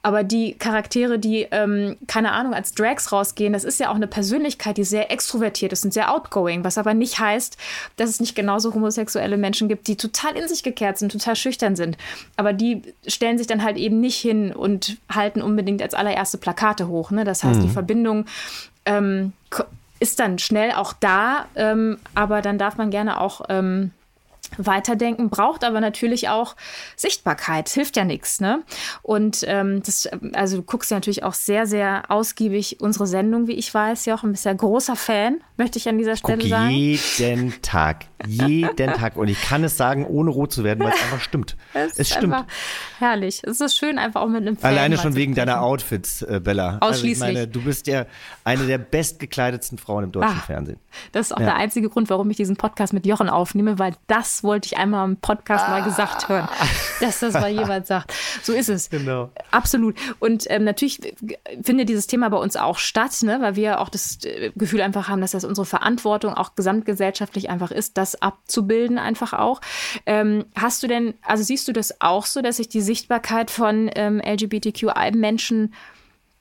Aber 0.03 0.25
die 0.25 0.55
Charaktere, 0.55 1.19
die, 1.19 1.47
ähm, 1.51 1.99
keine 2.07 2.33
Ahnung, 2.33 2.55
als 2.55 2.73
Drags 2.73 3.13
rausgehen, 3.13 3.53
das 3.53 3.65
ist 3.65 3.79
ja 3.81 3.91
auch 3.91 3.97
eine 3.97 4.07
Persönlichkeit, 4.07 4.79
die 4.79 4.85
sehr 4.85 5.11
extrovertiert 5.11 5.73
ist 5.75 5.85
und 5.85 5.93
sehr 5.93 6.11
outgoing, 6.11 6.65
was 6.65 6.79
aber 6.79 6.95
nicht 6.95 7.19
heißt, 7.19 7.59
dass 7.97 8.09
es 8.09 8.21
nicht 8.21 8.35
genauso 8.35 8.73
homosexuelle 8.73 9.37
Menschen 9.37 9.69
gibt, 9.69 9.89
die 9.89 9.97
total 9.97 10.37
in 10.37 10.49
sich 10.49 10.63
gekehrt 10.63 10.97
sind, 10.97 11.13
total 11.13 11.37
schüchtern 11.37 11.77
sind. 11.77 11.99
Aber 12.37 12.55
die 12.55 12.83
stellen 13.07 13.37
sich 13.37 13.47
dann 13.47 13.63
halt 13.63 13.77
eben 13.77 14.01
nicht 14.01 14.17
hin 14.17 14.55
und 14.55 14.97
halten 15.11 15.43
unbedingt 15.51 15.83
als 15.83 15.95
allererste 15.95 16.39
Plakate 16.39 16.89
hoch. 16.89 17.11
Ne? 17.11 17.25
Das 17.25 17.45
heißt, 17.45 17.61
mhm. 17.61 17.65
die 17.65 17.71
Verbindung 17.71 18.27
ähm, 18.87 19.33
ist 19.99 20.19
dann 20.19 20.39
schnell 20.39 20.73
auch 20.73 20.95
da, 20.99 21.47
ähm, 21.55 21.99
aber 22.15 22.41
dann 22.43 22.59
darf 22.59 22.77
man 22.77 22.91
gerne 22.91 23.21
auch 23.21 23.43
ähm, 23.49 23.93
Weiterdenken 24.59 25.31
braucht 25.31 25.65
aber 25.65 25.81
natürlich 25.81 26.29
auch 26.29 26.57
Sichtbarkeit, 26.97 27.69
hilft 27.69 27.97
ja 27.97 28.05
nichts. 28.05 28.41
Ne? 28.41 28.63
Und 29.03 29.45
ähm, 29.47 29.83
das, 29.85 30.09
also 30.33 30.59
du 30.59 30.63
guckst 30.63 30.91
ja 30.91 30.97
natürlich 30.97 31.23
auch 31.23 31.35
sehr, 31.35 31.67
sehr 31.67 32.05
ausgiebig 32.09 32.79
unsere 32.81 33.07
Sendung, 33.07 33.47
wie 33.47 33.53
ich 33.53 33.73
weiß. 33.73 34.07
Jochen, 34.07 34.33
bist 34.33 34.45
ja 34.45 34.53
großer 34.53 34.97
Fan, 34.97 35.41
möchte 35.57 35.79
ich 35.79 35.89
an 35.89 35.99
dieser 35.99 36.17
Stelle 36.17 36.39
Guck 36.39 36.49
sagen. 36.49 36.71
Jeden 36.71 37.63
Tag, 37.63 38.07
jeden 38.27 38.93
Tag. 38.95 39.17
Und 39.17 39.29
ich 39.29 39.41
kann 39.41 39.65
es 39.65 39.77
sagen, 39.77 40.07
ohne 40.07 40.31
rot 40.31 40.53
zu 40.53 40.65
werden, 40.65 40.81
weil 40.81 40.93
es 40.93 41.03
einfach 41.05 41.21
stimmt. 41.21 41.57
es, 41.75 41.99
es 41.99 42.11
stimmt. 42.11 42.35
herrlich. 42.99 43.43
Es 43.45 43.61
ist 43.61 43.77
schön, 43.77 43.99
einfach 43.99 44.23
auch 44.23 44.29
mit 44.29 44.43
einem 44.43 44.57
Fan 44.57 44.73
Alleine 44.73 44.99
schon 44.99 45.15
wegen 45.15 45.35
deiner 45.35 45.63
Outfits, 45.63 46.23
äh, 46.23 46.41
Bella. 46.43 46.79
Ausschließlich. 46.81 47.23
Also 47.23 47.27
ich 47.27 47.35
meine, 47.35 47.49
du 47.49 47.63
bist 47.63 47.87
ja 47.87 48.07
eine 48.45 48.67
der 48.67 48.79
bestgekleidetsten 48.79 49.79
Frauen 49.79 50.05
im 50.05 50.13
deutschen 50.13 50.39
ah, 50.39 50.45
Fernsehen. 50.47 50.79
Das 51.13 51.27
ist 51.27 51.33
auch 51.33 51.41
ja. 51.41 51.47
der 51.47 51.57
einzige 51.57 51.89
Grund, 51.89 52.11
warum 52.11 52.31
ich 52.31 52.37
diesen 52.37 52.57
Podcast 52.57 52.93
mit 52.93 53.07
Jochen 53.07 53.29
aufnehme, 53.29 53.79
weil 53.79 53.95
das 54.07 54.40
wollte 54.45 54.67
ich 54.67 54.77
einmal 54.77 55.09
im 55.09 55.17
Podcast 55.17 55.65
ah. 55.67 55.71
mal 55.71 55.83
gesagt 55.83 56.29
hören, 56.29 56.49
dass 57.01 57.21
das 57.21 57.35
mal 57.35 57.51
jemand 57.51 57.87
sagt. 57.87 58.13
So 58.43 58.53
ist 58.53 58.69
es. 58.69 58.91
Genau. 58.91 59.31
Absolut. 59.51 59.97
Und 60.19 60.47
ähm, 60.51 60.65
natürlich 60.65 61.01
findet 61.63 61.89
dieses 61.89 62.07
Thema 62.07 62.29
bei 62.31 62.37
uns 62.37 62.57
auch 62.57 62.79
statt, 62.79 63.23
ne? 63.23 63.39
weil 63.41 63.57
wir 63.57 63.81
auch 63.81 63.89
das 63.89 64.19
äh, 64.25 64.53
Gefühl 64.57 64.81
einfach 64.81 65.09
haben, 65.09 65.21
dass 65.21 65.33
das 65.33 65.45
unsere 65.45 65.67
Verantwortung 65.67 66.35
auch 66.35 66.55
gesamtgesellschaftlich 66.55 67.51
einfach 67.51 67.71
ist, 67.71 67.97
das 67.97 68.21
abzubilden 68.21 68.99
einfach 68.99 69.33
auch. 69.33 69.61
Ähm, 70.07 70.45
hast 70.55 70.83
du 70.83 70.87
denn, 70.87 71.15
also 71.23 71.43
siehst 71.43 71.69
du 71.69 71.73
das 71.73 72.01
auch 72.01 72.27
so, 72.27 72.43
dass 72.43 72.57
sich 72.57 72.69
die 72.69 72.81
Sichtbarkeit 72.81 73.51
von 73.51 73.91
ähm, 73.95 74.21
LGBTQI-Menschen 74.25 75.73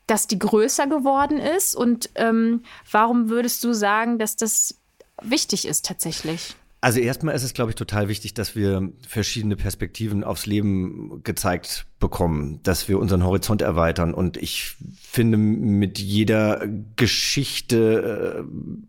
dass 0.10 0.28
die 0.28 0.40
größer 0.40 0.88
geworden 0.88 1.38
ist? 1.38 1.76
Und 1.76 2.10
ähm, 2.16 2.64
warum 2.92 3.30
würdest 3.30 3.64
du 3.64 3.74
sagen, 3.74 4.18
dass 4.18 4.36
das 4.36 4.76
wichtig 5.22 5.68
ist 5.68 5.86
tatsächlich? 5.86 6.56
Also 6.82 7.02
erstmal 7.02 7.36
ist 7.36 7.44
es, 7.44 7.54
glaube 7.54 7.72
ich, 7.72 7.76
total 7.76 8.08
wichtig, 8.08 8.34
dass 8.34 8.56
wir 8.56 8.90
verschiedene 9.06 9.58
Perspektiven 9.58 10.24
aufs 10.24 10.46
Leben 10.46 11.22
gezeigt 11.24 11.86
bekommen, 12.00 12.62
dass 12.64 12.88
wir 12.88 13.00
unseren 13.00 13.24
Horizont 13.26 13.62
erweitern. 13.62 14.14
Und 14.14 14.38
ich 14.38 14.76
finde, 15.02 15.38
mit 15.38 16.00
jeder 16.00 16.66
Geschichte 16.96 18.46
äh, 18.48 18.88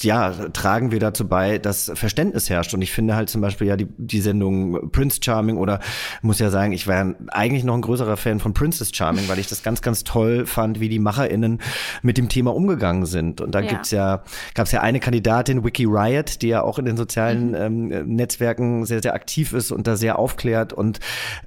ja, 0.00 0.32
tragen 0.52 0.90
wir 0.90 0.98
dazu 0.98 1.28
bei, 1.28 1.58
dass 1.58 1.92
Verständnis 1.94 2.50
herrscht. 2.50 2.74
Und 2.74 2.82
ich 2.82 2.92
finde 2.92 3.14
halt 3.14 3.30
zum 3.30 3.40
Beispiel 3.40 3.68
ja 3.68 3.76
die, 3.76 3.86
die 3.96 4.20
Sendung 4.20 4.90
Prince 4.90 5.20
Charming 5.22 5.56
oder 5.56 5.80
muss 6.20 6.40
ja 6.40 6.50
sagen, 6.50 6.72
ich 6.72 6.86
war 6.88 7.14
eigentlich 7.28 7.64
noch 7.64 7.74
ein 7.74 7.80
größerer 7.82 8.16
Fan 8.16 8.40
von 8.40 8.54
Princess 8.54 8.90
Charming, 8.92 9.28
weil 9.28 9.38
ich 9.38 9.48
das 9.48 9.62
ganz, 9.62 9.82
ganz 9.82 10.02
toll 10.02 10.46
fand, 10.46 10.80
wie 10.80 10.88
die 10.88 10.98
MacherInnen 10.98 11.60
mit 12.02 12.18
dem 12.18 12.28
Thema 12.28 12.54
umgegangen 12.54 13.06
sind. 13.06 13.40
Und 13.40 13.54
da 13.54 13.60
ja. 13.60 13.68
gibt's 13.68 13.92
ja, 13.92 14.24
gab's 14.54 14.72
ja 14.72 14.80
eine 14.80 14.98
Kandidatin, 14.98 15.64
Wiki 15.64 15.84
Riot, 15.84 16.42
die 16.42 16.48
ja 16.48 16.62
auch 16.62 16.78
in 16.78 16.86
den 16.86 16.96
sozialen 16.96 17.50
mhm. 17.50 17.92
ähm, 17.92 18.16
Netzwerken 18.16 18.86
sehr, 18.86 19.00
sehr 19.00 19.14
aktiv 19.14 19.52
ist 19.52 19.70
und 19.70 19.86
da 19.86 19.96
sehr 19.96 20.18
aufklärt. 20.18 20.72
Und 20.72 20.98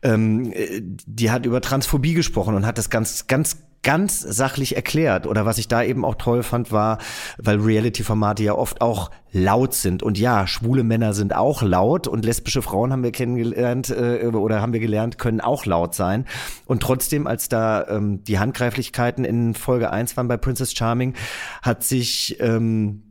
ähm, 0.03 0.53
die 1.05 1.31
hat 1.31 1.45
über 1.45 1.59
Transphobie 1.59 2.13
gesprochen 2.13 2.55
und 2.55 2.65
hat 2.65 2.77
das 2.77 2.89
ganz, 2.89 3.27
ganz 3.27 3.66
ganz 3.83 4.19
sachlich 4.19 4.75
erklärt. 4.75 5.27
Oder 5.27 5.45
was 5.45 5.57
ich 5.57 5.67
da 5.67 5.83
eben 5.83 6.03
auch 6.03 6.15
toll 6.15 6.43
fand, 6.43 6.71
war, 6.71 6.97
weil 7.37 7.57
Reality-Formate 7.57 8.43
ja 8.43 8.53
oft 8.53 8.81
auch 8.81 9.11
laut 9.31 9.73
sind. 9.73 10.03
Und 10.03 10.17
ja, 10.17 10.47
schwule 10.47 10.83
Männer 10.83 11.13
sind 11.13 11.35
auch 11.35 11.61
laut 11.61 12.07
und 12.07 12.25
lesbische 12.25 12.61
Frauen 12.61 12.91
haben 12.91 13.03
wir 13.03 13.11
kennengelernt 13.11 13.89
äh, 13.89 14.25
oder 14.25 14.61
haben 14.61 14.73
wir 14.73 14.79
gelernt, 14.79 15.17
können 15.17 15.41
auch 15.41 15.65
laut 15.65 15.95
sein. 15.95 16.25
Und 16.65 16.81
trotzdem, 16.81 17.27
als 17.27 17.49
da 17.49 17.87
ähm, 17.87 18.23
die 18.23 18.39
Handgreiflichkeiten 18.39 19.25
in 19.25 19.53
Folge 19.53 19.91
1 19.91 20.17
waren 20.17 20.27
bei 20.27 20.37
Princess 20.37 20.73
Charming, 20.73 21.13
hat 21.61 21.83
sich 21.83 22.37
ähm, 22.39 23.03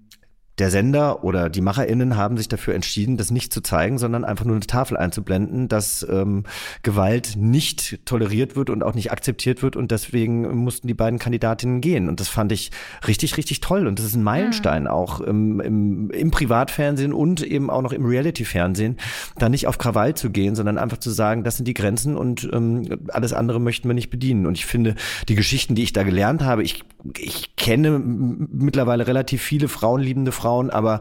der 0.58 0.70
Sender 0.70 1.22
oder 1.22 1.50
die 1.50 1.60
MacherInnen 1.60 2.16
haben 2.16 2.36
sich 2.36 2.48
dafür 2.48 2.74
entschieden, 2.74 3.16
das 3.16 3.30
nicht 3.30 3.52
zu 3.52 3.60
zeigen, 3.60 3.98
sondern 3.98 4.24
einfach 4.24 4.44
nur 4.44 4.56
eine 4.56 4.66
Tafel 4.66 4.96
einzublenden, 4.96 5.68
dass 5.68 6.06
ähm, 6.08 6.44
Gewalt 6.82 7.34
nicht 7.36 8.06
toleriert 8.06 8.56
wird 8.56 8.70
und 8.70 8.82
auch 8.82 8.94
nicht 8.94 9.12
akzeptiert 9.12 9.62
wird 9.62 9.76
und 9.76 9.90
deswegen 9.90 10.56
mussten 10.56 10.88
die 10.88 10.94
beiden 10.94 11.18
Kandidatinnen 11.18 11.80
gehen. 11.80 12.08
Und 12.08 12.20
das 12.20 12.28
fand 12.28 12.52
ich 12.52 12.70
richtig, 13.06 13.36
richtig 13.36 13.60
toll. 13.60 13.86
Und 13.86 13.98
das 13.98 14.06
ist 14.06 14.16
ein 14.16 14.22
Meilenstein 14.22 14.84
mhm. 14.84 14.88
auch 14.88 15.20
im, 15.20 15.60
im, 15.60 16.10
im 16.10 16.30
Privatfernsehen 16.30 17.12
und 17.12 17.42
eben 17.42 17.68
auch 17.68 17.82
noch 17.82 17.92
im 17.92 18.06
Reality-Fernsehen, 18.06 18.96
da 19.38 19.48
nicht 19.48 19.66
auf 19.66 19.76
Krawall 19.76 20.14
zu 20.14 20.30
gehen, 20.30 20.54
sondern 20.54 20.78
einfach 20.78 20.98
zu 20.98 21.10
sagen, 21.10 21.44
das 21.44 21.56
sind 21.56 21.68
die 21.68 21.74
Grenzen 21.74 22.16
und 22.16 22.48
ähm, 22.52 23.00
alles 23.08 23.34
andere 23.34 23.60
möchten 23.60 23.88
wir 23.88 23.94
nicht 23.94 24.10
bedienen. 24.10 24.46
Und 24.46 24.54
ich 24.54 24.64
finde, 24.64 24.94
die 25.28 25.34
Geschichten, 25.34 25.74
die 25.74 25.82
ich 25.82 25.92
da 25.92 26.02
gelernt 26.02 26.42
habe, 26.42 26.62
ich, 26.62 26.82
ich 27.16 27.56
kenne 27.56 27.98
mittlerweile 27.98 29.06
relativ 29.06 29.42
viele 29.42 29.68
frauenliebende 29.68 30.32
Frauen, 30.32 30.70
aber 30.70 31.00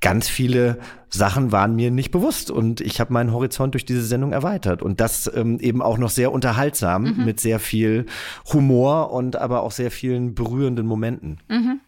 ganz 0.00 0.28
viele 0.28 0.78
Sachen 1.08 1.52
waren 1.52 1.76
mir 1.76 1.90
nicht 1.90 2.10
bewusst 2.10 2.50
und 2.50 2.80
ich 2.80 3.00
habe 3.00 3.12
meinen 3.12 3.32
Horizont 3.32 3.74
durch 3.74 3.84
diese 3.84 4.02
Sendung 4.02 4.32
erweitert 4.32 4.82
und 4.82 5.00
das 5.00 5.30
ähm, 5.34 5.58
eben 5.60 5.82
auch 5.82 5.98
noch 5.98 6.10
sehr 6.10 6.32
unterhaltsam 6.32 7.04
mhm. 7.04 7.24
mit 7.24 7.40
sehr 7.40 7.60
viel 7.60 8.06
Humor 8.52 9.12
und 9.12 9.36
aber 9.36 9.62
auch 9.62 9.72
sehr 9.72 9.90
vielen 9.90 10.34
berührenden 10.34 10.86
Momenten. 10.86 11.38
Mhm. 11.48 11.80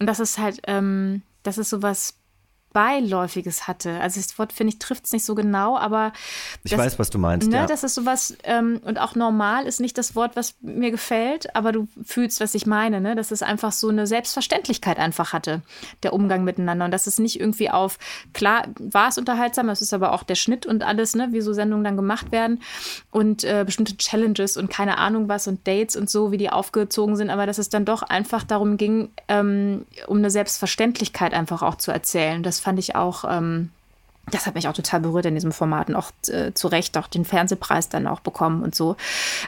Und 0.00 0.06
das 0.06 0.20
ist 0.20 0.38
halt, 0.38 0.60
ähm, 0.66 1.22
das 1.42 1.58
ist 1.58 1.70
sowas 1.70 2.14
Beiläufiges 2.74 3.68
hatte. 3.68 4.00
Also 4.00 4.20
das 4.20 4.36
Wort, 4.36 4.52
finde 4.52 4.72
ich, 4.72 4.80
trifft 4.80 5.06
es 5.06 5.12
nicht 5.12 5.24
so 5.24 5.34
genau, 5.34 5.78
aber. 5.78 6.12
Ich 6.64 6.72
das, 6.72 6.80
weiß, 6.80 6.98
was 6.98 7.08
du 7.08 7.18
meinst. 7.18 7.48
Ne, 7.48 7.56
ja. 7.56 7.66
Das 7.66 7.84
ist 7.84 7.94
sowas, 7.94 8.36
ähm, 8.42 8.80
und 8.84 9.00
auch 9.00 9.14
normal 9.14 9.66
ist 9.66 9.80
nicht 9.80 9.96
das 9.96 10.16
Wort, 10.16 10.34
was 10.34 10.56
mir 10.60 10.90
gefällt, 10.90 11.54
aber 11.54 11.70
du 11.70 11.86
fühlst, 12.04 12.40
was 12.40 12.54
ich 12.54 12.66
meine, 12.66 13.00
ne? 13.00 13.14
Dass 13.14 13.30
es 13.30 13.42
einfach 13.42 13.70
so 13.70 13.88
eine 13.88 14.08
Selbstverständlichkeit 14.08 14.98
einfach 14.98 15.32
hatte, 15.32 15.62
der 16.02 16.12
Umgang 16.12 16.42
miteinander. 16.42 16.84
Und 16.86 16.90
dass 16.90 17.06
es 17.06 17.20
nicht 17.20 17.38
irgendwie 17.38 17.70
auf, 17.70 17.98
klar, 18.32 18.66
war 18.80 19.08
es 19.08 19.18
unterhaltsam, 19.18 19.68
es 19.68 19.80
ist 19.80 19.94
aber 19.94 20.12
auch 20.12 20.24
der 20.24 20.34
Schnitt 20.34 20.66
und 20.66 20.82
alles, 20.82 21.14
ne, 21.14 21.28
wie 21.30 21.40
so 21.40 21.52
Sendungen 21.52 21.84
dann 21.84 21.96
gemacht 21.96 22.32
werden. 22.32 22.60
Und 23.12 23.44
äh, 23.44 23.62
bestimmte 23.64 23.96
Challenges 23.96 24.56
und 24.56 24.68
keine 24.68 24.98
Ahnung 24.98 25.28
was 25.28 25.46
und 25.46 25.64
Dates 25.68 25.94
und 25.94 26.10
so, 26.10 26.32
wie 26.32 26.38
die 26.38 26.50
aufgezogen 26.50 27.14
sind, 27.14 27.30
aber 27.30 27.46
dass 27.46 27.58
es 27.58 27.68
dann 27.68 27.84
doch 27.84 28.02
einfach 28.02 28.42
darum 28.42 28.76
ging, 28.76 29.10
ähm, 29.28 29.86
um 30.08 30.18
eine 30.18 30.30
Selbstverständlichkeit 30.30 31.34
einfach 31.34 31.62
auch 31.62 31.76
zu 31.76 31.92
erzählen. 31.92 32.42
Das 32.42 32.63
fand 32.64 32.78
ich 32.78 32.96
auch, 32.96 33.24
ähm, 33.28 33.70
das 34.30 34.46
hat 34.46 34.54
mich 34.54 34.68
auch 34.68 34.72
total 34.72 35.00
berührt 35.00 35.26
in 35.26 35.34
diesem 35.34 35.52
Format 35.52 35.88
und 35.88 35.96
auch 35.96 36.10
äh, 36.28 36.52
zu 36.54 36.68
Recht 36.68 36.96
auch 36.96 37.08
den 37.08 37.24
Fernsehpreis 37.24 37.88
dann 37.88 38.06
auch 38.06 38.20
bekommen 38.20 38.62
und 38.62 38.74
so. 38.74 38.96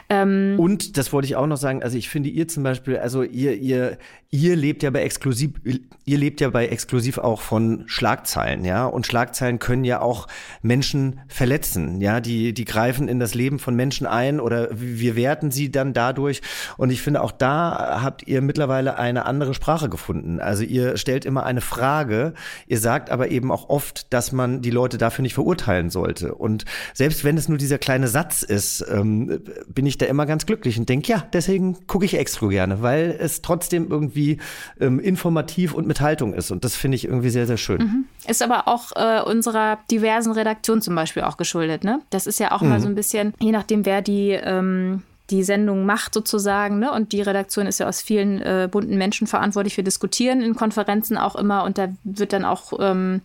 Ähm, 0.09 0.55
und 0.57 0.97
das 0.97 1.11
wollte 1.11 1.27
ich 1.27 1.35
auch 1.35 1.47
noch 1.47 1.57
sagen, 1.57 1.81
also 1.81 1.97
ich 1.97 2.09
finde 2.09 2.29
ihr 2.29 2.47
zum 2.47 2.63
Beispiel, 2.63 2.97
also 2.97 3.23
ihr, 3.23 3.55
ihr, 3.55 3.97
ihr 4.29 4.55
lebt 4.55 4.83
ja 4.83 4.89
bei 4.89 5.01
exklusiv, 5.01 5.51
ihr 5.63 6.17
lebt 6.17 6.41
ja 6.41 6.49
bei 6.49 6.67
exklusiv 6.67 7.17
auch 7.17 7.41
von 7.41 7.83
Schlagzeilen, 7.87 8.65
ja. 8.65 8.85
Und 8.85 9.07
Schlagzeilen 9.07 9.59
können 9.59 9.83
ja 9.83 10.01
auch 10.01 10.27
Menschen 10.61 11.21
verletzen, 11.27 11.99
ja. 12.01 12.19
Die, 12.19 12.53
die 12.53 12.65
greifen 12.65 13.07
in 13.07 13.19
das 13.19 13.33
Leben 13.33 13.59
von 13.59 13.75
Menschen 13.75 14.05
ein 14.05 14.39
oder 14.39 14.69
wir 14.71 15.15
werten 15.15 15.49
sie 15.49 15.71
dann 15.71 15.93
dadurch. 15.93 16.41
Und 16.77 16.91
ich 16.91 17.01
finde 17.01 17.21
auch 17.21 17.31
da 17.31 18.01
habt 18.03 18.27
ihr 18.27 18.41
mittlerweile 18.41 18.97
eine 18.97 19.25
andere 19.25 19.53
Sprache 19.53 19.89
gefunden. 19.89 20.39
Also 20.39 20.63
ihr 20.63 20.97
stellt 20.97 21.25
immer 21.25 21.45
eine 21.45 21.61
Frage, 21.61 22.33
ihr 22.67 22.79
sagt 22.79 23.09
aber 23.09 23.29
eben 23.29 23.51
auch 23.51 23.69
oft, 23.69 24.13
dass 24.13 24.31
man 24.31 24.61
die 24.61 24.66
Leute 24.69 24.97
dafür 24.97 25.23
nicht 25.23 25.33
verurteilen 25.33 25.89
sollte. 25.89 26.35
Und 26.35 26.65
selbst 26.93 27.23
wenn 27.23 27.37
es 27.37 27.49
nur 27.49 27.57
dieser 27.57 27.77
kleine 27.77 28.07
Satz 28.07 28.43
ist, 28.43 28.85
ähm, 28.89 29.41
bin 29.67 29.85
ich 29.85 29.97
da 29.97 30.05
immer 30.05 30.25
ganz 30.25 30.45
glücklich 30.45 30.77
und 30.77 30.89
denke, 30.89 31.11
ja, 31.11 31.25
deswegen 31.33 31.87
gucke 31.87 32.05
ich 32.05 32.17
extra 32.17 32.47
gerne, 32.47 32.81
weil 32.81 33.15
es 33.19 33.41
trotzdem 33.41 33.89
irgendwie 33.89 34.07
irgendwie 34.07 34.37
ähm, 34.79 34.99
informativ 34.99 35.73
und 35.73 35.87
mit 35.87 36.01
Haltung 36.01 36.33
ist. 36.33 36.51
Und 36.51 36.63
das 36.63 36.75
finde 36.75 36.95
ich 36.95 37.05
irgendwie 37.05 37.29
sehr, 37.29 37.47
sehr 37.47 37.57
schön. 37.57 37.79
Mhm. 37.79 38.05
Ist 38.27 38.41
aber 38.41 38.67
auch 38.67 38.91
äh, 38.95 39.21
unserer 39.21 39.79
diversen 39.91 40.31
Redaktion 40.31 40.81
zum 40.81 40.95
Beispiel 40.95 41.23
auch 41.23 41.37
geschuldet. 41.37 41.83
Ne? 41.83 42.01
Das 42.09 42.27
ist 42.27 42.39
ja 42.39 42.51
auch 42.51 42.61
mhm. 42.61 42.69
mal 42.69 42.79
so 42.79 42.87
ein 42.87 42.95
bisschen, 42.95 43.33
je 43.39 43.51
nachdem, 43.51 43.85
wer 43.85 44.01
die 44.01 44.31
ähm, 44.31 45.03
die 45.29 45.43
Sendung 45.43 45.85
macht 45.85 46.13
sozusagen. 46.13 46.79
Ne? 46.79 46.89
Und 46.89 47.11
die 47.11 47.21
Redaktion 47.21 47.67
ist 47.67 47.79
ja 47.79 47.87
aus 47.89 48.01
vielen 48.01 48.41
äh, 48.41 48.69
bunten 48.71 48.97
Menschen 48.97 49.27
verantwortlich. 49.27 49.75
Wir 49.75 49.83
diskutieren 49.83 50.39
in 50.39 50.55
Konferenzen 50.55 51.17
auch 51.17 51.35
immer 51.35 51.65
und 51.65 51.77
da 51.77 51.89
wird 52.05 52.31
dann 52.31 52.45
auch 52.45 52.71
ähm, 52.79 53.19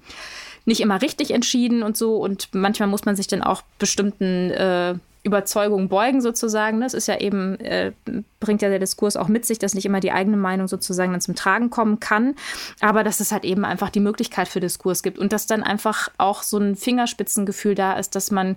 nicht 0.65 0.81
immer 0.81 1.03
richtig 1.03 1.33
entschieden 1.33 1.83
und 1.83 1.97
so. 1.97 2.17
Und 2.17 2.49
manchmal 2.53 2.89
muss 2.89 3.05
man 3.05 3.17
sich 3.17 3.27
dann 3.27 3.43
auch 3.43 3.63
bestimmten 3.79 4.51
äh, 4.51 4.95
Überzeugung 5.25 5.89
beugen 5.89 6.21
sozusagen. 6.21 6.81
Das 6.81 6.95
ist 6.95 7.07
ja 7.07 7.19
eben, 7.21 7.59
äh, 7.61 7.93
bringt 8.41 8.63
ja 8.63 8.69
der 8.69 8.81
Diskurs 8.81 9.17
auch 9.17 9.29
mit 9.29 9.47
sich, 9.47 9.59
dass 9.59 9.75
nicht 9.75 9.87
immer 9.87 10.01
die 10.01 10.11
eigene 10.11 10.37
Meinung 10.37 10.67
sozusagen 10.67 11.13
dann 11.13 11.21
zum 11.21 11.37
Tragen 11.37 11.71
kommen 11.71 12.01
kann, 12.01 12.35
aber 12.81 13.05
dass 13.05 13.21
es 13.21 13.31
halt 13.31 13.45
eben 13.45 13.65
einfach 13.65 13.91
die 13.91 14.01
Möglichkeit 14.01 14.49
für 14.49 14.61
Diskurs 14.61 15.03
gibt 15.03 15.19
und 15.19 15.33
dass 15.33 15.47
dann 15.47 15.63
einfach 15.63 16.09
auch 16.19 16.43
so 16.43 16.59
ein 16.59 16.75
Fingerspitzengefühl 16.75 17.77
da 17.77 17.95
ist, 17.95 18.17
dass 18.17 18.33
man 18.33 18.57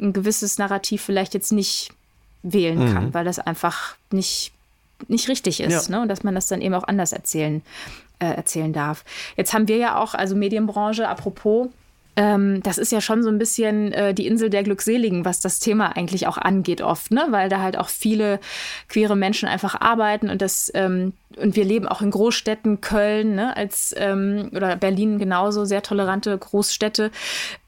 ein 0.00 0.14
gewisses 0.14 0.56
Narrativ 0.56 1.02
vielleicht 1.02 1.34
jetzt 1.34 1.52
nicht 1.52 1.92
wählen 2.42 2.78
mhm. 2.78 2.94
kann, 2.94 3.14
weil 3.14 3.26
das 3.26 3.38
einfach 3.38 3.96
nicht, 4.10 4.52
nicht 5.08 5.28
richtig 5.28 5.60
ist 5.60 5.88
ja. 5.88 5.96
ne? 5.96 6.02
und 6.02 6.08
dass 6.08 6.24
man 6.24 6.34
das 6.34 6.48
dann 6.48 6.62
eben 6.62 6.74
auch 6.74 6.88
anders 6.88 7.12
erzählen, 7.12 7.60
äh, 8.20 8.26
erzählen 8.26 8.72
darf. 8.72 9.04
Jetzt 9.36 9.52
haben 9.52 9.66
wir 9.66 9.76
ja 9.76 9.98
auch, 9.98 10.14
also 10.14 10.36
Medienbranche, 10.36 11.08
apropos, 11.08 11.68
ähm, 12.16 12.62
das 12.62 12.76
ist 12.78 12.92
ja 12.92 13.00
schon 13.00 13.22
so 13.22 13.28
ein 13.28 13.38
bisschen 13.38 13.92
äh, 13.92 14.12
die 14.12 14.26
Insel 14.26 14.50
der 14.50 14.62
Glückseligen, 14.62 15.24
was 15.24 15.40
das 15.40 15.58
Thema 15.58 15.96
eigentlich 15.96 16.26
auch 16.26 16.38
angeht 16.38 16.82
oft, 16.82 17.12
ne? 17.12 17.26
weil 17.30 17.48
da 17.48 17.60
halt 17.60 17.78
auch 17.78 17.88
viele 17.88 18.40
queere 18.88 19.16
Menschen 19.16 19.48
einfach 19.48 19.80
arbeiten 19.80 20.28
und 20.28 20.42
das 20.42 20.70
ähm, 20.74 21.12
und 21.36 21.54
wir 21.54 21.64
leben 21.64 21.86
auch 21.86 22.02
in 22.02 22.10
Großstädten, 22.10 22.80
Köln 22.80 23.36
ne, 23.36 23.56
als 23.56 23.94
ähm, 23.96 24.50
oder 24.54 24.74
Berlin 24.74 25.18
genauso, 25.18 25.64
sehr 25.64 25.80
tolerante 25.80 26.36
Großstädte. 26.36 27.12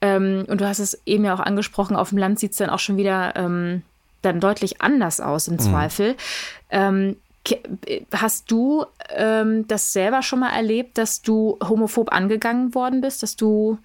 Ähm, 0.01 0.43
und 0.47 0.59
du 0.59 0.67
hast 0.67 0.79
es 0.79 1.01
eben 1.05 1.23
ja 1.23 1.33
auch 1.33 1.39
angesprochen, 1.39 1.95
auf 1.95 2.09
dem 2.09 2.17
Land 2.17 2.39
sieht 2.39 2.51
es 2.51 2.57
dann 2.57 2.69
auch 2.69 2.79
schon 2.79 2.97
wieder 2.97 3.35
ähm, 3.37 3.81
dann 4.21 4.39
deutlich 4.41 4.81
anders 4.81 5.21
aus 5.21 5.47
im 5.47 5.55
mhm. 5.55 5.59
Zweifel. 5.59 6.15
Ähm, 6.69 7.15
Hast 8.13 8.49
du 8.51 8.85
ähm, 9.09 9.67
das 9.67 9.91
selber 9.91 10.21
schon 10.21 10.39
mal 10.39 10.51
erlebt, 10.51 10.97
dass 10.97 11.21
du 11.21 11.57
homophob 11.61 12.13
angegangen 12.13 12.73
worden 12.73 13.01
bist, 13.01 13.21
dass 13.21 13.35
du 13.35 13.79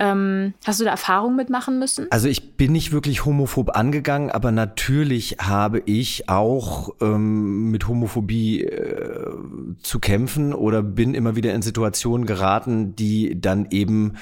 ähm, 0.00 0.54
hast 0.64 0.80
du 0.80 0.84
da 0.84 0.90
Erfahrungen 0.90 1.36
mitmachen 1.36 1.78
müssen? 1.78 2.06
Also 2.10 2.28
ich 2.28 2.56
bin 2.56 2.72
nicht 2.72 2.92
wirklich 2.92 3.24
homophob 3.24 3.76
angegangen, 3.76 4.30
aber 4.30 4.52
natürlich 4.52 5.36
habe 5.40 5.82
ich 5.86 6.28
auch 6.28 6.94
ähm, 7.00 7.70
mit 7.70 7.88
Homophobie 7.88 8.62
äh, 8.62 9.32
zu 9.82 9.98
kämpfen 9.98 10.54
oder 10.54 10.82
bin 10.82 11.14
immer 11.14 11.34
wieder 11.34 11.52
in 11.52 11.62
Situationen 11.62 12.26
geraten, 12.26 12.94
die 12.94 13.40
dann 13.40 13.66
eben 13.70 14.14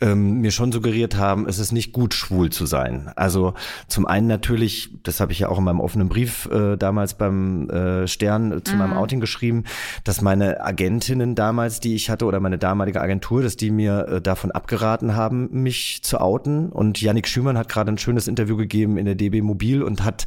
ähm, 0.00 0.40
mir 0.40 0.50
schon 0.50 0.72
suggeriert 0.72 1.16
haben, 1.16 1.46
es 1.46 1.58
ist 1.58 1.72
nicht 1.72 1.92
gut, 1.92 2.14
schwul 2.14 2.50
zu 2.50 2.66
sein. 2.66 3.10
Also 3.16 3.54
zum 3.86 4.06
einen 4.06 4.26
natürlich, 4.26 4.90
das 5.02 5.20
habe 5.20 5.32
ich 5.32 5.40
ja 5.40 5.48
auch 5.48 5.58
in 5.58 5.64
meinem 5.64 5.80
offenen 5.80 6.08
Brief 6.08 6.48
äh, 6.50 6.76
damals 6.76 7.14
beim 7.14 7.68
äh, 7.70 8.06
Stern 8.08 8.62
zu 8.64 8.72
mhm. 8.72 8.78
meinem 8.78 8.92
Outing 8.94 9.20
geschrieben, 9.20 9.64
dass 10.04 10.22
meine 10.22 10.60
Agentinnen 10.62 11.34
damals, 11.34 11.80
die 11.80 11.94
ich 11.94 12.08
hatte, 12.10 12.24
oder 12.24 12.40
meine 12.40 12.58
damalige 12.58 13.00
Agentur, 13.00 13.42
dass 13.42 13.56
die 13.56 13.70
mir 13.70 14.06
äh, 14.08 14.20
davon 14.20 14.50
abgeraten 14.50 15.14
haben, 15.14 15.48
mich 15.50 16.02
zu 16.02 16.20
outen. 16.20 16.70
Und 16.70 17.00
Yannick 17.00 17.28
Schümann 17.28 17.58
hat 17.58 17.68
gerade 17.68 17.92
ein 17.92 17.98
schönes 17.98 18.28
Interview 18.28 18.56
gegeben 18.56 18.96
in 18.96 19.04
der 19.04 19.14
DB 19.14 19.42
Mobil 19.42 19.82
und 19.82 20.04
hat, 20.04 20.26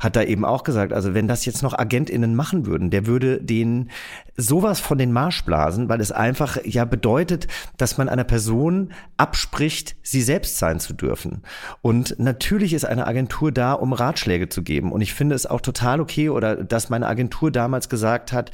hat 0.00 0.16
da 0.16 0.22
eben 0.22 0.44
auch 0.44 0.64
gesagt, 0.64 0.92
also 0.92 1.14
wenn 1.14 1.28
das 1.28 1.44
jetzt 1.46 1.62
noch 1.62 1.78
AgentInnen 1.78 2.34
machen 2.34 2.66
würden, 2.66 2.90
der 2.90 3.06
würde 3.06 3.42
den 3.42 3.90
sowas 4.36 4.80
von 4.80 4.98
den 4.98 5.12
Marsch 5.12 5.44
blasen, 5.44 5.88
weil 5.88 6.00
es 6.00 6.12
einfach 6.12 6.58
ja 6.64 6.84
bedeutet, 6.84 7.46
dass 7.76 7.98
man 7.98 8.08
einer 8.08 8.24
Person 8.24 8.92
abspricht, 9.16 9.96
sie 10.02 10.22
selbst 10.22 10.58
sein 10.58 10.80
zu 10.80 10.92
dürfen. 10.92 11.42
Und 11.82 12.18
natürlich 12.18 12.72
ist 12.72 12.84
eine 12.84 13.06
Agentur 13.06 13.52
da, 13.52 13.72
um 13.72 13.92
Ratschläge 13.92 14.48
zu 14.48 14.62
geben. 14.62 14.90
Und 14.90 15.00
ich 15.02 15.14
finde 15.14 15.34
es 15.34 15.46
auch 15.46 15.60
total 15.60 16.00
okay, 16.00 16.28
oder 16.28 16.56
dass 16.56 16.90
meine 16.90 17.06
Agentur 17.06 17.52
damals 17.52 17.88
gesagt 17.88 18.32
hat, 18.32 18.50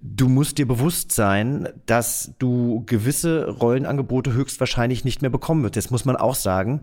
du 0.00 0.28
musst 0.28 0.58
dir 0.58 0.66
bewusst 0.66 1.12
sein, 1.12 1.68
dass 1.86 2.32
du 2.38 2.84
gewisse 2.86 3.48
Rollenangebote 3.48 4.32
höchstwahrscheinlich 4.32 5.04
nicht 5.04 5.22
mehr 5.22 5.30
bekommen 5.30 5.64
wirst. 5.64 5.76
Jetzt 5.76 5.90
muss 5.90 6.04
man 6.04 6.16
auch 6.16 6.36
sagen, 6.36 6.82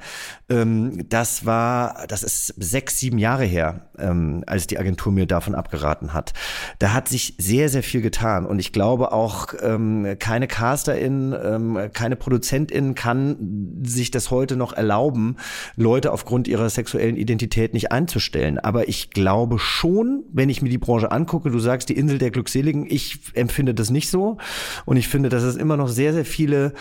ähm, 0.50 1.08
das 1.08 1.46
war, 1.46 2.06
das 2.08 2.24
ist 2.24 2.48
sechs, 2.58 3.00
sieben 3.00 3.20
Jahre 3.20 3.46
her, 3.46 3.90
ähm, 3.98 4.44
als 4.48 4.68
die 4.68 4.78
Agentur 4.80 5.14
mir 5.14 5.28
davon 5.28 5.56
abgeraten 5.56 6.14
hat. 6.14 6.34
Da 6.80 6.94
hat 6.94 7.08
sich 7.08 7.36
sehr, 7.38 7.70
sehr 7.70 7.84
viel 7.84 8.02
getan. 8.02 8.46
Und 8.46 8.60
ich 8.60 8.74
glaube 8.74 9.14
auch, 9.14 9.54
ähm, 9.62 10.18
keine 10.20 10.48
Casterin, 10.48 11.92
keine 11.94 12.16
Produzentin 12.16 12.96
kann 12.96 13.13
kann 13.14 13.84
sich 13.84 14.10
das 14.10 14.32
heute 14.32 14.56
noch 14.56 14.74
erlauben, 14.74 15.38
Leute 15.76 16.12
aufgrund 16.12 16.48
ihrer 16.48 16.70
sexuellen 16.70 17.16
Identität 17.16 17.74
nicht 17.74 17.92
einzustellen. 17.92 18.58
Aber 18.58 18.90
ich 18.90 19.12
glaube 19.12 19.60
schon, 19.60 20.24
wenn 20.34 20.50
ich 20.50 20.64
mir 20.64 20.70
die 20.70 20.80
Branche 20.80 21.12
angucke, 21.12 21.52
du 21.52 21.60
sagst 21.60 21.90
die 21.90 21.98
Insel 21.98 22.18
der 22.18 22.32
Glückseligen, 22.32 22.88
ich 22.90 23.20
empfinde 23.36 23.76
das 23.76 23.92
nicht 23.92 24.10
so. 24.10 24.38
Und 24.86 24.98
ich 24.98 25.08
finde, 25.08 25.30
dass 25.30 25.44
es 25.44 25.58
immer 25.58 25.78
noch 25.78 25.90
sehr, 25.90 26.14
sehr 26.14 26.26
viele 26.26 26.74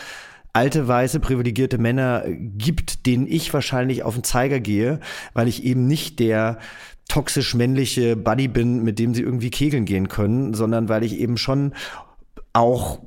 alte, 0.55 0.89
weiße, 0.89 1.21
privilegierte 1.21 1.77
Männer 1.77 2.25
gibt, 2.27 3.05
denen 3.05 3.27
ich 3.27 3.53
wahrscheinlich 3.53 4.03
auf 4.03 4.15
den 4.15 4.25
Zeiger 4.25 4.61
gehe, 4.61 5.01
weil 5.35 5.49
ich 5.49 5.65
eben 5.65 5.87
nicht 5.87 6.19
der 6.19 6.59
toxisch 7.09 7.55
männliche 7.55 8.17
Buddy 8.17 8.49
bin, 8.49 8.83
mit 8.85 8.99
dem 8.99 9.13
sie 9.13 9.23
irgendwie 9.23 9.51
kegeln 9.51 9.85
gehen 9.85 10.09
können, 10.09 10.55
sondern 10.55 10.89
weil 10.89 11.05
ich 11.05 11.19
eben 11.19 11.37
schon 11.37 11.75
auch 12.55 13.01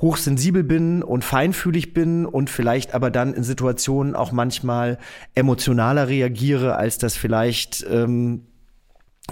hochsensibel 0.00 0.64
bin 0.64 1.02
und 1.02 1.24
feinfühlig 1.24 1.94
bin 1.94 2.26
und 2.26 2.50
vielleicht 2.50 2.94
aber 2.94 3.10
dann 3.10 3.32
in 3.32 3.44
Situationen 3.44 4.14
auch 4.14 4.32
manchmal 4.32 4.98
emotionaler 5.34 6.08
reagiere, 6.08 6.76
als 6.76 6.98
das 6.98 7.16
vielleicht 7.16 7.86
ähm, 7.88 8.42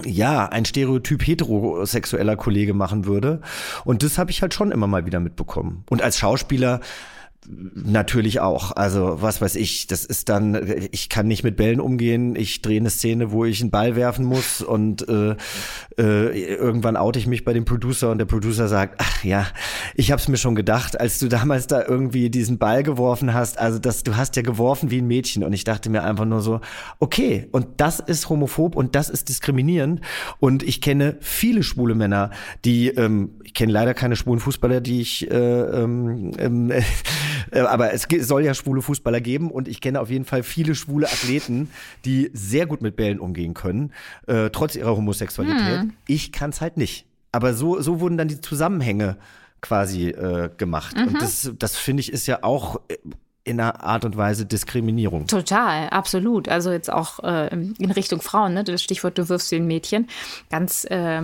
ja, 0.03 0.47
ein 0.47 0.65
Stereotyp 0.65 1.25
heterosexueller 1.25 2.35
Kollege 2.35 2.73
machen 2.73 3.05
würde. 3.05 3.41
Und 3.85 4.03
das 4.03 4.17
habe 4.17 4.31
ich 4.31 4.41
halt 4.41 4.53
schon 4.53 4.71
immer 4.71 4.87
mal 4.87 5.05
wieder 5.05 5.19
mitbekommen. 5.19 5.83
Und 5.89 6.01
als 6.01 6.17
Schauspieler 6.17 6.79
Natürlich 7.45 8.39
auch. 8.39 8.71
Also 8.71 9.17
was 9.21 9.41
weiß 9.41 9.55
ich, 9.55 9.87
das 9.87 10.05
ist 10.05 10.29
dann, 10.29 10.57
ich 10.91 11.09
kann 11.09 11.27
nicht 11.27 11.43
mit 11.43 11.57
Bällen 11.57 11.81
umgehen. 11.81 12.35
Ich 12.35 12.61
drehe 12.61 12.79
eine 12.79 12.89
Szene, 12.89 13.31
wo 13.31 13.43
ich 13.43 13.59
einen 13.59 13.69
Ball 13.71 13.95
werfen 13.97 14.23
muss 14.23 14.61
und 14.61 15.07
äh, 15.09 15.35
äh, 15.97 16.55
irgendwann 16.55 16.95
oute 16.95 17.19
ich 17.19 17.27
mich 17.27 17.43
bei 17.43 17.51
dem 17.51 17.65
Producer 17.65 18.11
und 18.11 18.17
der 18.19 18.25
Producer 18.25 18.69
sagt, 18.69 18.95
ach 18.99 19.23
ja, 19.25 19.47
ich 19.95 20.11
habe 20.11 20.21
es 20.21 20.27
mir 20.29 20.37
schon 20.37 20.55
gedacht, 20.55 20.99
als 20.99 21.19
du 21.19 21.27
damals 21.27 21.67
da 21.67 21.83
irgendwie 21.85 22.29
diesen 22.29 22.59
Ball 22.59 22.81
geworfen 22.81 23.33
hast. 23.33 23.59
Also 23.59 23.77
das, 23.77 24.03
du 24.03 24.15
hast 24.15 24.37
ja 24.37 24.41
geworfen 24.41 24.89
wie 24.89 24.99
ein 24.99 25.07
Mädchen 25.07 25.43
und 25.43 25.51
ich 25.51 25.65
dachte 25.65 25.89
mir 25.89 26.03
einfach 26.03 26.25
nur 26.25 26.41
so, 26.41 26.61
okay, 26.99 27.49
und 27.51 27.67
das 27.77 27.99
ist 27.99 28.29
homophob 28.29 28.75
und 28.75 28.95
das 28.95 29.09
ist 29.09 29.27
diskriminierend. 29.27 29.99
Und 30.39 30.63
ich 30.63 30.79
kenne 30.79 31.17
viele 31.19 31.63
schwule 31.63 31.95
Männer, 31.95 32.31
die, 32.63 32.87
ähm, 32.89 33.31
ich 33.43 33.53
kenne 33.53 33.73
leider 33.73 33.93
keine 33.93 34.15
schwulen 34.15 34.39
Fußballer, 34.39 34.79
die 34.79 35.01
ich 35.01 35.29
äh, 35.29 35.35
ähm, 35.35 36.31
äh, 36.69 36.81
aber 37.51 37.93
es 37.93 38.07
soll 38.21 38.43
ja 38.43 38.53
schwule 38.53 38.81
Fußballer 38.81 39.21
geben 39.21 39.51
und 39.51 39.67
ich 39.67 39.81
kenne 39.81 39.99
auf 39.99 40.09
jeden 40.09 40.25
Fall 40.25 40.43
viele 40.43 40.75
schwule 40.75 41.07
Athleten, 41.07 41.69
die 42.05 42.29
sehr 42.33 42.65
gut 42.65 42.81
mit 42.81 42.95
Bällen 42.95 43.19
umgehen 43.19 43.53
können, 43.53 43.91
äh, 44.27 44.49
trotz 44.49 44.75
ihrer 44.75 44.95
Homosexualität. 44.95 45.81
Hm. 45.81 45.93
Ich 46.07 46.31
kann 46.31 46.51
es 46.51 46.61
halt 46.61 46.77
nicht. 46.77 47.05
Aber 47.31 47.53
so, 47.53 47.81
so 47.81 47.99
wurden 47.99 48.17
dann 48.17 48.27
die 48.27 48.41
Zusammenhänge 48.41 49.17
quasi 49.61 50.09
äh, 50.09 50.49
gemacht. 50.55 50.95
Mhm. 50.95 51.07
Und 51.07 51.21
das, 51.21 51.51
das 51.57 51.75
finde 51.75 52.01
ich 52.01 52.11
ist 52.11 52.27
ja 52.27 52.43
auch 52.43 52.81
äh, 52.89 52.97
in 53.43 53.59
einer 53.59 53.83
Art 53.83 54.05
und 54.05 54.15
Weise 54.15 54.45
Diskriminierung. 54.45 55.27
Total, 55.27 55.89
absolut. 55.89 56.47
Also 56.47 56.71
jetzt 56.71 56.91
auch 56.91 57.19
äh, 57.23 57.47
in 57.47 57.91
Richtung 57.91 58.21
Frauen, 58.21 58.53
ne? 58.53 58.63
das 58.63 58.81
Stichwort, 58.81 59.17
du 59.17 59.27
wirfst 59.29 59.51
den 59.51 59.67
Mädchen. 59.67 60.07
Ganz 60.49 60.85
äh, 60.85 61.23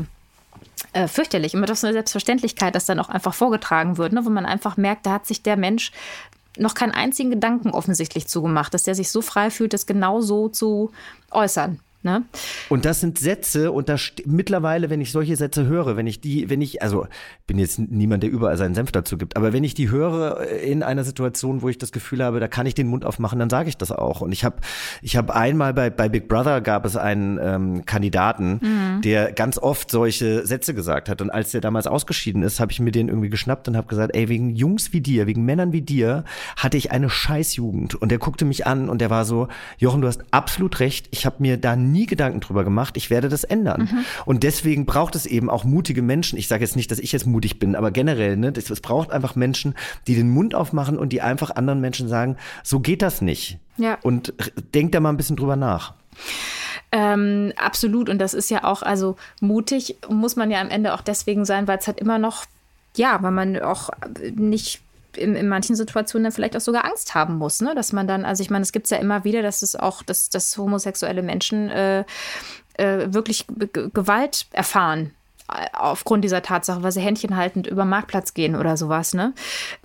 äh, 0.94 1.08
fürchterlich. 1.08 1.54
Immer 1.54 1.66
das 1.66 1.80
ist 1.80 1.84
eine 1.86 1.94
Selbstverständlichkeit, 1.94 2.76
dass 2.76 2.86
dann 2.86 3.00
auch 3.00 3.10
einfach 3.10 3.34
vorgetragen 3.34 3.98
wird, 3.98 4.14
ne? 4.14 4.26
wo 4.26 4.30
man 4.30 4.46
einfach 4.46 4.78
merkt, 4.78 5.06
da 5.06 5.14
hat 5.14 5.26
sich 5.26 5.44
der 5.44 5.58
Mensch 5.58 5.92
noch 6.58 6.74
keinen 6.74 6.92
einzigen 6.92 7.30
Gedanken 7.30 7.72
offensichtlich 7.72 8.28
zugemacht, 8.28 8.74
dass 8.74 8.84
der 8.84 8.96
sich 8.96 9.12
so 9.12 9.22
frei 9.22 9.50
fühlt, 9.50 9.74
das 9.74 9.86
genau 9.86 10.22
so 10.22 10.50
zu 10.50 10.92
äußern. 11.32 11.80
Ne? 12.02 12.24
Und 12.70 12.86
das 12.86 13.02
sind 13.02 13.20
Sätze, 13.20 13.74
und 13.74 13.90
da 13.90 13.98
mittlerweile, 14.26 14.90
wenn 14.90 15.02
ich 15.02 15.12
solche 15.12 15.36
Sätze 15.36 15.66
höre, 15.66 15.98
wenn 15.98 16.08
ich 16.08 16.22
die, 16.22 16.50
wenn 16.50 16.62
ich, 16.62 16.82
also 16.82 17.08
bin 17.46 17.60
jetzt 17.60 17.78
niemand, 17.78 18.24
der 18.24 18.30
überall 18.30 18.56
seinen 18.56 18.74
Senf 18.74 18.94
dazu 18.94 19.18
gibt, 19.18 19.36
aber 19.36 19.52
wenn 19.52 19.66
ich 19.66 19.74
die 19.74 19.90
höre 19.90 20.40
äh, 20.40 20.72
in 20.72 20.82
einer 20.82 21.04
Situation, 21.04 21.62
wo 21.62 21.68
ich 21.68 21.78
das 21.78 21.92
Gefühl 21.92 22.24
habe, 22.24 22.40
da 22.40 22.48
kann 22.48 22.66
ich 22.66 22.74
den 22.74 22.88
Mund 22.88 23.04
aufmachen, 23.04 23.38
dann 23.38 23.50
sage 23.50 23.68
ich 23.68 23.76
das 23.76 23.92
auch. 23.92 24.22
Und 24.22 24.32
ich 24.32 24.46
habe, 24.46 24.58
ich 25.02 25.18
habe 25.18 25.36
einmal 25.36 25.74
bei, 25.74 25.90
bei 25.90 26.08
Big 26.08 26.30
Brother 26.30 26.62
gab 26.62 26.86
es 26.86 26.96
einen 26.96 27.38
ähm, 27.42 27.86
Kandidaten, 27.86 28.60
mhm. 28.62 29.02
der 29.02 29.34
ganz 29.34 29.58
oft 29.58 29.92
solche 29.92 30.46
Sätze 30.46 30.74
gesagt 30.74 31.10
hat. 31.10 31.22
Und 31.22 31.32
als 31.32 31.52
der 31.52 31.60
damals 31.60 31.86
ausgeschieden 31.86 32.44
ist, 32.44 32.62
habe 32.62 32.72
ich 32.72 32.80
mir 32.80 32.92
den 32.92 33.10
irgendwie 33.10 33.30
geschnappt 33.30 33.68
und 33.68 33.76
habe 33.76 33.88
gesagt, 33.88 34.16
ey, 34.16 34.30
wegen 34.30 34.52
Jungs 34.52 34.94
wie 34.94 35.02
dir, 35.02 35.28
wegen 35.28 35.44
Männern 35.44 35.74
wie 35.74 35.82
dir, 35.82 36.24
hatte 36.56 36.78
ich 36.78 36.92
eine 36.92 37.10
Scheißjugend. 37.10 37.96
Und 37.96 38.10
der 38.10 38.20
guckte 38.20 38.46
mich 38.46 38.66
an 38.66 38.88
und 38.88 39.02
der 39.02 39.10
war 39.10 39.26
so, 39.26 39.50
Jochen, 39.80 40.00
du 40.00 40.08
hast 40.08 40.24
absolut 40.32 40.80
recht, 40.80 41.10
ich 41.12 41.26
habe 41.26 41.36
mir 41.40 41.58
da 41.58 41.76
nie 41.76 41.89
Gedanken 42.06 42.40
drüber 42.40 42.64
gemacht, 42.64 42.98
ich 42.98 43.10
werde 43.10 43.30
das 43.30 43.44
ändern. 43.44 43.90
Mhm. 43.92 44.06
Und 44.26 44.44
deswegen 44.44 44.86
braucht 44.86 45.16
es 45.16 45.26
eben 45.26 45.50
auch 45.50 45.64
mutige 45.64 46.02
Menschen. 46.02 46.38
Ich 46.38 46.48
sage 46.48 46.64
jetzt 46.64 46.76
nicht, 46.76 46.92
dass 46.92 47.00
ich 47.00 47.12
jetzt 47.12 47.26
mutig 47.26 47.60
bin, 47.60 47.76
aber 47.76 47.92
generell, 47.92 48.38
ne, 48.38 48.54
es 48.56 48.82
braucht 48.82 49.12
einfach 49.12 49.36
Menschen, 49.36 49.76
die 50.08 50.16
den 50.16 50.30
Mund 50.30 50.56
aufmachen 50.56 50.98
und 50.98 51.14
die 51.14 51.22
einfach 51.22 51.52
anderen 51.52 51.82
Menschen 51.82 52.08
sagen, 52.08 52.38
so 52.64 52.80
geht 52.80 53.02
das 53.02 53.22
nicht. 53.22 53.58
Ja. 53.78 53.98
Und 54.02 54.34
denkt 54.74 54.96
da 54.96 55.00
mal 55.00 55.10
ein 55.10 55.18
bisschen 55.18 55.36
drüber 55.36 55.56
nach. 55.56 55.94
Ähm, 56.92 57.54
absolut. 57.56 58.10
Und 58.10 58.20
das 58.20 58.34
ist 58.34 58.50
ja 58.50 58.64
auch, 58.64 58.82
also 58.82 59.16
mutig 59.42 59.98
muss 60.10 60.36
man 60.36 60.52
ja 60.52 60.60
am 60.60 60.70
Ende 60.70 60.94
auch 60.94 61.02
deswegen 61.02 61.46
sein, 61.46 61.68
weil 61.68 61.78
es 61.78 61.88
halt 61.88 62.00
immer 62.00 62.18
noch, 62.18 62.46
ja, 62.96 63.22
weil 63.22 63.32
man 63.32 63.60
auch 63.62 63.90
nicht 64.34 64.82
in, 65.20 65.36
in 65.36 65.48
manchen 65.48 65.76
Situationen 65.76 66.24
dann 66.26 66.32
vielleicht 66.32 66.56
auch 66.56 66.62
sogar 66.62 66.86
Angst 66.86 67.14
haben 67.16 67.36
muss, 67.38 67.62
ne? 67.62 67.76
Dass 67.76 67.94
man 67.94 68.08
dann, 68.08 68.26
also 68.26 68.42
ich 68.42 68.50
meine, 68.50 68.64
es 68.64 68.72
gibt 68.72 68.86
es 68.86 68.90
ja 68.90 68.98
immer 68.98 69.24
wieder, 69.24 69.42
dass 69.42 69.62
es 69.62 69.76
auch, 69.76 70.04
dass, 70.04 70.30
dass 70.30 70.58
homosexuelle 70.58 71.22
Menschen 71.22 71.70
äh, 71.70 72.06
äh, 72.76 73.14
wirklich 73.14 73.46
G 73.48 73.90
Gewalt 73.94 74.48
erfahren 74.52 75.12
äh, 75.52 75.68
aufgrund 75.74 76.24
dieser 76.24 76.42
Tatsache, 76.42 76.82
weil 76.82 76.92
sie 76.92 77.02
Händchen 77.02 77.36
haltend 77.36 77.68
über 77.68 77.84
den 77.84 77.90
Marktplatz 77.90 78.34
gehen 78.34 78.56
oder 78.56 78.78
sowas. 78.78 79.14
Ne? 79.14 79.34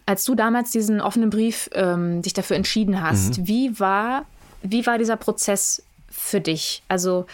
Als 0.07 0.24
du 0.24 0.35
damals 0.35 0.70
diesen 0.70 1.01
offenen 1.01 1.30
Brief 1.30 1.68
ähm, 1.72 2.22
dich 2.22 2.32
dafür 2.32 2.57
entschieden 2.57 3.03
hast, 3.03 3.39
mhm. 3.39 3.49
wie 3.49 3.80
war 3.80 4.24
wie 4.62 4.87
war 4.87 4.99
dieser 4.99 5.16
Prozess 5.16 5.82
für 6.11 6.41
dich? 6.41 6.82
Also 6.89 7.26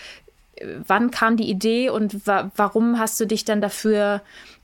äh, 0.56 0.66
wann 0.86 1.10
kam 1.10 1.36
die 1.36 1.48
Idee 1.48 1.90
und 1.90 2.26
wa 2.26 2.50
warum 2.56 2.98
hast 2.98 3.20
du 3.20 3.26
dich 3.26 3.44
dann 3.44 3.60
dafür 3.60 4.22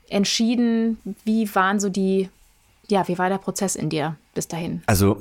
entschieden? 0.09 0.99
Wie 1.23 1.53
waren 1.55 1.79
so 1.79 1.89
die 1.89 2.29
ja, 2.89 3.07
wie 3.07 3.17
war 3.17 3.29
der 3.29 3.37
Prozess 3.37 3.75
in 3.75 3.89
dir 3.89 4.15
bis 4.33 4.47
dahin? 4.47 4.81
Also 4.85 5.19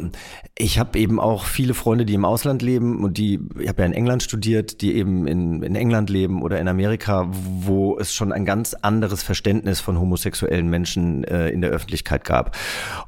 ich 0.57 0.79
habe 0.79 0.99
eben 0.99 1.19
auch 1.19 1.45
viele 1.45 1.75
Freunde, 1.75 2.05
die 2.05 2.15
im 2.15 2.25
Ausland 2.25 2.63
leben 2.63 3.03
und 3.03 3.19
die, 3.19 3.41
ich 3.59 3.69
habe 3.69 3.83
ja 3.83 3.87
in 3.87 3.93
England 3.93 4.23
studiert, 4.23 4.83
die 4.83 4.95
eben 4.95 5.27
in, 5.27 5.63
in 5.63 5.75
England 5.75 6.09
leben 6.09 6.43
oder 6.43 6.61
in 6.61 6.69
Amerika, 6.69 7.27
wo 7.29 7.99
es 7.99 8.13
schon 8.13 8.33
ein 8.33 8.45
ganz 8.45 8.75
anderes 8.75 9.25
Verständnis 9.25 9.81
von 9.81 9.99
homosexuellen 9.99 10.69
Menschen 10.69 11.25
äh, 11.25 11.49
in 11.49 11.61
der 11.61 11.71
Öffentlichkeit 11.71 12.25
gab. 12.25 12.57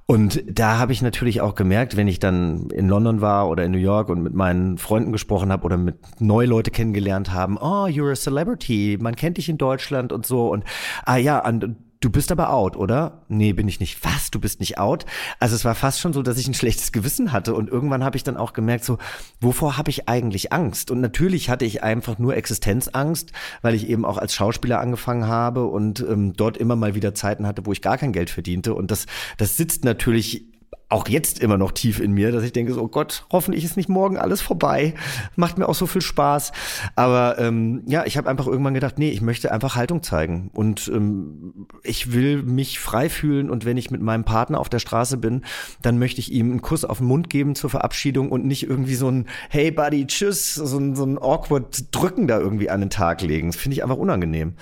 Und 0.07 0.43
da 0.51 0.79
habe 0.79 0.93
ich 0.93 1.03
natürlich 1.03 1.41
auch 1.41 1.55
gemerkt, 1.55 1.97
wenn 1.97 2.09
ich 2.09 2.19
dann 2.19 2.71
in 2.71 2.89
London 2.89 3.21
war 3.21 3.49
oder 3.49 3.65
in 3.65 3.71
New 3.71 3.79
York 3.79 4.09
und 4.09 4.23
mit 4.23 4.35
meinen 4.35 4.79
Freunden 4.79 5.13
gesprochen 5.13 5.53
habe 5.53 5.65
oder 5.65 5.77
mit 5.77 5.99
neue 6.21 6.47
Leute 6.47 6.73
kennengelernt 6.73 7.33
haben, 7.33 7.59
oh, 7.59 7.87
you're 7.87 8.11
a 8.11 8.17
celebrity, 8.17 8.99
man 9.01 9.15
kennt 9.15 9.37
dich 9.37 9.49
in 9.49 9.59
Deutschland 9.59 10.13
und 10.13 10.27
so 10.27 10.49
und 10.49 10.65
ah 11.05 11.17
ja, 11.17 11.47
und 11.47 11.77
Du 12.01 12.11
bist 12.11 12.31
aber 12.31 12.53
out, 12.53 12.77
oder? 12.77 13.23
Nee, 13.29 13.53
bin 13.53 13.67
ich 13.67 13.81
nicht. 13.81 14.05
Was? 14.05 14.31
Du 14.31 14.39
bist 14.39 14.61
nicht 14.61 14.79
out? 14.79 15.05
Also 15.41 15.57
es 15.57 15.65
war 15.65 15.75
fast 15.75 15.99
schon 15.99 16.13
so, 16.13 16.23
dass 16.23 16.39
ich 16.39 16.47
ein 16.47 16.55
schlechtes 16.59 16.93
Gewissen 16.93 17.33
hatte 17.33 17.55
und 17.55 17.69
irgendwann 17.69 18.05
habe 18.05 18.17
ich 18.17 18.23
dann 18.23 18.37
auch 18.37 18.53
gemerkt, 18.53 18.85
so, 18.85 18.99
wovor 19.41 19.77
habe 19.77 19.91
ich 19.91 20.09
eigentlich 20.09 20.53
Angst? 20.53 20.91
Und 20.91 21.01
natürlich 21.01 21.51
hatte 21.51 21.65
ich 21.65 21.83
einfach 21.83 22.19
nur 22.19 22.37
Existenzangst, 22.37 23.33
weil 23.63 23.75
ich 23.75 23.89
eben 23.89 24.05
auch 24.05 24.19
als 24.19 24.35
Schauspieler 24.35 24.81
angefangen 24.81 25.27
habe 25.27 25.65
und 25.67 26.01
ähm, 26.01 26.35
dort 26.35 26.57
immer 26.57 26.77
mal 26.77 26.95
wieder 26.95 27.15
Zeiten 27.15 27.47
hatte, 27.47 27.67
wo 27.67 27.73
ich 27.73 27.83
gar 27.83 27.99
kein 27.99 28.13
Geld 28.13 28.31
verdiente. 28.31 28.75
Und 28.75 28.91
das, 28.91 29.07
das 29.37 29.57
sitzt 29.57 29.85
natürlich 29.85 30.47
auch 30.91 31.07
jetzt 31.09 31.41
immer 31.41 31.59
noch 31.59 31.73
tief 31.73 32.01
in 32.01 32.13
mir, 32.13 32.33
dass 32.33 32.43
ich 32.45 32.53
denke, 32.53 32.73
so, 32.73 32.83
oh 32.83 32.89
Gott, 32.89 33.27
hoffentlich 33.31 33.63
ist 33.63 33.77
nicht 33.77 33.91
morgen 33.91 34.17
alles 34.17 34.41
vorbei. 34.41 34.95
Macht 35.37 35.59
mir 35.59 35.69
auch 35.69 35.75
so 35.75 35.87
viel 35.87 36.01
Spaß. 36.01 36.53
Aber 36.97 37.39
ähm, 37.39 37.83
ja, 37.87 38.07
ich 38.07 38.17
habe 38.17 38.31
einfach 38.31 38.47
irgendwann 38.47 38.73
gedacht, 38.73 38.99
nee, 38.99 39.11
ich 39.11 39.21
möchte 39.21 39.53
einfach 39.53 39.77
Haltung 39.77 40.03
zeigen. 40.03 40.51
Und 40.55 40.89
ähm, 40.89 41.67
ich 41.83 42.13
will 42.13 42.43
mich 42.43 42.79
frei 42.79 43.11
fühlen. 43.11 43.51
Und 43.51 43.67
wenn 43.67 43.77
ich 43.77 43.91
mit 43.91 44.01
meinem 44.01 44.25
Partner 44.25 44.59
auf 44.59 44.71
der 44.71 44.79
Straße 44.79 45.19
bin, 45.19 45.43
dann 45.83 45.99
möchte 45.99 46.21
ich 46.21 46.33
ihm 46.33 46.51
einen 46.51 46.63
Kuss 46.63 46.87
auf 46.87 46.99
den 46.99 47.07
Mund 47.07 47.29
geben 47.29 47.55
zur 47.55 47.69
Verabschiedung 47.69 48.31
und 48.31 48.47
nicht 48.47 48.63
irgendwie 48.63 48.95
so 48.95 49.11
ein 49.11 49.27
Hey 49.51 49.71
Buddy, 49.71 50.07
tschüss, 50.07 50.55
so 50.55 50.79
ein, 50.79 50.97
so 50.97 51.05
ein 51.05 51.19
awkward 51.19 51.95
Drücken 51.95 52.27
da 52.29 52.39
irgendwie 52.39 52.71
an 52.71 52.81
den 52.81 52.91
Tag 52.91 53.21
legen. 53.21 53.49
Das 53.49 53.61
finde 53.61 53.75
ich 53.75 53.83
einfach 53.83 53.99
unangenehm. 53.99 54.55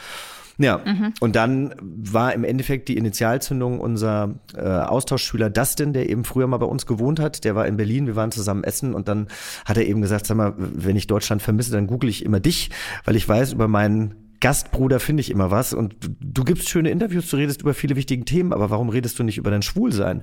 Ja, 0.58 0.80
mhm. 0.84 1.12
und 1.20 1.36
dann 1.36 1.74
war 1.80 2.32
im 2.32 2.42
Endeffekt 2.42 2.88
die 2.88 2.96
Initialzündung 2.96 3.78
unser 3.78 4.36
äh, 4.56 4.60
Austauschschüler 4.60 5.50
Dustin, 5.50 5.92
der 5.92 6.08
eben 6.08 6.24
früher 6.24 6.46
mal 6.46 6.56
bei 6.56 6.66
uns 6.66 6.86
gewohnt 6.86 7.20
hat. 7.20 7.44
Der 7.44 7.54
war 7.54 7.66
in 7.66 7.76
Berlin, 7.76 8.06
wir 8.06 8.16
waren 8.16 8.32
zusammen 8.32 8.64
essen 8.64 8.94
und 8.94 9.06
dann 9.06 9.28
hat 9.66 9.76
er 9.76 9.86
eben 9.86 10.00
gesagt, 10.00 10.26
sag 10.26 10.36
mal, 10.36 10.54
wenn 10.56 10.96
ich 10.96 11.06
Deutschland 11.06 11.42
vermisse, 11.42 11.72
dann 11.72 11.86
google 11.86 12.08
ich 12.08 12.24
immer 12.24 12.40
dich, 12.40 12.70
weil 13.04 13.16
ich 13.16 13.28
weiß, 13.28 13.52
über 13.52 13.68
meinen 13.68 14.14
Gastbruder 14.40 14.98
finde 14.98 15.20
ich 15.22 15.30
immer 15.30 15.50
was 15.50 15.74
und 15.74 15.94
du, 16.00 16.08
du 16.20 16.44
gibst 16.44 16.68
schöne 16.68 16.90
Interviews, 16.90 17.28
du 17.28 17.36
redest 17.36 17.62
über 17.62 17.74
viele 17.74 17.96
wichtige 17.96 18.24
Themen, 18.24 18.52
aber 18.52 18.70
warum 18.70 18.88
redest 18.88 19.18
du 19.18 19.24
nicht 19.24 19.38
über 19.38 19.50
dein 19.50 19.62
Schwulsein? 19.62 20.22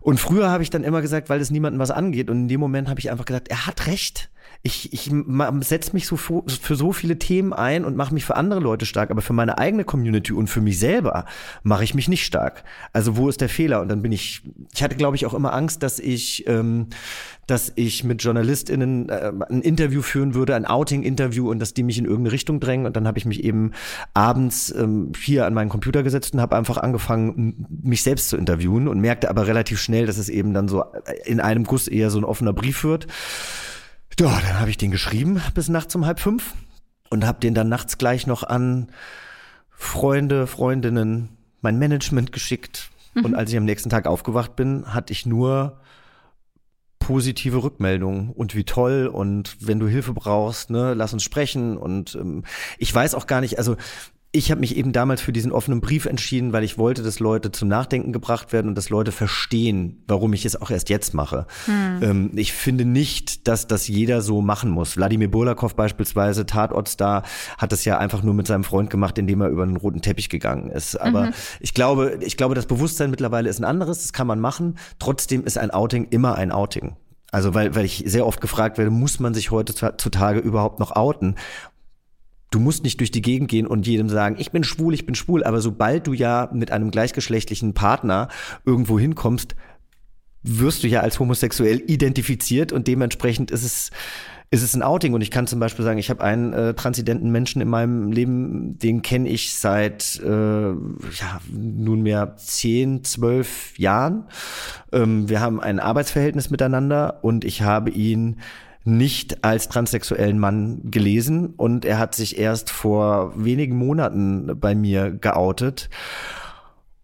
Und 0.00 0.20
früher 0.20 0.50
habe 0.50 0.62
ich 0.62 0.70
dann 0.70 0.84
immer 0.84 1.02
gesagt, 1.02 1.28
weil 1.30 1.40
es 1.40 1.50
niemandem 1.50 1.80
was 1.80 1.90
angeht. 1.90 2.30
Und 2.30 2.42
in 2.42 2.48
dem 2.48 2.60
Moment 2.60 2.88
habe 2.88 3.00
ich 3.00 3.10
einfach 3.10 3.24
gesagt, 3.24 3.48
er 3.48 3.66
hat 3.66 3.88
recht 3.88 4.30
ich, 4.66 4.92
ich 4.92 5.12
setze 5.60 5.92
mich 5.92 6.08
so 6.08 6.16
für, 6.16 6.42
so 6.74 6.92
viele 6.92 7.20
Themen 7.20 7.52
ein 7.52 7.84
und 7.84 7.96
mache 7.96 8.12
mich 8.12 8.24
für 8.24 8.34
andere 8.34 8.58
Leute 8.58 8.84
stark, 8.84 9.12
aber 9.12 9.22
für 9.22 9.32
meine 9.32 9.58
eigene 9.58 9.84
Community 9.84 10.32
und 10.32 10.48
für 10.48 10.60
mich 10.60 10.80
selber 10.80 11.24
mache 11.62 11.84
ich 11.84 11.94
mich 11.94 12.08
nicht 12.08 12.24
stark. 12.24 12.64
Also 12.92 13.16
wo 13.16 13.28
ist 13.28 13.40
der 13.40 13.48
Fehler? 13.48 13.80
Und 13.80 13.88
dann 13.88 14.02
bin 14.02 14.10
ich, 14.10 14.42
ich 14.74 14.82
hatte 14.82 14.96
glaube 14.96 15.14
ich 15.14 15.24
auch 15.24 15.34
immer 15.34 15.54
Angst, 15.54 15.84
dass 15.84 16.00
ich, 16.00 16.48
ähm, 16.48 16.88
dass 17.46 17.72
ich 17.76 18.02
mit 18.02 18.24
JournalistInnen 18.24 19.08
äh, 19.08 19.32
ein 19.48 19.62
Interview 19.62 20.02
führen 20.02 20.34
würde, 20.34 20.56
ein 20.56 20.66
Outing-Interview 20.66 21.48
und 21.48 21.60
dass 21.60 21.72
die 21.72 21.84
mich 21.84 21.98
in 21.98 22.04
irgendeine 22.04 22.32
Richtung 22.32 22.58
drängen. 22.58 22.86
Und 22.86 22.96
dann 22.96 23.06
habe 23.06 23.18
ich 23.18 23.24
mich 23.24 23.44
eben 23.44 23.70
abends 24.14 24.74
ähm, 24.76 25.12
hier 25.16 25.46
an 25.46 25.54
meinen 25.54 25.68
Computer 25.68 26.02
gesetzt 26.02 26.34
und 26.34 26.40
habe 26.40 26.56
einfach 26.56 26.78
angefangen, 26.78 27.66
mich 27.84 28.02
selbst 28.02 28.30
zu 28.30 28.36
interviewen 28.36 28.88
und 28.88 28.98
merkte 28.98 29.30
aber 29.30 29.46
relativ 29.46 29.80
schnell, 29.80 30.06
dass 30.06 30.18
es 30.18 30.28
eben 30.28 30.54
dann 30.54 30.66
so 30.66 30.84
in 31.24 31.38
einem 31.38 31.62
Guss 31.62 31.86
eher 31.86 32.10
so 32.10 32.18
ein 32.18 32.24
offener 32.24 32.52
Brief 32.52 32.82
wird. 32.82 33.06
Ja, 34.18 34.40
dann 34.40 34.58
habe 34.60 34.70
ich 34.70 34.78
den 34.78 34.90
geschrieben 34.90 35.42
bis 35.54 35.68
nachts 35.68 35.94
um 35.94 36.06
halb 36.06 36.20
fünf 36.20 36.54
und 37.10 37.26
habe 37.26 37.40
den 37.40 37.54
dann 37.54 37.68
nachts 37.68 37.98
gleich 37.98 38.26
noch 38.26 38.42
an 38.42 38.90
Freunde, 39.70 40.46
Freundinnen, 40.46 41.28
mein 41.60 41.78
Management 41.78 42.32
geschickt, 42.32 42.90
Mhm. 43.16 43.24
Und 43.24 43.34
als 43.34 43.50
ich 43.50 43.56
am 43.56 43.64
nächsten 43.64 43.90
Tag 43.90 44.06
aufgewacht 44.06 44.54
bin, 44.56 44.94
hatte 44.94 45.12
ich 45.12 45.26
nur 45.26 45.80
positive 46.98 47.62
Rückmeldungen. 47.62 48.30
Und 48.30 48.54
wie 48.54 48.64
toll. 48.64 49.10
Und 49.12 49.56
wenn 49.60 49.80
du 49.80 49.88
Hilfe 49.88 50.12
brauchst, 50.12 50.70
ne, 50.70 50.94
lass 50.94 51.12
uns 51.12 51.22
sprechen. 51.22 51.76
Und 51.76 52.14
ähm, 52.14 52.44
ich 52.78 52.94
weiß 52.94 53.14
auch 53.14 53.26
gar 53.26 53.40
nicht, 53.40 53.58
also 53.58 53.76
ich 54.36 54.50
habe 54.50 54.60
mich 54.60 54.76
eben 54.76 54.92
damals 54.92 55.22
für 55.22 55.32
diesen 55.32 55.50
offenen 55.50 55.80
Brief 55.80 56.04
entschieden, 56.04 56.52
weil 56.52 56.62
ich 56.62 56.76
wollte, 56.76 57.02
dass 57.02 57.20
Leute 57.20 57.50
zum 57.52 57.68
Nachdenken 57.68 58.12
gebracht 58.12 58.52
werden 58.52 58.68
und 58.68 58.74
dass 58.74 58.90
Leute 58.90 59.10
verstehen, 59.10 60.02
warum 60.06 60.32
ich 60.34 60.44
es 60.44 60.60
auch 60.60 60.70
erst 60.70 60.90
jetzt 60.90 61.14
mache. 61.14 61.46
Hm. 61.64 62.02
Ähm, 62.02 62.30
ich 62.34 62.52
finde 62.52 62.84
nicht, 62.84 63.48
dass 63.48 63.66
das 63.66 63.88
jeder 63.88 64.20
so 64.20 64.42
machen 64.42 64.70
muss. 64.70 64.96
Wladimir 64.96 65.30
Burlakow 65.30 65.74
beispielsweise, 65.74 66.44
Tatortstar, 66.44 67.22
hat 67.56 67.72
das 67.72 67.84
ja 67.84 67.98
einfach 67.98 68.22
nur 68.22 68.34
mit 68.34 68.46
seinem 68.46 68.64
Freund 68.64 68.90
gemacht, 68.90 69.16
indem 69.18 69.40
er 69.40 69.48
über 69.48 69.62
einen 69.62 69.76
roten 69.76 70.02
Teppich 70.02 70.28
gegangen 70.28 70.70
ist. 70.70 70.96
Aber 70.96 71.26
mhm. 71.26 71.32
ich 71.60 71.72
glaube, 71.72 72.18
ich 72.20 72.36
glaube, 72.36 72.54
das 72.54 72.66
Bewusstsein 72.66 73.10
mittlerweile 73.10 73.48
ist 73.48 73.58
ein 73.58 73.64
anderes. 73.64 74.02
Das 74.02 74.12
kann 74.12 74.26
man 74.26 74.38
machen. 74.38 74.76
Trotzdem 74.98 75.44
ist 75.44 75.56
ein 75.56 75.70
Outing 75.70 76.08
immer 76.10 76.34
ein 76.34 76.52
Outing. 76.52 76.96
Also 77.32 77.54
weil, 77.54 77.74
weil 77.74 77.84
ich 77.84 78.04
sehr 78.06 78.26
oft 78.26 78.40
gefragt 78.40 78.78
werde, 78.78 78.90
muss 78.90 79.18
man 79.18 79.34
sich 79.34 79.50
heutzutage 79.50 80.38
überhaupt 80.40 80.78
noch 80.78 80.94
outen? 80.94 81.36
Du 82.56 82.62
musst 82.62 82.84
nicht 82.84 83.00
durch 83.00 83.10
die 83.10 83.20
Gegend 83.20 83.50
gehen 83.50 83.66
und 83.66 83.86
jedem 83.86 84.08
sagen, 84.08 84.36
ich 84.38 84.50
bin 84.50 84.64
schwul, 84.64 84.94
ich 84.94 85.04
bin 85.04 85.14
schwul. 85.14 85.44
Aber 85.44 85.60
sobald 85.60 86.06
du 86.06 86.14
ja 86.14 86.48
mit 86.54 86.72
einem 86.72 86.90
gleichgeschlechtlichen 86.90 87.74
Partner 87.74 88.28
irgendwo 88.64 88.98
hinkommst, 88.98 89.54
wirst 90.42 90.82
du 90.82 90.88
ja 90.88 91.00
als 91.00 91.20
homosexuell 91.20 91.82
identifiziert 91.86 92.72
und 92.72 92.86
dementsprechend 92.86 93.50
ist 93.50 93.62
es 93.62 93.90
ist 94.50 94.62
es 94.62 94.74
ein 94.74 94.82
Outing. 94.82 95.12
Und 95.12 95.20
ich 95.20 95.30
kann 95.30 95.46
zum 95.46 95.60
Beispiel 95.60 95.84
sagen, 95.84 95.98
ich 95.98 96.08
habe 96.08 96.24
einen 96.24 96.54
äh, 96.54 96.72
transidenten 96.72 97.30
Menschen 97.30 97.60
in 97.60 97.68
meinem 97.68 98.10
Leben, 98.10 98.78
den 98.78 99.02
kenne 99.02 99.28
ich 99.28 99.52
seit 99.52 100.18
äh, 100.24 100.30
ja, 100.30 101.40
nunmehr 101.50 102.36
zehn, 102.38 103.04
zwölf 103.04 103.78
Jahren. 103.78 104.28
Ähm, 104.92 105.28
wir 105.28 105.42
haben 105.42 105.60
ein 105.60 105.78
Arbeitsverhältnis 105.78 106.48
miteinander 106.48 107.18
und 107.22 107.44
ich 107.44 107.60
habe 107.60 107.90
ihn 107.90 108.38
nicht 108.86 109.44
als 109.44 109.68
transsexuellen 109.68 110.38
Mann 110.38 110.80
gelesen 110.84 111.54
und 111.56 111.84
er 111.84 111.98
hat 111.98 112.14
sich 112.14 112.38
erst 112.38 112.70
vor 112.70 113.32
wenigen 113.36 113.76
Monaten 113.76 114.58
bei 114.58 114.74
mir 114.74 115.10
geoutet. 115.10 115.90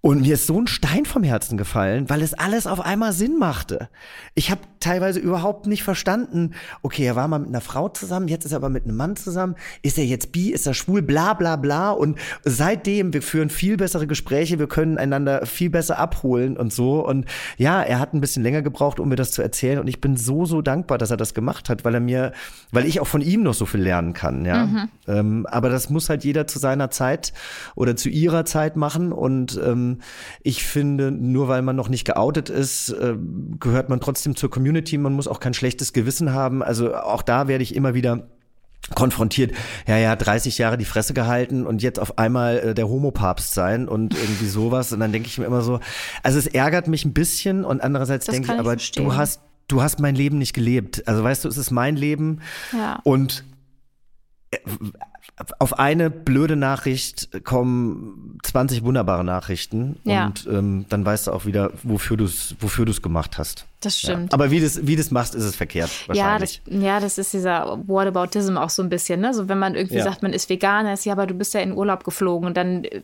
Und 0.01 0.23
mir 0.23 0.35
ist 0.35 0.47
so 0.49 0.61
ein 0.61 0.67
Stein 0.67 1.05
vom 1.05 1.23
Herzen 1.23 1.57
gefallen, 1.57 2.11
weil 2.11 2.23
es 2.23 2.35
alles 2.35 2.67
auf 2.67 2.81
einmal 2.81 3.13
Sinn 3.13 3.39
machte. 3.39 3.89
Ich 4.35 4.51
habe 4.51 4.61
teilweise 4.83 5.21
überhaupt 5.21 5.67
nicht 5.67 5.83
verstanden, 5.83 6.53
okay, 6.83 7.05
er 7.05 7.17
war 7.17 7.29
mal 7.29 7.39
mit 7.39 7.49
einer 7.49 7.61
Frau 7.61 7.89
zusammen, 7.89 8.29
jetzt 8.29 8.45
ist 8.45 8.53
er 8.53 8.57
aber 8.57 8.69
mit 8.69 8.85
einem 8.85 8.97
Mann 8.97 9.17
zusammen. 9.17 9.55
Ist 9.83 9.99
er 9.99 10.05
jetzt 10.05 10.33
bi, 10.33 10.51
ist 10.51 10.67
er 10.67 10.75
schwul, 10.75 11.03
bla 11.03 11.35
bla 11.35 11.57
bla. 11.57 11.91
Und 11.91 12.19
seitdem, 12.45 13.13
wir 13.13 13.23
führen 13.23 13.49
viel 13.49 13.77
bessere 13.77 14.07
Gespräche, 14.07 14.59
wir 14.59 14.67
können 14.67 14.99
einander 14.99 15.47
viel 15.47 15.71
besser 15.71 15.99
abholen 15.99 16.57
und 16.57 16.73
so. 16.73 17.07
Und 17.07 17.27
ja, 17.57 17.83
er 17.83 17.99
hat 17.99 18.13
ein 18.13 18.21
bisschen 18.21 18.43
länger 18.43 18.63
gebraucht, 18.63 19.01
um 19.01 19.09
mir 19.09 19.17
das 19.17 19.31
zu 19.31 19.43
erzählen. 19.43 19.79
Und 19.79 19.89
ich 19.89 20.01
bin 20.01 20.17
so, 20.17 20.45
so 20.45 20.63
dankbar, 20.63 20.99
dass 20.99 21.11
er 21.11 21.17
das 21.17 21.35
gemacht 21.35 21.69
hat, 21.69 21.85
weil 21.85 21.95
er 21.95 22.01
mir, 22.01 22.33
weil 22.73 22.85
ich 22.87 23.01
auch 23.01 23.07
von 23.07 23.21
ihm 23.21 23.43
noch 23.43 23.55
so 23.55 23.67
viel 23.67 23.81
lernen 23.81 24.13
kann, 24.13 24.45
ja. 24.45 24.67
Mhm. 24.67 24.89
Ähm, 25.07 25.47
aber 25.47 25.69
das 25.69 25.91
muss 25.91 26.09
halt 26.09 26.25
jeder 26.25 26.47
zu 26.47 26.59
seiner 26.59 26.91
Zeit 26.91 27.33
oder 27.77 27.97
zu 27.97 28.09
ihrer 28.09 28.45
Zeit 28.45 28.77
machen. 28.77 29.13
Und 29.13 29.61
ähm, 29.65 29.99
ich 30.43 30.65
finde, 30.65 31.13
nur 31.13 31.49
weil 31.49 31.63
man 31.63 31.77
noch 31.77 31.89
nicht 31.89 32.05
geoutet 32.05 32.51
ist, 32.51 32.91
äh, 32.91 33.15
gehört 33.61 33.89
man 33.89 34.01
trotzdem 34.01 34.35
zur 34.35 34.51
Community. 34.51 34.72
Man 35.03 35.13
muss 35.13 35.29
auch 35.29 35.41
kein 35.41 35.55
schlechtes 35.55 35.93
Gewissen 35.93 36.33
haben. 36.33 36.63
Also 36.63 36.95
auch 36.95 37.23
da 37.23 37.49
werde 37.49 37.65
ich 37.65 37.75
immer 37.75 37.95
wieder 37.95 38.27
konfrontiert, 38.95 39.53
ja, 39.87 39.97
ja, 39.97 40.17
30 40.17 40.59
Jahre 40.59 40.77
die 40.77 40.85
Fresse 40.85 41.15
gehalten 41.15 41.67
und 41.67 41.83
jetzt 41.83 41.99
auf 41.99 42.19
einmal 42.19 42.59
äh, 42.59 42.75
der 42.75 42.89
Homopapst 42.89 43.55
sein 43.55 43.89
und 43.89 44.15
irgendwie 44.15 44.47
sowas. 44.47 44.93
Und 44.93 45.01
dann 45.01 45.13
denke 45.13 45.29
ich 45.29 45.39
mir 45.39 45.45
immer 45.45 45.63
so, 45.63 45.81
also 46.23 46.39
es 46.39 46.47
ärgert 46.47 46.89
mich 46.89 47.05
ein 47.05 47.13
bisschen 47.13 47.65
und 47.65 47.81
andererseits 47.83 48.27
denke 48.27 48.49
ich, 48.49 48.53
ich, 48.53 48.59
aber 48.59 48.73
verstehen. 48.73 49.05
du 49.05 49.15
hast, 49.15 49.41
du 49.69 49.83
hast 49.83 50.01
mein 50.01 50.15
Leben 50.15 50.39
nicht 50.39 50.53
gelebt. 50.53 51.07
Also 51.07 51.23
weißt 51.23 51.45
du, 51.45 51.49
es 51.49 51.57
ist 51.57 51.71
mein 51.71 51.97
Leben 51.97 52.41
ja. 52.73 53.01
und 53.05 53.45
äh, 54.51 54.59
auf 55.59 55.79
eine 55.79 56.11
blöde 56.11 56.57
Nachricht 56.57 57.45
kommen 57.45 58.39
20 58.43 58.83
wunderbare 58.83 59.25
Nachrichten 59.25 59.99
ja. 60.05 60.27
und 60.27 60.47
ähm, 60.51 60.87
dann 60.89 61.07
weißt 61.07 61.29
du 61.29 61.33
auch 61.33 61.47
wieder, 61.47 61.71
wofür 61.83 62.17
du 62.17 62.25
es 62.25 62.57
wofür 62.61 62.85
du's 62.85 63.01
gemacht 63.01 63.39
hast. 63.39 63.67
Das 63.83 63.99
stimmt. 63.99 64.33
Ja. 64.33 64.35
Aber 64.35 64.51
wie 64.51 64.61
das, 64.61 64.87
wie 64.87 64.97
das 64.97 65.11
machst, 65.11 65.35
ist 65.35 65.45
es 65.45 65.57
verkehrt. 65.57 65.91
Ja 66.13 66.39
das, 66.39 66.61
ja, 66.67 67.01
das 67.01 67.19
ist 67.19 67.33
dieser 67.33 67.79
Whataboutism 67.87 68.57
auch 68.57 68.71
so 68.71 68.83
ein 68.83 68.89
bisschen. 68.89 69.21
Ne? 69.21 69.35
So, 69.35 69.49
wenn 69.49 69.59
man 69.59 69.75
irgendwie 69.75 69.97
ja. 69.97 70.05
sagt, 70.05 70.23
man 70.23 70.33
ist 70.33 70.49
Veganer, 70.49 70.93
ist 70.93 71.05
ja, 71.05 71.13
aber 71.13 71.27
du 71.27 71.35
bist 71.35 71.53
ja 71.55 71.61
in 71.61 71.73
Urlaub 71.73 72.05
geflogen 72.05 72.47
und 72.47 72.57
dann 72.57 72.85
äh, 72.85 73.01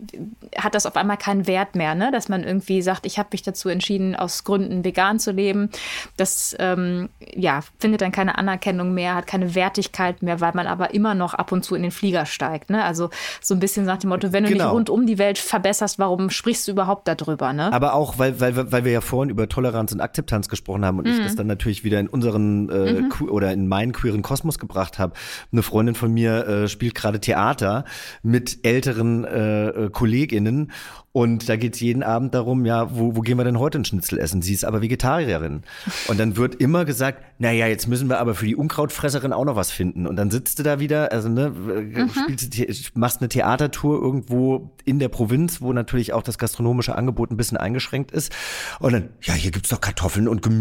hat 0.57 0.75
das 0.75 0.87
auf 0.87 0.97
einmal 0.97 1.17
keinen 1.17 1.47
Wert 1.47 1.75
mehr, 1.75 1.95
ne? 1.95 2.11
dass 2.13 2.29
man 2.29 2.45
irgendwie 2.45 2.81
sagt, 2.81 3.07
ich 3.07 3.19
habe 3.19 3.31
mich 3.33 3.43
dazu 3.43 3.69
entschieden, 3.69 4.15
aus 4.15 4.45
Gründen 4.45 4.85
vegan 4.85 5.19
zu 5.19 5.33
leben. 5.33 5.71
Das 6.17 6.57
ähm, 6.61 7.09
ja, 7.35 7.61
findet 7.79 8.01
dann 8.01 8.13
keine 8.13 8.39
Anerkennung 8.39 8.95
mehr, 8.95 9.17
hat 9.17 9.27
keine 9.27 9.55
Wertigkeit 9.57 10.23
mehr, 10.23 10.41
weil 10.41 10.53
man 10.55 10.69
aber 10.69 10.95
immer 10.95 11.15
noch 11.15 11.35
ab 11.35 11.51
und 11.51 11.65
zu 11.65 11.75
in 11.75 11.83
den 11.83 11.91
Flieger 11.91 12.25
steigt. 12.25 12.71
Ne? 12.71 12.85
Also 12.85 13.11
so 13.41 13.55
ein 13.55 13.61
bisschen 13.61 13.85
nach 13.85 13.99
dem 13.99 14.11
Motto, 14.11 14.33
wenn 14.33 14.45
du 14.45 14.51
genau. 14.51 14.65
nicht 14.65 14.73
rund 14.73 14.91
um 14.91 15.07
die 15.07 15.19
Welt 15.19 15.39
verbesserst, 15.39 15.99
warum 15.99 16.31
sprichst 16.31 16.69
du 16.69 16.73
überhaupt 16.73 17.09
darüber? 17.09 17.53
Ne? 17.53 17.73
Aber 17.73 17.95
auch, 17.95 18.19
weil, 18.19 18.39
weil, 18.41 18.71
weil 18.71 18.85
wir 18.85 18.93
ja 18.93 19.01
vorhin 19.01 19.31
über 19.31 19.49
Toleranz 19.49 19.93
und 19.93 20.01
Akzeptanz 20.01 20.49
gesprochen 20.49 20.68
gesprochen 20.69 20.85
haben 20.85 20.99
und 20.99 21.07
mhm. 21.07 21.13
ich 21.13 21.19
das 21.19 21.37
dann 21.37 21.47
natürlich 21.47 21.85
wieder 21.85 21.99
in 21.99 22.09
unseren 22.09 22.69
äh, 22.69 23.03
mhm. 23.03 23.29
oder 23.29 23.53
in 23.53 23.69
meinen 23.69 23.93
queeren 23.93 24.23
Kosmos 24.23 24.59
gebracht 24.59 24.99
habe. 24.99 25.15
Eine 25.53 25.63
Freundin 25.63 25.95
von 25.95 26.13
mir 26.13 26.47
äh, 26.47 26.69
spielt 26.69 26.95
gerade 26.95 27.21
Theater 27.21 27.85
mit 28.23 28.59
älteren 28.65 29.25
äh, 29.25 29.69
äh 29.69 29.91
Kolleginnen 29.91 30.71
und 31.19 31.49
da 31.49 31.57
geht 31.57 31.75
es 31.75 31.81
jeden 31.81 32.05
Abend 32.05 32.33
darum, 32.35 32.65
ja, 32.65 32.95
wo, 32.95 33.17
wo 33.17 33.23
gehen 33.23 33.39
wir 33.39 33.45
denn 33.45 33.59
heute 33.59 33.79
ein 33.79 33.85
Schnitzel 33.85 34.21
essen? 34.21 34.41
Sie 34.41 34.53
ist 34.53 34.65
aber 34.65 34.83
Vegetarierin. 34.83 35.63
Und 36.07 36.21
dann 36.21 36.37
wird 36.37 36.55
immer 36.57 36.85
gesagt, 36.85 37.25
naja, 37.41 37.67
jetzt 37.67 37.89
müssen 37.89 38.09
wir 38.09 38.21
aber 38.21 38.37
für 38.37 38.47
die 38.47 38.55
Unkrautfresserin 38.55 39.33
auch 39.33 39.45
noch 39.45 39.57
was 39.57 39.73
finden. 39.73 40.07
Und 40.07 40.15
dann 40.15 40.31
sitzt 40.31 40.61
du 40.61 40.63
da 40.63 40.79
wieder, 40.79 41.11
also 41.11 41.29
ne, 41.29 41.51
mhm. 41.51 42.11
spielst, 42.11 42.97
machst 42.97 43.21
eine 43.21 43.29
Theatertour 43.29 44.01
irgendwo 44.01 44.71
in 44.85 45.01
der 45.01 45.09
Provinz, 45.09 45.61
wo 45.61 45.73
natürlich 45.73 46.13
auch 46.13 46.23
das 46.23 46.39
gastronomische 46.39 46.95
Angebot 46.95 47.33
ein 47.33 47.37
bisschen 47.37 47.57
eingeschränkt 47.57 48.13
ist. 48.13 48.33
Und 48.79 48.93
dann, 48.93 49.09
ja, 49.23 49.35
hier 49.35 49.51
gibt's 49.51 49.71
doch 49.71 49.81
Kartoffeln 49.81 50.29
und 50.29 50.43
Gemüse. 50.43 50.58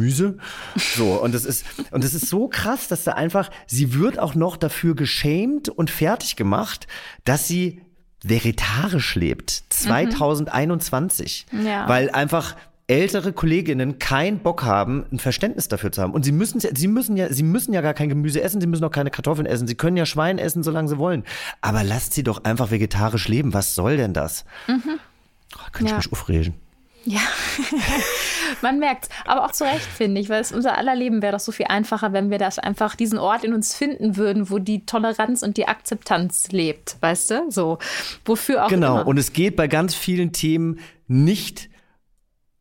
So, 0.95 1.21
und 1.21 1.33
das 1.33 1.45
ist, 1.45 1.65
und 1.91 2.03
das 2.03 2.13
ist 2.13 2.27
so 2.27 2.47
krass, 2.47 2.87
dass 2.87 3.03
da 3.03 3.13
einfach, 3.13 3.49
sie 3.65 3.93
wird 3.93 4.19
auch 4.19 4.35
noch 4.35 4.57
dafür 4.57 4.95
geschämt 4.95 5.69
und 5.69 5.89
fertig 5.89 6.35
gemacht, 6.35 6.87
dass 7.23 7.47
sie 7.47 7.81
vegetarisch 8.23 9.15
lebt, 9.15 9.63
2021, 9.69 11.45
mhm. 11.51 11.65
ja. 11.65 11.87
weil 11.87 12.09
einfach 12.09 12.55
ältere 12.87 13.33
Kolleginnen 13.33 13.99
keinen 13.99 14.39
Bock 14.39 14.63
haben, 14.63 15.05
ein 15.11 15.19
Verständnis 15.19 15.67
dafür 15.67 15.91
zu 15.91 16.01
haben. 16.01 16.13
Und 16.13 16.23
sie 16.23 16.31
müssen, 16.31 16.59
sie 16.59 16.87
müssen 16.87 17.17
ja, 17.17 17.31
sie 17.31 17.43
müssen 17.43 17.73
ja 17.73 17.81
gar 17.81 17.93
kein 17.93 18.07
Gemüse 18.07 18.41
essen, 18.41 18.61
sie 18.61 18.67
müssen 18.67 18.83
auch 18.85 18.91
keine 18.91 19.11
Kartoffeln 19.11 19.45
essen, 19.45 19.67
sie 19.67 19.75
können 19.75 19.97
ja 19.97 20.05
Schwein 20.05 20.37
essen, 20.37 20.63
solange 20.63 20.87
sie 20.87 20.97
wollen. 20.97 21.23
Aber 21.61 21.83
lasst 21.83 22.13
sie 22.13 22.23
doch 22.23 22.45
einfach 22.45 22.71
vegetarisch 22.71 23.27
leben. 23.27 23.53
Was 23.53 23.75
soll 23.75 23.97
denn 23.97 24.13
das? 24.13 24.45
Mhm. 24.67 24.99
Oh, 25.55 25.69
kann 25.73 25.85
ja. 25.85 25.91
ich 25.91 26.05
mich 26.05 26.13
aufregen. 26.13 26.53
Ja, 27.09 27.21
man 28.61 28.79
merkt 28.79 29.07
Aber 29.25 29.45
auch 29.45 29.53
zu 29.53 29.63
Recht, 29.63 29.85
finde 29.85 30.19
ich, 30.19 30.27
weil 30.27 30.41
es 30.41 30.51
unser 30.51 30.77
aller 30.77 30.93
Leben 30.93 31.21
wäre 31.21 31.31
doch 31.31 31.39
so 31.39 31.53
viel 31.53 31.67
einfacher, 31.67 32.11
wenn 32.11 32.29
wir 32.29 32.37
das 32.37 32.59
einfach 32.59 32.95
diesen 32.95 33.17
Ort 33.17 33.45
in 33.45 33.53
uns 33.53 33.73
finden 33.73 34.17
würden, 34.17 34.49
wo 34.49 34.59
die 34.59 34.85
Toleranz 34.85 35.41
und 35.41 35.55
die 35.55 35.69
Akzeptanz 35.69 36.49
lebt, 36.51 36.97
weißt 36.99 37.31
du? 37.31 37.45
So, 37.49 37.77
wofür 38.25 38.65
auch 38.65 38.69
Genau, 38.69 38.95
immer. 38.99 39.07
und 39.07 39.17
es 39.17 39.31
geht 39.31 39.55
bei 39.55 39.67
ganz 39.69 39.95
vielen 39.95 40.33
Themen 40.33 40.79
nicht 41.07 41.69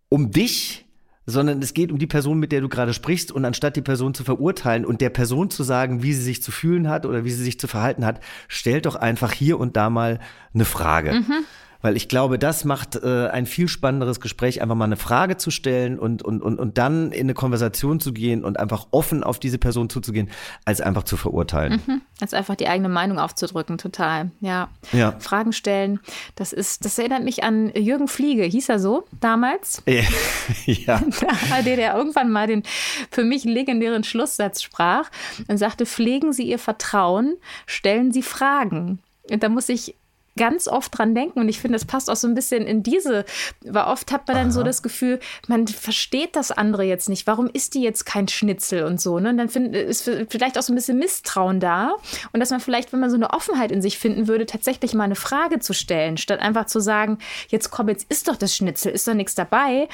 um 0.09 0.31
dich, 0.31 0.87
sondern 1.27 1.61
es 1.61 1.75
geht 1.75 1.91
um 1.91 1.99
die 1.99 2.07
Person, 2.07 2.39
mit 2.39 2.53
der 2.53 2.61
du 2.61 2.69
gerade 2.69 2.95
sprichst. 2.95 3.33
Und 3.33 3.45
anstatt 3.45 3.75
die 3.75 3.83
Person 3.83 4.15
zu 4.15 4.23
verurteilen 4.23 4.85
und 4.87 5.01
der 5.01 5.11
Person 5.11 5.51
zu 5.51 5.65
sagen, 5.65 6.05
wie 6.05 6.13
sie 6.13 6.23
sich 6.23 6.41
zu 6.41 6.53
fühlen 6.53 6.89
hat 6.89 7.05
oder 7.05 7.25
wie 7.25 7.33
sie 7.33 7.43
sich 7.43 7.59
zu 7.59 7.67
verhalten 7.67 8.07
hat, 8.07 8.21
stellt 8.47 8.87
doch 8.87 8.95
einfach 8.95 9.33
hier 9.33 9.59
und 9.59 9.77
da 9.77 9.91
mal 9.91 10.21
eine 10.55 10.65
Frage. 10.65 11.15
Mhm. 11.15 11.45
Weil 11.87 11.97
ich 11.97 12.09
glaube, 12.09 12.37
das 12.37 12.65
macht 12.65 12.97
äh, 12.97 13.29
ein 13.29 13.47
viel 13.47 13.69
spannenderes 13.69 14.21
Gespräch, 14.21 14.61
einfach 14.61 14.75
mal 14.75 14.87
eine 14.87 14.97
Frage 14.97 15.37
zu 15.37 15.53
stellen 15.53 16.01
und, 16.01 16.21
und, 16.21 16.43
und, 16.43 16.59
und 16.59 16.79
dann 16.79 17.13
in 17.13 17.27
eine 17.27 17.35
Konversation 17.35 18.01
zu 18.01 18.13
gehen 18.13 18.45
und 18.45 18.59
einfach 18.59 18.89
offen 18.91 19.23
auf 19.23 19.39
diese 19.39 19.59
Person 19.59 19.89
zuzugehen, 19.89 20.29
als 20.65 20.81
einfach 20.81 21.05
zu 21.05 21.17
verurteilen. 21.17 21.81
Mhm. 21.87 22.01
Als 22.21 22.35
einfach 22.35 22.57
die 22.57 22.67
eigene 22.67 22.89
Meinung 22.89 23.21
aufzudrücken, 23.21 23.79
total. 23.79 24.33
Ja. 24.41 24.69
ja. 24.93 25.15
Fragen 25.21 25.53
stellen. 25.53 26.01
Das 26.35 26.53
ist, 26.53 26.85
das 26.85 26.99
erinnert 26.99 27.23
mich 27.23 27.45
an 27.45 27.71
Jürgen 27.77 28.09
Fliege, 28.09 28.43
hieß 28.43 28.69
er 28.69 28.81
so 28.81 29.05
damals? 29.21 29.81
ja. 30.67 31.01
der, 31.65 31.77
der 31.77 31.95
irgendwann 31.95 32.33
mal 32.33 32.49
den 32.49 32.65
für 33.13 33.23
mich 33.23 33.45
legendären 33.45 34.03
Schlusssatz 34.03 34.61
sprach 34.61 35.09
und 35.47 35.59
sagte: 35.59 35.87
Pflegen 35.87 36.33
Sie 36.33 36.51
Ihr 36.51 36.59
Vertrauen, 36.59 37.37
stellen 37.65 38.11
Sie 38.11 38.23
Fragen. 38.23 38.99
Und 39.31 39.45
da 39.45 39.49
muss 39.49 39.69
ich 39.69 39.95
ganz 40.37 40.69
oft 40.69 40.97
dran 40.97 41.15
denken. 41.15 41.41
Und 41.41 41.49
ich 41.49 41.61
finde, 41.61 41.77
das 41.77 41.85
passt 41.85 42.11
auch 42.11 42.17
so 42.17 42.29
ein 42.29 42.35
bisschen 42.35 42.67
in 42.67 42.83
diese, 42.83 43.25
weil 43.63 43.85
oft 43.85 44.13
hat 44.13 44.27
man 44.29 44.37
dann 44.37 44.47
Aha. 44.47 44.53
so 44.53 44.63
das 44.63 44.83
Gefühl, 44.83 45.21
man 45.49 45.67
versteht 45.67 46.37
das 46.37 46.51
andere 46.51 46.85
jetzt 46.85 47.09
nicht. 47.09 47.27
Warum 47.27 47.49
ist 47.53 47.75
die 47.75 47.83
jetzt 47.83 48.07
kein 48.07 48.29
Schnitzel 48.29 48.85
und 48.85 49.01
so? 49.01 49.19
Ne? 49.19 49.31
Und 49.31 49.39
dann 49.39 49.49
find, 49.49 49.75
ist 49.75 50.11
vielleicht 50.29 50.59
auch 50.59 50.63
so 50.63 50.73
ein 50.73 50.77
bisschen 50.77 50.99
Misstrauen 50.99 51.61
da. 51.61 51.95
Und 52.33 52.41
dass 52.41 52.51
man 52.51 52.61
vielleicht, 52.61 52.93
wenn 52.93 53.01
man 53.01 53.11
so 53.11 53.17
eine 53.17 53.31
Offenheit 53.31 53.73
in 53.73 53.83
sich 53.83 53.99
finden 53.99 54.29
würde, 54.29 54.47
tatsächlich 54.47 54.95
mal 54.95 55.05
eine 55.05 55.17
Frage 55.17 55.59
zu 55.59 55.73
stellen, 55.73 56.17
statt 56.17 56.41
einfach 56.41 56.67
zu 56.67 56.81
sagen, 56.81 57.19
jetzt 57.49 57.71
komm, 57.71 57.89
jetzt 57.89 58.11
ist 58.11 58.29
doch 58.29 58.37
das 58.37 58.55
Schnitzel, 58.55 58.93
ist 58.93 59.09
doch 59.09 59.15
nichts 59.15 59.35
dabei 59.35 59.89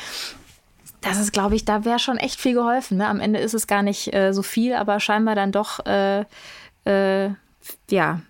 das 1.02 1.18
ist, 1.18 1.32
glaube 1.32 1.56
ich, 1.56 1.64
da 1.64 1.84
wäre 1.84 1.98
schon 1.98 2.16
echt 2.16 2.40
viel 2.40 2.54
geholfen. 2.54 2.98
Ne? 2.98 3.08
Am 3.08 3.20
Ende 3.20 3.40
ist 3.40 3.54
es 3.54 3.66
gar 3.66 3.82
nicht 3.82 4.14
äh, 4.14 4.32
so 4.32 4.42
viel, 4.42 4.74
aber 4.74 5.00
scheinbar 5.00 5.34
dann 5.34 5.52
doch, 5.52 5.84
äh, 5.84 6.24
äh, 6.84 7.30
ja, 7.90 8.20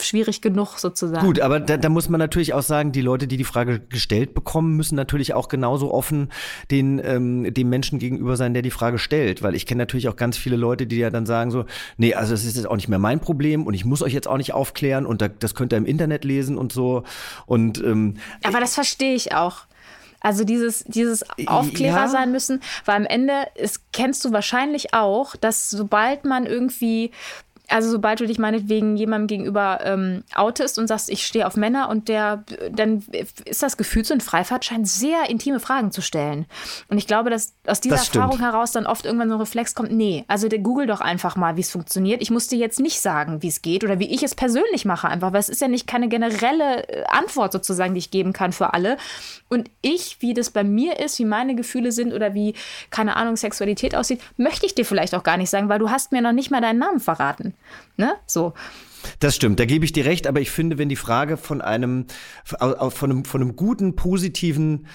schwierig 0.00 0.40
genug 0.40 0.78
sozusagen. 0.78 1.24
Gut, 1.24 1.40
aber 1.40 1.60
da, 1.60 1.76
da, 1.76 1.88
muss 1.88 2.08
man 2.08 2.18
natürlich 2.18 2.54
auch 2.54 2.62
sagen, 2.62 2.92
die 2.92 3.00
Leute, 3.00 3.26
die 3.26 3.36
die 3.36 3.44
Frage 3.44 3.80
gestellt 3.80 4.34
bekommen, 4.34 4.76
müssen 4.76 4.94
natürlich 4.94 5.34
auch 5.34 5.48
genauso 5.48 5.92
offen 5.92 6.30
den, 6.70 7.00
ähm, 7.02 7.52
dem 7.52 7.68
Menschen 7.68 7.98
gegenüber 7.98 8.36
sein, 8.36 8.52
der 8.52 8.62
die 8.62 8.70
Frage 8.70 8.98
stellt. 8.98 9.42
Weil 9.42 9.54
ich 9.54 9.66
kenne 9.66 9.78
natürlich 9.78 10.08
auch 10.08 10.16
ganz 10.16 10.36
viele 10.36 10.56
Leute, 10.56 10.86
die 10.86 10.96
ja 10.96 11.10
dann 11.10 11.26
sagen 11.26 11.50
so, 11.50 11.64
nee, 11.96 12.14
also 12.14 12.34
es 12.34 12.44
ist 12.44 12.56
jetzt 12.56 12.66
auch 12.66 12.76
nicht 12.76 12.88
mehr 12.88 12.98
mein 12.98 13.20
Problem 13.20 13.66
und 13.66 13.74
ich 13.74 13.84
muss 13.84 14.02
euch 14.02 14.12
jetzt 14.12 14.28
auch 14.28 14.36
nicht 14.36 14.52
aufklären 14.52 15.06
und 15.06 15.22
da, 15.22 15.28
das 15.28 15.54
könnt 15.54 15.72
ihr 15.72 15.78
im 15.78 15.86
Internet 15.86 16.24
lesen 16.24 16.58
und 16.58 16.72
so. 16.72 17.04
Und 17.46 17.82
ähm, 17.82 18.14
aber 18.42 18.60
das 18.60 18.74
verstehe 18.74 19.14
ich 19.14 19.34
auch. 19.34 19.66
Also 20.20 20.44
dieses, 20.44 20.82
dieses 20.84 21.24
Aufklärer 21.46 21.96
ja. 21.96 22.08
sein 22.08 22.32
müssen, 22.32 22.60
weil 22.84 22.96
am 22.96 23.06
Ende 23.06 23.46
ist, 23.54 23.92
kennst 23.92 24.24
du 24.24 24.32
wahrscheinlich 24.32 24.92
auch, 24.92 25.36
dass 25.36 25.70
sobald 25.70 26.24
man 26.24 26.46
irgendwie 26.46 27.12
also 27.68 27.90
sobald 27.90 28.20
du 28.20 28.26
dich 28.26 28.38
meinetwegen 28.38 28.96
jemandem 28.96 29.26
gegenüber 29.26 29.80
ähm, 29.82 30.22
outest 30.34 30.78
und 30.78 30.86
sagst, 30.86 31.10
ich 31.10 31.26
stehe 31.26 31.46
auf 31.46 31.56
Männer 31.56 31.88
und 31.88 32.08
der, 32.08 32.44
dann 32.70 33.04
ist 33.44 33.62
das 33.62 33.76
Gefühl, 33.76 34.04
so 34.04 34.14
ein 34.14 34.20
Freifahrtschein 34.20 34.84
sehr 34.84 35.28
intime 35.28 35.60
Fragen 35.60 35.90
zu 35.90 36.00
stellen. 36.00 36.46
Und 36.88 36.98
ich 36.98 37.06
glaube, 37.06 37.30
dass 37.30 37.54
aus 37.66 37.80
dieser 37.80 37.96
das 37.96 38.08
Erfahrung 38.08 38.38
heraus 38.38 38.72
dann 38.72 38.86
oft 38.86 39.04
irgendwann 39.04 39.28
so 39.28 39.34
ein 39.34 39.40
Reflex 39.40 39.74
kommt, 39.74 39.90
nee, 39.90 40.24
also 40.28 40.48
der 40.48 40.60
google 40.60 40.86
doch 40.86 41.00
einfach 41.00 41.36
mal, 41.36 41.56
wie 41.56 41.60
es 41.60 41.70
funktioniert. 41.70 42.22
Ich 42.22 42.30
muss 42.30 42.48
dir 42.48 42.58
jetzt 42.58 42.80
nicht 42.80 43.00
sagen, 43.00 43.42
wie 43.42 43.48
es 43.48 43.62
geht 43.62 43.84
oder 43.84 43.98
wie 43.98 44.14
ich 44.14 44.22
es 44.22 44.34
persönlich 44.34 44.84
mache 44.84 45.08
einfach, 45.08 45.32
weil 45.32 45.40
es 45.40 45.48
ist 45.48 45.60
ja 45.60 45.68
nicht 45.68 45.86
keine 45.86 46.08
generelle 46.08 46.88
äh, 46.88 47.04
Antwort 47.08 47.52
sozusagen, 47.52 47.94
die 47.94 47.98
ich 47.98 48.10
geben 48.10 48.32
kann 48.32 48.52
für 48.52 48.74
alle. 48.74 48.96
Und 49.48 49.70
ich, 49.82 50.18
wie 50.20 50.34
das 50.34 50.50
bei 50.50 50.64
mir 50.64 51.00
ist, 51.00 51.18
wie 51.18 51.24
meine 51.24 51.54
Gefühle 51.54 51.92
sind 51.92 52.12
oder 52.12 52.34
wie, 52.34 52.54
keine 52.90 53.16
Ahnung, 53.16 53.36
Sexualität 53.36 53.94
aussieht, 53.94 54.20
möchte 54.36 54.66
ich 54.66 54.74
dir 54.74 54.84
vielleicht 54.84 55.14
auch 55.14 55.22
gar 55.24 55.36
nicht 55.36 55.50
sagen, 55.50 55.68
weil 55.68 55.78
du 55.78 55.90
hast 55.90 56.12
mir 56.12 56.22
noch 56.22 56.32
nicht 56.32 56.50
mal 56.50 56.60
deinen 56.60 56.78
Namen 56.78 57.00
verraten. 57.00 57.54
Ne? 57.96 58.14
So. 58.26 58.54
Das 59.20 59.36
stimmt, 59.36 59.60
da 59.60 59.64
gebe 59.64 59.84
ich 59.84 59.92
dir 59.92 60.04
recht, 60.04 60.26
aber 60.26 60.40
ich 60.40 60.50
finde, 60.50 60.78
wenn 60.78 60.88
die 60.88 60.96
Frage 60.96 61.36
von 61.36 61.60
einem, 61.60 62.06
von 62.44 63.10
einem, 63.10 63.24
von 63.24 63.40
einem 63.40 63.56
guten, 63.56 63.96
positiven 63.96 64.86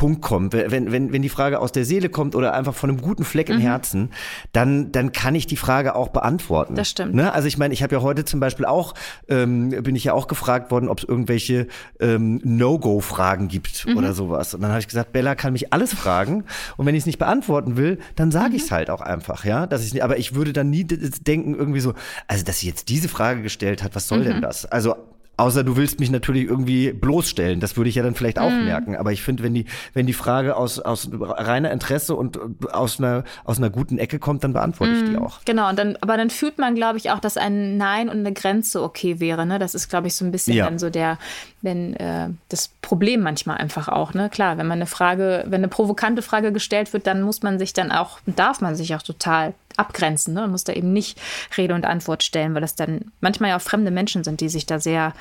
Punkt 0.00 0.22
kommt, 0.22 0.54
wenn, 0.54 0.90
wenn, 0.92 1.12
wenn 1.12 1.20
die 1.20 1.28
Frage 1.28 1.60
aus 1.60 1.72
der 1.72 1.84
Seele 1.84 2.08
kommt 2.08 2.34
oder 2.34 2.54
einfach 2.54 2.74
von 2.74 2.88
einem 2.88 3.02
guten 3.02 3.22
Fleck 3.22 3.50
im 3.50 3.56
mhm. 3.56 3.60
Herzen, 3.60 4.10
dann, 4.52 4.92
dann 4.92 5.12
kann 5.12 5.34
ich 5.34 5.46
die 5.46 5.58
Frage 5.58 5.94
auch 5.94 6.08
beantworten. 6.08 6.74
Das 6.74 6.88
stimmt. 6.88 7.14
Ne? 7.14 7.30
Also 7.34 7.48
ich 7.48 7.58
meine, 7.58 7.74
ich 7.74 7.82
habe 7.82 7.96
ja 7.96 8.00
heute 8.00 8.24
zum 8.24 8.40
Beispiel 8.40 8.64
auch, 8.64 8.94
ähm, 9.28 9.68
bin 9.68 9.94
ich 9.94 10.04
ja 10.04 10.14
auch 10.14 10.26
gefragt 10.26 10.70
worden, 10.70 10.88
ob 10.88 11.00
es 11.00 11.04
irgendwelche 11.04 11.66
ähm, 12.00 12.40
No-Go-Fragen 12.42 13.48
gibt 13.48 13.86
mhm. 13.86 13.98
oder 13.98 14.14
sowas. 14.14 14.54
Und 14.54 14.62
dann 14.62 14.70
habe 14.70 14.80
ich 14.80 14.88
gesagt, 14.88 15.12
Bella 15.12 15.34
kann 15.34 15.52
mich 15.52 15.70
alles 15.70 15.92
fragen 15.92 16.44
und 16.78 16.86
wenn 16.86 16.94
ich 16.94 17.00
es 17.00 17.06
nicht 17.06 17.18
beantworten 17.18 17.76
will, 17.76 17.98
dann 18.16 18.30
sage 18.30 18.48
mhm. 18.52 18.56
ich 18.56 18.62
es 18.62 18.70
halt 18.70 18.88
auch 18.88 19.02
einfach, 19.02 19.44
ja. 19.44 19.66
Dass 19.66 19.84
ich, 19.84 20.02
aber 20.02 20.16
ich 20.16 20.34
würde 20.34 20.54
dann 20.54 20.70
nie 20.70 20.84
denken, 20.84 21.54
irgendwie 21.54 21.80
so, 21.80 21.92
also 22.26 22.42
dass 22.42 22.60
sie 22.60 22.68
jetzt 22.68 22.88
diese 22.88 23.10
Frage 23.10 23.42
gestellt 23.42 23.82
hat, 23.82 23.94
was 23.94 24.08
soll 24.08 24.24
denn 24.24 24.38
mhm. 24.38 24.40
das? 24.40 24.64
Also 24.64 24.94
Außer 25.40 25.64
du 25.64 25.74
willst 25.74 26.00
mich 26.00 26.10
natürlich 26.10 26.44
irgendwie 26.44 26.92
bloßstellen. 26.92 27.60
Das 27.60 27.78
würde 27.78 27.88
ich 27.88 27.94
ja 27.94 28.02
dann 28.02 28.14
vielleicht 28.14 28.38
auch 28.38 28.50
mm. 28.50 28.64
merken. 28.66 28.94
Aber 28.94 29.10
ich 29.10 29.22
finde, 29.22 29.42
wenn 29.42 29.54
die, 29.54 29.64
wenn 29.94 30.04
die 30.04 30.12
Frage 30.12 30.54
aus, 30.54 30.78
aus 30.78 31.08
reiner 31.12 31.70
Interesse 31.70 32.14
und 32.14 32.38
aus 32.74 32.98
einer, 32.98 33.24
aus 33.44 33.56
einer 33.56 33.70
guten 33.70 33.96
Ecke 33.96 34.18
kommt, 34.18 34.44
dann 34.44 34.52
beantworte 34.52 34.92
mm. 34.92 34.96
ich 34.96 35.04
die 35.04 35.16
mhm. 35.16 35.22
auch. 35.22 35.40
Genau, 35.46 35.70
und 35.70 35.78
dann, 35.78 35.96
aber 36.02 36.18
dann 36.18 36.28
fühlt 36.28 36.58
man, 36.58 36.74
glaube 36.74 36.98
ich, 36.98 37.10
auch, 37.10 37.20
dass 37.20 37.38
ein 37.38 37.78
Nein 37.78 38.10
und 38.10 38.18
eine 38.18 38.34
Grenze 38.34 38.82
okay 38.82 39.18
wäre. 39.18 39.46
Ne? 39.46 39.58
Das 39.58 39.74
ist, 39.74 39.88
glaube 39.88 40.08
ich, 40.08 40.14
so 40.14 40.26
ein 40.26 40.30
bisschen 40.30 40.56
ja. 40.56 40.66
dann 40.66 40.78
so 40.78 40.90
der, 40.90 41.16
wenn 41.62 41.94
äh, 41.96 42.28
das 42.48 42.68
Problem 42.80 43.20
manchmal 43.22 43.58
einfach 43.58 43.88
auch. 43.88 44.14
Ne? 44.14 44.30
Klar, 44.30 44.56
wenn 44.58 44.66
man 44.66 44.78
eine 44.78 44.86
Frage, 44.86 45.44
wenn 45.46 45.60
eine 45.60 45.68
provokante 45.68 46.22
Frage 46.22 46.52
gestellt 46.52 46.92
wird, 46.92 47.06
dann 47.06 47.22
muss 47.22 47.42
man 47.42 47.58
sich 47.58 47.72
dann 47.72 47.92
auch, 47.92 48.18
darf 48.26 48.60
man 48.60 48.74
sich 48.74 48.94
auch 48.94 49.02
total 49.02 49.54
abgrenzen 49.76 50.34
ne? 50.34 50.44
und 50.44 50.50
muss 50.50 50.64
da 50.64 50.72
eben 50.72 50.92
nicht 50.92 51.20
Rede 51.56 51.74
und 51.74 51.84
Antwort 51.84 52.22
stellen, 52.22 52.54
weil 52.54 52.60
das 52.60 52.74
dann 52.74 53.12
manchmal 53.20 53.50
ja 53.50 53.56
auch 53.56 53.62
fremde 53.62 53.90
Menschen 53.90 54.24
sind, 54.24 54.40
die 54.40 54.48
sich 54.48 54.66
da 54.66 54.78
sehr, 54.78 55.12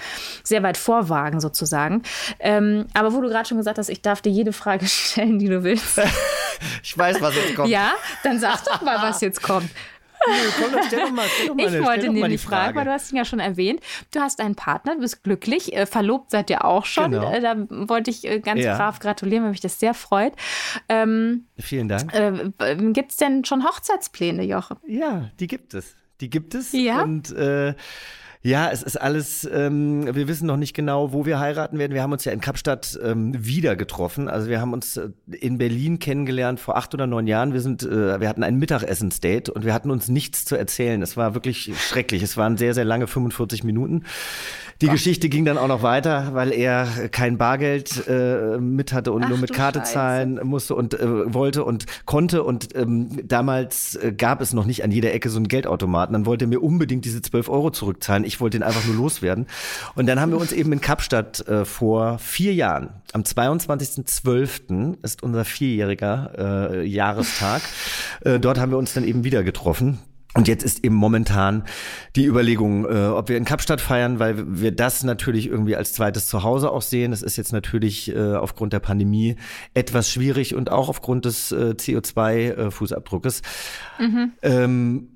sehr 0.43 0.63
weit 0.63 0.77
vorwagen 0.77 1.39
sozusagen. 1.39 2.03
Ähm, 2.39 2.87
aber 2.93 3.13
wo 3.13 3.21
du 3.21 3.29
gerade 3.29 3.47
schon 3.47 3.57
gesagt 3.57 3.77
hast, 3.77 3.89
ich 3.89 4.01
darf 4.01 4.21
dir 4.21 4.31
jede 4.31 4.53
Frage 4.53 4.85
stellen, 4.87 5.39
die 5.39 5.47
du 5.47 5.63
willst. 5.63 5.99
ich 6.83 6.97
weiß, 6.97 7.21
was 7.21 7.35
jetzt 7.35 7.55
kommt. 7.55 7.69
Ja, 7.69 7.91
dann 8.23 8.39
sag 8.39 8.63
doch 8.63 8.81
mal, 8.81 9.01
was 9.01 9.21
jetzt 9.21 9.41
kommt. 9.41 9.69
Komm, 10.25 10.81
stell 10.87 10.99
doch 11.01 11.11
mal, 11.11 11.25
stell 11.33 11.47
doch 11.47 11.55
mal 11.55 11.73
ich 11.73 11.83
wollte 11.83 12.09
dir 12.09 12.27
die 12.27 12.37
fragen, 12.37 12.75
weil 12.75 12.85
du 12.85 12.91
hast 12.91 13.11
ihn 13.11 13.17
ja 13.17 13.25
schon 13.25 13.39
erwähnt. 13.39 13.81
Du 14.11 14.19
hast 14.19 14.39
einen 14.41 14.55
Partner, 14.55 14.95
du 14.95 15.01
bist 15.01 15.23
glücklich, 15.23 15.73
äh, 15.73 15.85
verlobt 15.85 16.31
seid 16.31 16.49
ihr 16.49 16.65
auch 16.65 16.85
schon. 16.85 17.11
Genau. 17.11 17.31
Äh, 17.31 17.41
da 17.41 17.55
wollte 17.69 18.11
ich 18.11 18.25
äh, 18.25 18.39
ganz 18.39 18.61
ja. 18.61 18.75
brav 18.75 18.99
gratulieren, 18.99 19.43
weil 19.43 19.51
mich 19.51 19.61
das 19.61 19.79
sehr 19.79 19.93
freut. 19.93 20.33
Ähm, 20.87 21.45
Vielen 21.57 21.87
Dank. 21.87 22.13
Äh, 22.13 22.51
gibt 22.93 23.11
es 23.11 23.17
denn 23.17 23.45
schon 23.45 23.63
Hochzeitspläne, 23.63 24.43
Jochen? 24.43 24.77
Ja, 24.87 25.29
die 25.39 25.47
gibt 25.47 25.73
es. 25.73 25.95
Die 26.21 26.29
gibt 26.29 26.53
es. 26.53 26.73
Ja. 26.73 27.01
Und 27.01 27.31
äh, 27.31 27.75
ja, 28.41 28.71
es 28.71 28.83
ist 28.83 28.95
alles, 28.95 29.49
ähm, 29.51 30.15
wir 30.15 30.29
wissen 30.29 30.47
noch 30.47 30.55
nicht 30.55 30.73
genau, 30.73 31.11
wo 31.11 31.25
wir 31.25 31.39
heiraten 31.39 31.77
werden. 31.77 31.93
Wir 31.93 32.01
haben 32.01 32.13
uns 32.13 32.23
ja 32.23 32.31
in 32.31 32.39
Kapstadt 32.39 32.97
ähm, 33.03 33.33
wieder 33.37 33.75
getroffen. 33.75 34.29
Also 34.29 34.47
wir 34.47 34.61
haben 34.61 34.71
uns 34.71 34.95
äh, 34.95 35.09
in 35.27 35.57
Berlin 35.57 35.99
kennengelernt 35.99 36.61
vor 36.61 36.77
acht 36.77 36.93
oder 36.93 37.05
neun 37.05 37.27
Jahren. 37.27 37.51
Wir 37.51 37.59
sind, 37.59 37.83
äh, 37.83 38.21
wir 38.21 38.29
hatten 38.29 38.43
ein 38.43 38.55
Mittagessen-Date 38.55 39.49
und 39.49 39.65
wir 39.65 39.73
hatten 39.73 39.91
uns 39.91 40.07
nichts 40.07 40.45
zu 40.45 40.55
erzählen. 40.55 41.01
Es 41.01 41.17
war 41.17 41.33
wirklich 41.33 41.73
schrecklich. 41.77 42.23
Es 42.23 42.37
waren 42.37 42.55
sehr, 42.55 42.73
sehr 42.73 42.85
lange 42.85 43.07
45 43.07 43.65
Minuten. 43.65 44.05
Die 44.81 44.87
Ach. 44.87 44.93
Geschichte 44.93 45.27
ging 45.27 45.43
dann 45.43 45.57
auch 45.57 45.67
noch 45.67 45.83
weiter, 45.83 46.29
weil 46.33 46.53
er 46.53 47.09
kein 47.11 47.37
Bargeld 47.37 48.07
äh, 48.07 48.57
mit 48.59 48.93
hatte 48.93 49.11
und 49.11 49.23
Ach, 49.23 49.29
nur 49.29 49.37
mit 49.37 49.51
Karte 49.51 49.79
Scheiße. 49.79 49.93
zahlen 49.93 50.39
musste 50.43 50.73
und 50.73 50.93
äh, 50.93 51.33
wollte 51.33 51.65
und 51.65 51.85
konnte. 52.05 52.43
Und 52.43 52.73
ähm, 52.75 53.19
damals 53.27 53.95
äh, 53.95 54.13
gab 54.13 54.39
es 54.39 54.53
noch 54.53 54.65
nicht 54.65 54.85
an 54.85 54.91
jeder 54.91 55.13
Ecke 55.13 55.29
so 55.29 55.37
einen 55.37 55.49
Geldautomaten. 55.49 56.13
Dann 56.13 56.25
wollte 56.25 56.45
er 56.45 56.47
mir 56.47 56.63
unbedingt 56.63 57.03
diese 57.03 57.21
12 57.21 57.49
Euro 57.49 57.71
zurückzahlen. 57.71 58.23
Ich 58.23 58.39
wollte 58.39 58.55
ihn 58.55 58.63
einfach 58.63 58.85
nur 58.85 58.95
loswerden. 58.95 59.47
Und 59.95 60.07
dann 60.07 60.21
haben 60.21 60.31
wir 60.31 60.39
uns 60.39 60.53
eben 60.53 60.71
in 60.71 60.79
Kapstadt 60.79 61.45
äh, 61.47 61.65
vor 61.65 62.17
vier 62.19 62.53
Jahren, 62.53 62.89
am 63.11 63.23
22.12. 63.23 64.97
ist 65.03 65.23
unser 65.23 65.43
vierjähriger 65.43 66.71
äh, 66.71 66.85
Jahrestag. 66.85 67.61
Äh, 68.21 68.39
dort 68.39 68.59
haben 68.59 68.71
wir 68.71 68.77
uns 68.77 68.93
dann 68.93 69.03
eben 69.03 69.23
wieder 69.23 69.43
getroffen. 69.43 69.99
Und 70.35 70.47
jetzt 70.47 70.63
ist 70.63 70.83
eben 70.83 70.93
momentan 70.93 71.63
die 72.15 72.25
Überlegung, 72.25 72.85
äh, 72.85 73.07
ob 73.07 73.29
wir 73.29 73.37
in 73.37 73.45
Kapstadt 73.45 73.81
feiern, 73.81 74.19
weil 74.19 74.61
wir 74.61 74.71
das 74.71 75.03
natürlich 75.03 75.47
irgendwie 75.47 75.75
als 75.75 75.93
zweites 75.93 76.27
Zuhause 76.27 76.69
auch 76.69 76.83
sehen. 76.83 77.09
Das 77.11 77.23
ist 77.23 77.35
jetzt 77.35 77.51
natürlich 77.51 78.15
äh, 78.15 78.35
aufgrund 78.35 78.71
der 78.71 78.79
Pandemie 78.79 79.37
etwas 79.73 80.11
schwierig 80.11 80.53
und 80.53 80.71
auch 80.71 80.87
aufgrund 80.87 81.25
des 81.25 81.51
äh, 81.51 81.73
CO2-Fußabdruckes. 81.75 83.41
Äh, 83.97 84.03
mhm. 84.03 84.31
Ähm, 84.43 85.07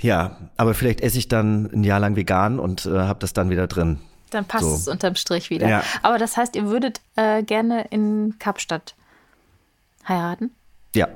ja, 0.00 0.50
aber 0.56 0.74
vielleicht 0.74 1.02
esse 1.02 1.18
ich 1.18 1.28
dann 1.28 1.70
ein 1.72 1.84
Jahr 1.84 2.00
lang 2.00 2.16
vegan 2.16 2.58
und 2.58 2.84
äh, 2.86 2.90
habe 2.90 3.20
das 3.20 3.32
dann 3.32 3.50
wieder 3.50 3.68
drin. 3.68 4.00
Dann 4.30 4.44
passt 4.44 4.64
so. 4.64 4.74
es 4.74 4.88
unterm 4.88 5.14
Strich 5.14 5.50
wieder. 5.50 5.68
Ja. 5.68 5.82
Aber 6.02 6.18
das 6.18 6.36
heißt, 6.36 6.56
ihr 6.56 6.66
würdet 6.66 7.00
äh, 7.14 7.44
gerne 7.44 7.86
in 7.90 8.38
Kapstadt 8.40 8.96
heiraten? 10.06 10.50
Ja, 10.94 11.08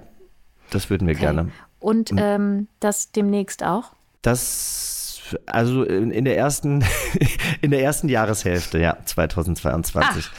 das 0.70 0.90
würden 0.90 1.08
wir 1.08 1.14
okay. 1.14 1.22
gerne. 1.22 1.50
Und 1.82 2.10
ähm, 2.16 2.68
das 2.80 3.12
demnächst 3.12 3.62
auch? 3.64 3.92
Das, 4.22 5.20
also 5.46 5.82
in, 5.82 6.10
in, 6.10 6.24
der 6.24 6.38
ersten, 6.38 6.82
in 7.60 7.70
der 7.70 7.82
ersten 7.82 8.08
Jahreshälfte, 8.08 8.78
ja, 8.78 8.96
2022. 9.04 10.30
Ach. 10.30 10.32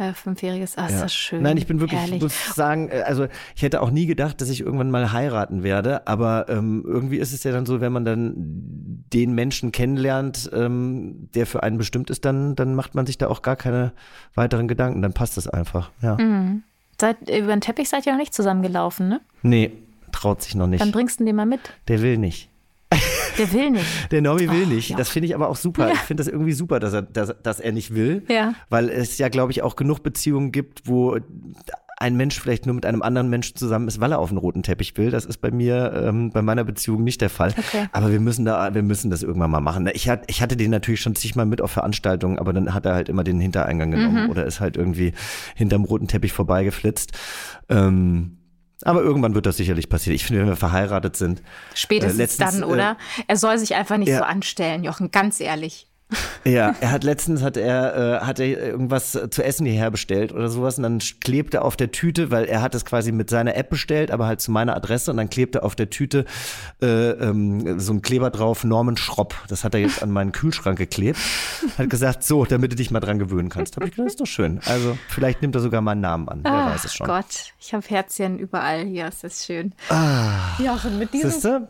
Euer 0.00 0.14
Fünfjähriges, 0.14 0.70
ist 0.70 0.76
ja. 0.76 1.02
das 1.02 1.14
schön. 1.14 1.42
Nein, 1.42 1.58
ich 1.58 1.66
bin 1.66 1.78
wirklich, 1.78 2.00
Herrlich. 2.00 2.16
ich 2.16 2.22
muss 2.22 2.54
sagen, 2.54 2.88
äh, 2.88 3.02
also 3.02 3.26
ich 3.54 3.62
hätte 3.62 3.82
auch 3.82 3.90
nie 3.90 4.06
gedacht, 4.06 4.40
dass 4.40 4.48
ich 4.48 4.62
irgendwann 4.62 4.90
mal 4.90 5.12
heiraten 5.12 5.62
werde, 5.62 6.06
aber 6.06 6.46
ähm, 6.48 6.82
irgendwie 6.86 7.18
ist 7.18 7.34
es 7.34 7.44
ja 7.44 7.52
dann 7.52 7.66
so, 7.66 7.82
wenn 7.82 7.92
man 7.92 8.06
dann 8.06 8.32
den 9.12 9.34
Menschen 9.34 9.72
kennenlernt, 9.72 10.50
ähm, 10.54 11.28
der 11.34 11.46
für 11.46 11.62
einen 11.62 11.76
bestimmt 11.76 12.08
ist, 12.08 12.24
dann, 12.24 12.56
dann 12.56 12.74
macht 12.74 12.94
man 12.94 13.04
sich 13.04 13.18
da 13.18 13.28
auch 13.28 13.42
gar 13.42 13.56
keine 13.56 13.92
weiteren 14.34 14.68
Gedanken, 14.68 15.02
dann 15.02 15.12
passt 15.12 15.36
es 15.36 15.46
einfach, 15.46 15.90
ja. 16.00 16.16
Mhm. 16.16 16.62
Seit, 17.00 17.20
über 17.30 17.54
den 17.54 17.60
Teppich 17.60 17.88
seid 17.88 18.06
ihr 18.06 18.12
noch 18.12 18.18
nicht 18.18 18.34
zusammengelaufen, 18.34 19.08
ne? 19.08 19.20
Nee, 19.42 19.72
traut 20.12 20.42
sich 20.42 20.54
noch 20.54 20.66
nicht. 20.66 20.80
Dann 20.80 20.92
bringst 20.92 21.20
du 21.20 21.24
den 21.24 21.36
mal 21.36 21.46
mit. 21.46 21.60
Der 21.88 22.02
will 22.02 22.18
nicht. 22.18 22.49
Der 23.38 23.52
will 23.52 23.70
nicht. 23.70 24.12
Der 24.12 24.20
Normi 24.20 24.50
will 24.50 24.64
oh, 24.66 24.74
nicht. 24.74 24.90
Ja. 24.90 24.96
Das 24.96 25.08
finde 25.08 25.28
ich 25.28 25.34
aber 25.34 25.48
auch 25.48 25.56
super. 25.56 25.88
Ja. 25.88 25.94
Ich 25.94 26.00
finde 26.00 26.22
das 26.22 26.32
irgendwie 26.32 26.52
super, 26.52 26.80
dass 26.80 26.92
er, 26.92 27.02
dass, 27.02 27.34
dass 27.42 27.60
er 27.60 27.72
nicht 27.72 27.94
will. 27.94 28.24
Ja. 28.28 28.54
Weil 28.68 28.88
es 28.88 29.18
ja, 29.18 29.28
glaube 29.28 29.52
ich, 29.52 29.62
auch 29.62 29.76
genug 29.76 30.02
Beziehungen 30.02 30.52
gibt, 30.52 30.86
wo 30.86 31.18
ein 32.00 32.16
Mensch 32.16 32.40
vielleicht 32.40 32.64
nur 32.64 32.74
mit 32.74 32.86
einem 32.86 33.02
anderen 33.02 33.28
Menschen 33.28 33.56
zusammen 33.56 33.86
ist, 33.86 34.00
weil 34.00 34.12
er 34.12 34.18
auf 34.18 34.30
einen 34.30 34.38
roten 34.38 34.62
Teppich 34.62 34.96
will. 34.96 35.10
Das 35.10 35.26
ist 35.26 35.36
bei 35.36 35.50
mir, 35.50 35.92
ähm, 35.94 36.30
bei 36.30 36.40
meiner 36.40 36.64
Beziehung 36.64 37.04
nicht 37.04 37.20
der 37.20 37.28
Fall. 37.28 37.54
Okay. 37.56 37.88
Aber 37.92 38.10
wir 38.10 38.20
müssen 38.20 38.46
da, 38.46 38.74
wir 38.74 38.82
müssen 38.82 39.10
das 39.10 39.22
irgendwann 39.22 39.50
mal 39.50 39.60
machen. 39.60 39.88
Ich, 39.92 40.08
hat, 40.08 40.24
ich 40.26 40.40
hatte 40.40 40.56
den 40.56 40.70
natürlich 40.70 41.02
schon 41.02 41.14
zigmal 41.14 41.44
mit 41.44 41.60
auf 41.60 41.70
Veranstaltungen, 41.70 42.38
aber 42.38 42.54
dann 42.54 42.72
hat 42.72 42.86
er 42.86 42.94
halt 42.94 43.10
immer 43.10 43.22
den 43.22 43.38
Hintereingang 43.38 43.90
genommen 43.90 44.24
mhm. 44.24 44.30
oder 44.30 44.46
ist 44.46 44.60
halt 44.60 44.78
irgendwie 44.78 45.12
hinterm 45.54 45.84
roten 45.84 46.08
Teppich 46.08 46.32
vorbeigeflitzt. 46.32 47.12
Ähm, 47.68 48.38
aber 48.82 49.02
irgendwann 49.02 49.34
wird 49.34 49.46
das 49.46 49.56
sicherlich 49.56 49.88
passieren. 49.88 50.14
Ich 50.14 50.24
finde, 50.24 50.42
wenn 50.42 50.48
wir 50.48 50.56
verheiratet 50.56 51.16
sind. 51.16 51.42
Spätestens 51.74 52.18
äh, 52.18 52.22
letztens, 52.22 52.60
dann, 52.60 52.64
oder? 52.64 52.92
Äh, 53.18 53.22
er 53.28 53.36
soll 53.36 53.58
sich 53.58 53.74
einfach 53.74 53.96
nicht 53.96 54.08
ja. 54.08 54.18
so 54.18 54.24
anstellen, 54.24 54.84
Jochen, 54.84 55.10
ganz 55.10 55.40
ehrlich. 55.40 55.89
Ja, 56.44 56.74
er 56.80 56.90
hat 56.90 57.04
letztens 57.04 57.42
hat 57.42 57.56
er, 57.56 58.20
äh, 58.22 58.24
hat 58.24 58.40
er 58.40 58.46
irgendwas 58.46 59.18
zu 59.30 59.42
essen 59.42 59.66
hierher 59.66 59.90
bestellt 59.90 60.32
oder 60.32 60.48
sowas 60.48 60.78
und 60.78 60.84
dann 60.84 60.98
klebte 61.20 61.62
auf 61.62 61.76
der 61.76 61.92
Tüte, 61.92 62.30
weil 62.30 62.46
er 62.46 62.62
hat 62.62 62.74
es 62.74 62.84
quasi 62.84 63.12
mit 63.12 63.30
seiner 63.30 63.56
App 63.56 63.70
bestellt, 63.70 64.10
aber 64.10 64.26
halt 64.26 64.40
zu 64.40 64.50
meiner 64.50 64.74
Adresse 64.74 65.10
und 65.10 65.18
dann 65.18 65.28
klebte 65.28 65.62
auf 65.62 65.74
der 65.74 65.90
Tüte 65.90 66.24
äh, 66.82 67.10
ähm, 67.10 67.78
so 67.78 67.92
ein 67.92 68.02
Kleber 68.02 68.30
drauf, 68.30 68.64
Norman 68.64 68.96
Schropp. 68.96 69.34
Das 69.48 69.64
hat 69.64 69.74
er 69.74 69.80
jetzt 69.80 70.02
an 70.02 70.10
meinen 70.10 70.32
Kühlschrank 70.32 70.78
geklebt. 70.78 71.18
Hat 71.78 71.90
gesagt, 71.90 72.24
so, 72.24 72.44
damit 72.44 72.72
du 72.72 72.76
dich 72.76 72.90
mal 72.90 73.00
dran 73.00 73.18
gewöhnen 73.18 73.48
kannst. 73.48 73.76
Hab 73.76 73.84
ich 73.84 73.90
gedacht, 73.90 74.06
das 74.06 74.12
ist 74.14 74.20
doch 74.20 74.26
schön. 74.26 74.60
Also 74.66 74.96
vielleicht 75.08 75.42
nimmt 75.42 75.54
er 75.54 75.60
sogar 75.60 75.80
meinen 75.80 76.00
Namen 76.00 76.28
an. 76.28 76.40
Wer 76.42 76.52
Ach 76.52 76.74
weiß 76.74 76.84
es 76.84 76.94
schon. 76.94 77.06
Gott, 77.06 77.52
ich 77.60 77.74
habe 77.74 77.86
Herzchen 77.86 78.38
überall 78.38 78.84
hier. 78.84 79.08
Ist 79.08 79.24
das 79.24 79.44
schön. 79.44 79.72
Ah, 79.88 80.58
Jochen, 80.58 80.98
mit 80.98 81.12
diesem 81.12 81.30
Siehste? 81.30 81.68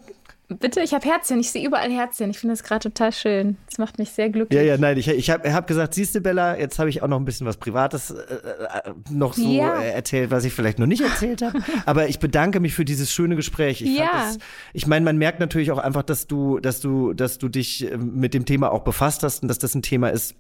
Bitte, 0.59 0.81
ich 0.81 0.93
habe 0.93 1.07
Herzchen, 1.09 1.39
ich 1.39 1.53
sehe 1.53 1.65
überall 1.65 1.93
Herzchen. 1.93 2.31
Ich 2.31 2.41
finde 2.41 2.55
das 2.55 2.65
gerade 2.65 2.81
total 2.91 3.13
schön. 3.13 3.57
Das 3.67 3.79
macht 3.79 3.99
mich 3.99 4.11
sehr 4.11 4.31
glücklich. 4.31 4.59
Ja, 4.59 4.65
ja, 4.65 4.77
nein, 4.77 4.99
ich, 4.99 5.07
ich 5.07 5.31
habe 5.31 5.53
hab 5.53 5.69
gesagt, 5.69 5.95
siehst 5.95 6.17
du, 6.17 6.21
Bella, 6.21 6.59
jetzt 6.59 6.81
habe 6.81 6.91
ich 6.91 7.03
auch 7.03 7.09
noch 7.09 7.19
ein 7.19 7.25
bisschen 7.25 7.47
was 7.47 7.57
Privates 7.57 8.11
äh, 8.11 8.15
äh 8.15 8.93
noch 9.11 9.35
so 9.35 9.49
ja. 9.49 9.81
erzählt, 9.81 10.33
was 10.33 10.45
ich 10.45 10.53
vielleicht 10.53 10.81
noch 10.81 10.87
nicht 10.87 11.03
erzählt 11.03 11.43
habe. 11.43 11.61
Aber 11.87 12.09
ich 12.09 12.19
bedanke 12.19 12.59
mich 12.59 12.75
für 12.75 12.85
dieses 12.85 13.13
schöne 13.13 13.37
Gespräch. 13.37 13.81
Ich, 13.81 13.97
ja. 13.97 14.33
ich 14.73 14.89
meine, 14.89 15.05
man 15.05 15.19
merkt 15.19 15.39
natürlich 15.39 15.71
auch 15.71 15.79
einfach, 15.79 16.03
dass 16.03 16.27
du, 16.27 16.59
dass 16.59 16.81
du, 16.81 17.13
dass 17.13 17.39
du 17.39 17.49
dich 17.49 17.91
ähm, 17.91 18.17
mit 18.17 18.35
dem 18.35 18.45
Thema 18.45 18.73
auch 18.73 18.83
befasst 18.83 19.23
hast 19.23 19.43
und 19.43 19.49
dass 19.49 19.61
das 19.61 19.77
ein 19.77 19.83
Thema 19.83 20.09
ist, 20.09 20.35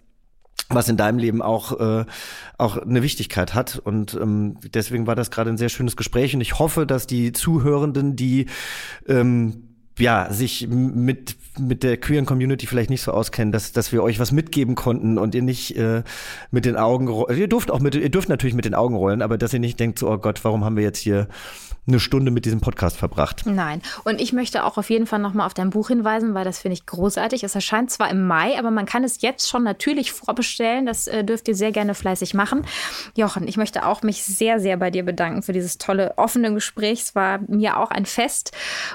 was 0.69 0.89
in 0.89 0.97
deinem 0.97 1.19
Leben 1.19 1.41
auch, 1.41 1.79
äh, 1.79 2.05
auch 2.59 2.79
eine 2.79 3.03
Wichtigkeit 3.03 3.55
hat. 3.55 3.79
Und 3.79 4.15
ähm, 4.15 4.57
deswegen 4.75 5.07
war 5.07 5.15
das 5.15 5.31
gerade 5.31 5.51
ein 5.51 5.57
sehr 5.57 5.69
schönes 5.69 5.97
Gespräch. 5.97 6.35
Und 6.35 6.41
ich 6.41 6.59
hoffe, 6.59 6.85
dass 6.85 7.07
die 7.07 7.33
Zuhörenden, 7.33 8.17
die 8.17 8.47
ähm, 9.07 9.70
ja, 9.99 10.33
sich 10.33 10.67
mit, 10.69 11.37
mit 11.59 11.83
der 11.83 11.97
queeren 11.97 12.27
Community 12.27 12.67
vielleicht 12.67 12.91
nicht 12.91 13.03
so 13.03 13.13
auskennen, 13.13 13.53
dass, 13.53 13.73
dass 13.73 13.93
wir 13.93 14.03
euch 14.03 14.19
was 14.19 14.33
mitgeben 14.33 14.75
konnten 14.75 15.19
und 15.19 15.35
ihr 15.35 15.43
nicht 15.43 15.77
äh, 15.77 16.03
mit 16.51 16.65
den 16.65 16.77
Augen 16.77 17.09
rollt. 17.09 17.37
Ihr 17.37 17.49
dürft 17.49 17.71
auch 17.71 17.81
mit, 17.81 17.95
ihr 17.95 18.09
dürft 18.09 18.29
natürlich 18.29 18.55
mit 18.55 18.65
den 18.65 18.75
Augen 18.75 18.95
rollen, 18.95 19.23
aber 19.23 19.37
dass 19.37 19.53
ihr 19.53 19.61
nicht 19.61 19.79
denkt, 19.79 19.99
so, 19.99 20.11
oh 20.11 20.19
Gott, 20.19 20.45
warum 20.45 20.65
haben 20.65 20.77
wir 20.77 20.85
jetzt 20.85 20.99
hier 20.99 21.29
eine 21.91 22.01
Stunde 22.01 22.31
mit 22.31 22.45
diesem 22.45 22.61
Podcast 22.61 22.97
verbracht. 22.97 23.43
Nein. 23.45 23.83
Und 24.05 24.21
ich 24.21 24.33
möchte 24.33 24.65
auch 24.65 24.79
auf 24.79 24.91
jeden 24.91 25.07
Fall 25.07 25.19
nochmal 25.19 25.47
auf 25.47 25.55
dein 25.55 25.71
Buch 25.71 25.89
hinweisen, 25.89 26.35
weil 26.35 26.45
das 26.45 26.59
finde 26.59 26.75
ich 26.75 26.87
großartig. 26.87 27.45
Es 27.45 27.55
erscheint 27.55 27.91
zwar 27.91 28.11
im 28.11 28.27
Mai, 28.27 28.59
aber 28.59 28.71
man 28.71 28.87
kann 28.87 29.05
es 29.05 29.21
jetzt 29.23 29.49
schon 29.49 29.63
natürlich 29.63 30.13
vorbestellen. 30.13 30.87
Das 30.87 31.07
äh, 31.07 31.25
dürft 31.25 31.49
ihr 31.49 31.55
sehr 31.55 31.73
gerne 31.73 31.95
fleißig 31.95 32.35
machen. 32.35 32.65
Jochen, 33.17 33.47
ich 33.47 33.57
möchte 33.57 33.85
auch 33.87 34.03
mich 34.03 34.23
sehr, 34.25 34.61
sehr 34.61 34.77
bei 34.77 34.91
dir 34.91 35.05
bedanken 35.05 35.43
für 35.43 35.53
dieses 35.53 35.79
tolle, 35.79 36.15
offene 36.17 36.53
Gespräch. 36.55 37.01
Es 37.03 37.15
war 37.15 37.41
mir 37.49 37.79
auch 37.79 37.91
ein 37.91 38.07
Fest 38.07 38.53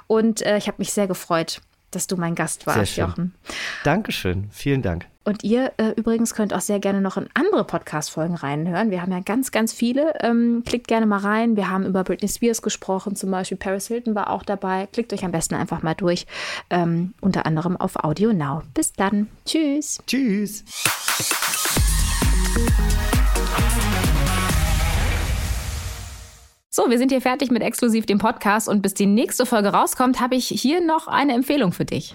und 0.08 0.42
äh, 0.42 0.58
ich 0.58 0.68
habe 0.68 0.78
mich 0.80 0.94
sehr 0.94 1.08
gefreut, 1.08 1.62
dass 1.92 2.08
du 2.08 2.18
mein 2.18 2.36
Gast 2.36 2.68
warst, 2.68 2.98
Jochen. 2.98 3.34
Dankeschön. 3.84 4.50
Vielen 4.52 4.82
Dank. 4.82 5.08
Und 5.26 5.44
ihr 5.44 5.74
äh, 5.78 5.90
übrigens 5.96 6.36
könnt 6.36 6.54
auch 6.54 6.62
sehr 6.62 6.80
gerne 6.80 7.02
noch 7.02 7.18
in 7.18 7.28
andere 7.34 7.64
Podcast-Folgen 7.64 8.36
reinhören. 8.36 8.92
Wir 8.92 9.02
haben 9.02 9.12
ja 9.12 9.22
ganz, 9.22 9.52
ganz 9.52 9.74
viele. 9.74 10.14
Ähm, 10.22 10.62
klickt 10.66 10.88
gerne 10.88 11.08
mal 11.08 11.18
rein. 11.18 11.56
Wir 11.56 11.70
haben 11.72 11.84
über 11.84 12.04
Britney 12.04 12.30
Spears 12.30 12.62
gesprochen, 12.62 13.16
zum 13.16 13.32
Beispiel 13.32 13.58
Paris 13.58 13.88
Hilton 13.88 14.14
war 14.14 14.30
auch 14.30 14.44
dabei. 14.44 14.88
Klickt 14.94 15.12
euch 15.14 15.26
am 15.26 15.32
besten 15.32 15.56
einfach 15.56 15.82
mal 15.82 15.96
durch. 15.96 16.28
Ähm, 16.70 17.16
unter 17.22 17.48
anderem 17.48 17.76
auf 17.76 17.96
Audio 18.04 18.34
Now. 18.34 18.62
Bis 18.76 18.94
dann. 18.94 19.28
Tschüss. 19.46 19.98
Tschüss. 20.06 20.64
So, 26.70 26.90
wir 26.90 27.00
sind 27.00 27.10
hier 27.10 27.22
fertig 27.22 27.50
mit 27.50 27.64
exklusiv 27.64 28.06
dem 28.06 28.20
Podcast 28.20 28.70
und 28.70 28.84
bis 28.84 28.94
die 28.94 29.08
nächste 29.08 29.48
Folge 29.48 29.70
rauskommt, 29.70 30.20
habe 30.20 30.36
ich 30.36 30.48
hier 30.50 30.86
noch 30.86 31.08
eine 31.08 31.34
Empfehlung 31.34 31.72
für 31.72 31.86
dich. 31.86 32.14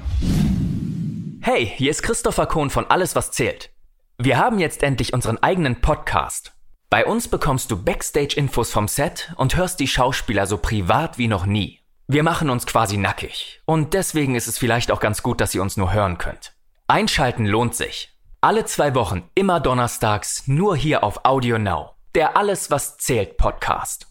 Hey, 1.43 1.65
hier 1.65 1.91
ist 1.91 2.03
Christopher 2.03 2.45
Kohn 2.45 2.69
von 2.69 2.85
Alles, 2.91 3.17
was 3.17 3.31
zählt. 3.31 3.71
Wir 4.19 4.37
haben 4.37 4.59
jetzt 4.59 4.83
endlich 4.83 5.15
unseren 5.15 5.39
eigenen 5.43 5.81
Podcast. 5.81 6.53
Bei 6.91 7.07
uns 7.07 7.29
bekommst 7.29 7.71
du 7.71 7.83
Backstage-Infos 7.83 8.71
vom 8.71 8.89
Set 8.89 9.33
und 9.37 9.57
hörst 9.57 9.81
die 9.81 9.89
Schauspieler 9.89 10.47
so 10.47 10.59
privat 10.59 11.17
wie 11.17 11.29
noch 11.29 11.47
nie. 11.47 11.81
Wir 12.07 12.25
machen 12.25 12.51
uns 12.51 12.67
quasi 12.67 12.99
nackig. 12.99 13.63
Und 13.65 13.95
deswegen 13.95 14.35
ist 14.35 14.49
es 14.49 14.59
vielleicht 14.59 14.91
auch 14.91 15.01
ganz 15.01 15.23
gut, 15.23 15.41
dass 15.41 15.55
ihr 15.55 15.63
uns 15.63 15.79
nur 15.79 15.95
hören 15.95 16.19
könnt. 16.19 16.53
Einschalten 16.89 17.47
lohnt 17.47 17.75
sich. 17.75 18.15
Alle 18.43 18.67
zwei 18.67 18.95
Wochen, 18.95 19.23
immer 19.35 19.61
donnerstags, 19.61 20.47
nur 20.47 20.77
hier 20.77 21.03
auf 21.03 21.25
Audio 21.25 21.59
Now. 21.59 21.95
Der 22.15 22.37
Alles, 22.37 22.71
was 22.71 22.99
zählt 22.99 23.39
Podcast. 23.39 24.09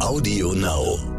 Audio 0.00 0.52
Now. 0.54 1.15